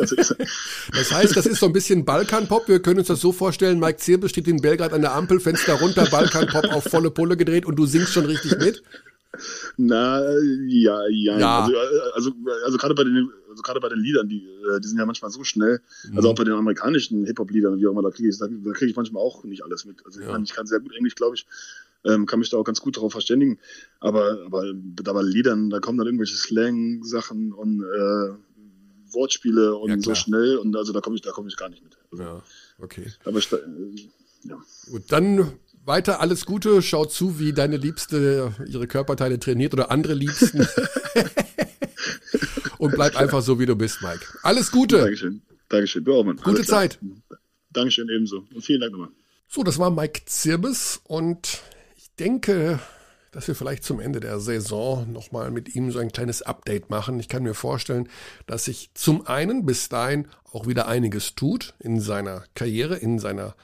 das 0.92 1.12
heißt, 1.12 1.36
das 1.36 1.46
ist 1.46 1.60
so 1.60 1.66
ein 1.66 1.72
bisschen 1.72 2.04
Balkan-Pop. 2.04 2.68
Wir 2.68 2.80
können 2.80 2.98
uns 2.98 3.08
das 3.08 3.20
so 3.20 3.32
vorstellen, 3.32 3.78
Mike 3.78 3.98
Zirbel 3.98 4.28
steht 4.28 4.48
in 4.48 4.60
Belgrad 4.60 4.92
an 4.92 5.02
der 5.02 5.14
Ampel, 5.14 5.40
Fenster 5.40 5.74
runter, 5.74 6.06
Balkan-Pop 6.10 6.72
auf 6.72 6.84
volle 6.84 7.10
Pulle 7.10 7.36
gedreht 7.36 7.66
und 7.66 7.76
du 7.76 7.86
singst 7.86 8.12
schon 8.12 8.26
richtig 8.26 8.58
mit? 8.58 8.82
Na, 9.76 10.20
ja, 10.68 11.06
ja. 11.08 11.38
ja. 11.38 11.64
Also, 11.64 11.76
also, 12.14 12.32
also 12.64 12.78
gerade 12.78 12.94
bei 12.94 13.04
den, 13.04 13.30
also 13.52 13.62
gerade 13.62 13.80
bei 13.80 13.88
den 13.88 14.00
Liedern, 14.00 14.28
die, 14.28 14.44
äh, 14.44 14.80
die 14.80 14.88
sind 14.88 14.98
ja 14.98 15.06
manchmal 15.06 15.30
so 15.30 15.44
schnell. 15.44 15.80
Mhm. 16.08 16.16
Also 16.16 16.30
auch 16.30 16.34
bei 16.34 16.44
den 16.44 16.54
amerikanischen 16.54 17.24
Hip-Hop-Liedern, 17.24 17.78
wie 17.78 17.86
auch 17.86 17.92
immer, 17.92 18.02
da 18.02 18.10
kriege 18.10 18.28
ich, 18.28 18.38
da, 18.38 18.48
da 18.48 18.72
kriege 18.72 18.90
ich 18.90 18.96
manchmal 18.96 19.22
auch 19.22 19.44
nicht 19.44 19.64
alles 19.64 19.84
mit. 19.84 20.04
Also 20.04 20.20
ja. 20.20 20.26
ich, 20.26 20.32
meine, 20.32 20.44
ich 20.44 20.52
kann 20.52 20.66
sehr 20.66 20.80
gut 20.80 20.94
Englisch, 20.94 21.14
glaube 21.14 21.36
ich 21.36 21.46
ähm, 22.04 22.26
kann 22.26 22.40
mich 22.40 22.50
da 22.50 22.56
auch 22.56 22.64
ganz 22.64 22.80
gut 22.80 22.96
darauf 22.96 23.12
verständigen. 23.12 23.58
Aber, 24.00 24.38
aber 24.44 24.64
bei 24.74 25.22
Liedern, 25.22 25.70
da 25.70 25.78
kommen 25.80 25.98
dann 25.98 26.06
irgendwelche 26.06 26.36
Slang-Sachen 26.36 27.52
und 27.52 27.82
äh, 27.82 28.34
Wortspiele 29.12 29.76
und 29.76 29.90
ja, 29.90 30.00
so 30.00 30.14
schnell 30.14 30.56
und 30.56 30.74
also 30.74 30.92
da 30.92 31.00
komme 31.00 31.16
ich, 31.16 31.22
da 31.22 31.32
komme 31.32 31.48
ich 31.48 31.56
gar 31.56 31.68
nicht 31.68 31.82
mit. 31.84 31.98
Also, 32.10 32.22
ja, 32.22 32.42
okay. 32.78 33.12
Aber 33.24 33.38
äh, 33.38 34.08
ja. 34.44 34.58
Gut, 34.90 35.02
dann 35.08 35.52
weiter 35.84 36.20
alles 36.20 36.46
Gute. 36.46 36.80
Schau 36.82 37.04
zu, 37.04 37.38
wie 37.38 37.52
deine 37.52 37.76
Liebste 37.76 38.54
ihre 38.66 38.86
Körperteile 38.86 39.38
trainiert 39.38 39.74
oder 39.74 39.90
andere 39.90 40.14
Liebsten. 40.14 40.66
und 42.82 42.92
bleib 42.94 43.16
einfach 43.20 43.42
so, 43.42 43.60
wie 43.60 43.66
du 43.66 43.76
bist, 43.76 44.02
Mike. 44.02 44.26
Alles 44.42 44.72
Gute. 44.72 44.98
Dankeschön. 44.98 45.42
Dankeschön. 45.68 46.04
Du 46.04 46.14
auch, 46.14 46.24
Mann. 46.24 46.36
Gute 46.36 46.64
Zeit. 46.64 46.98
Dankeschön 47.70 48.08
ebenso. 48.08 48.44
Und 48.52 48.62
vielen 48.62 48.80
Dank 48.80 48.92
nochmal. 48.92 49.10
So, 49.48 49.62
das 49.62 49.78
war 49.78 49.90
Mike 49.90 50.22
Zirbis 50.26 51.00
und 51.04 51.62
denke, 52.18 52.80
dass 53.30 53.46
wir 53.46 53.54
vielleicht 53.54 53.84
zum 53.84 54.00
Ende 54.00 54.18
der 54.18 54.40
Saison 54.40 55.10
nochmal 55.12 55.50
mit 55.50 55.74
ihm 55.74 55.92
so 55.92 56.00
ein 56.00 56.10
kleines 56.10 56.42
Update 56.42 56.90
machen. 56.90 57.20
Ich 57.20 57.28
kann 57.28 57.44
mir 57.44 57.54
vorstellen, 57.54 58.08
dass 58.46 58.64
sich 58.64 58.90
zum 58.94 59.26
einen 59.26 59.64
bis 59.64 59.88
dahin 59.88 60.26
auch 60.50 60.66
wieder 60.66 60.88
einiges 60.88 61.34
tut 61.34 61.74
in 61.78 62.00
seiner 62.00 62.44
Karriere, 62.54 62.96
in 62.96 63.18
seiner 63.18 63.54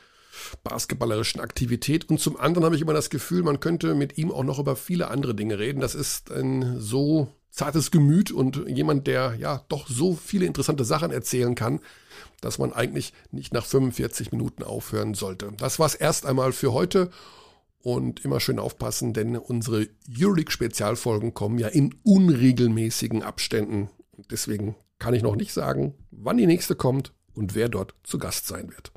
basketballerischen 0.62 1.40
Aktivität. 1.40 2.08
Und 2.08 2.20
zum 2.20 2.38
anderen 2.38 2.64
habe 2.64 2.76
ich 2.76 2.82
immer 2.82 2.94
das 2.94 3.10
Gefühl, 3.10 3.42
man 3.42 3.58
könnte 3.58 3.94
mit 3.94 4.16
ihm 4.16 4.30
auch 4.30 4.44
noch 4.44 4.60
über 4.60 4.76
viele 4.76 5.08
andere 5.10 5.34
Dinge 5.34 5.58
reden. 5.58 5.80
Das 5.80 5.96
ist 5.96 6.30
ein 6.30 6.78
so 6.78 7.34
zartes 7.50 7.90
Gemüt 7.90 8.30
und 8.30 8.68
jemand, 8.68 9.06
der 9.06 9.34
ja 9.38 9.64
doch 9.68 9.88
so 9.88 10.14
viele 10.14 10.46
interessante 10.46 10.84
Sachen 10.84 11.10
erzählen 11.10 11.54
kann, 11.54 11.80
dass 12.40 12.58
man 12.58 12.72
eigentlich 12.72 13.12
nicht 13.30 13.52
nach 13.52 13.66
45 13.66 14.32
Minuten 14.32 14.62
aufhören 14.62 15.14
sollte. 15.14 15.52
Das 15.56 15.78
war 15.78 15.86
es 15.86 15.94
erst 15.94 16.26
einmal 16.26 16.52
für 16.52 16.72
heute. 16.72 17.10
Und 17.80 18.24
immer 18.24 18.40
schön 18.40 18.58
aufpassen, 18.58 19.12
denn 19.14 19.36
unsere 19.36 19.88
Euroleague-Spezialfolgen 20.10 21.32
kommen 21.32 21.58
ja 21.58 21.68
in 21.68 21.94
unregelmäßigen 22.02 23.22
Abständen. 23.22 23.88
Deswegen 24.30 24.74
kann 24.98 25.14
ich 25.14 25.22
noch 25.22 25.36
nicht 25.36 25.52
sagen, 25.52 25.94
wann 26.10 26.38
die 26.38 26.46
nächste 26.46 26.74
kommt 26.74 27.12
und 27.34 27.54
wer 27.54 27.68
dort 27.68 27.94
zu 28.02 28.18
Gast 28.18 28.48
sein 28.48 28.68
wird. 28.70 28.92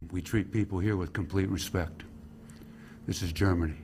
We 0.00 0.22
treat 0.22 0.50
people 0.50 0.80
here 0.82 0.98
with 0.98 1.12
complete 1.12 1.50
respect. 1.52 2.04
This 3.06 3.22
is 3.22 3.32
Germany. 3.32 3.83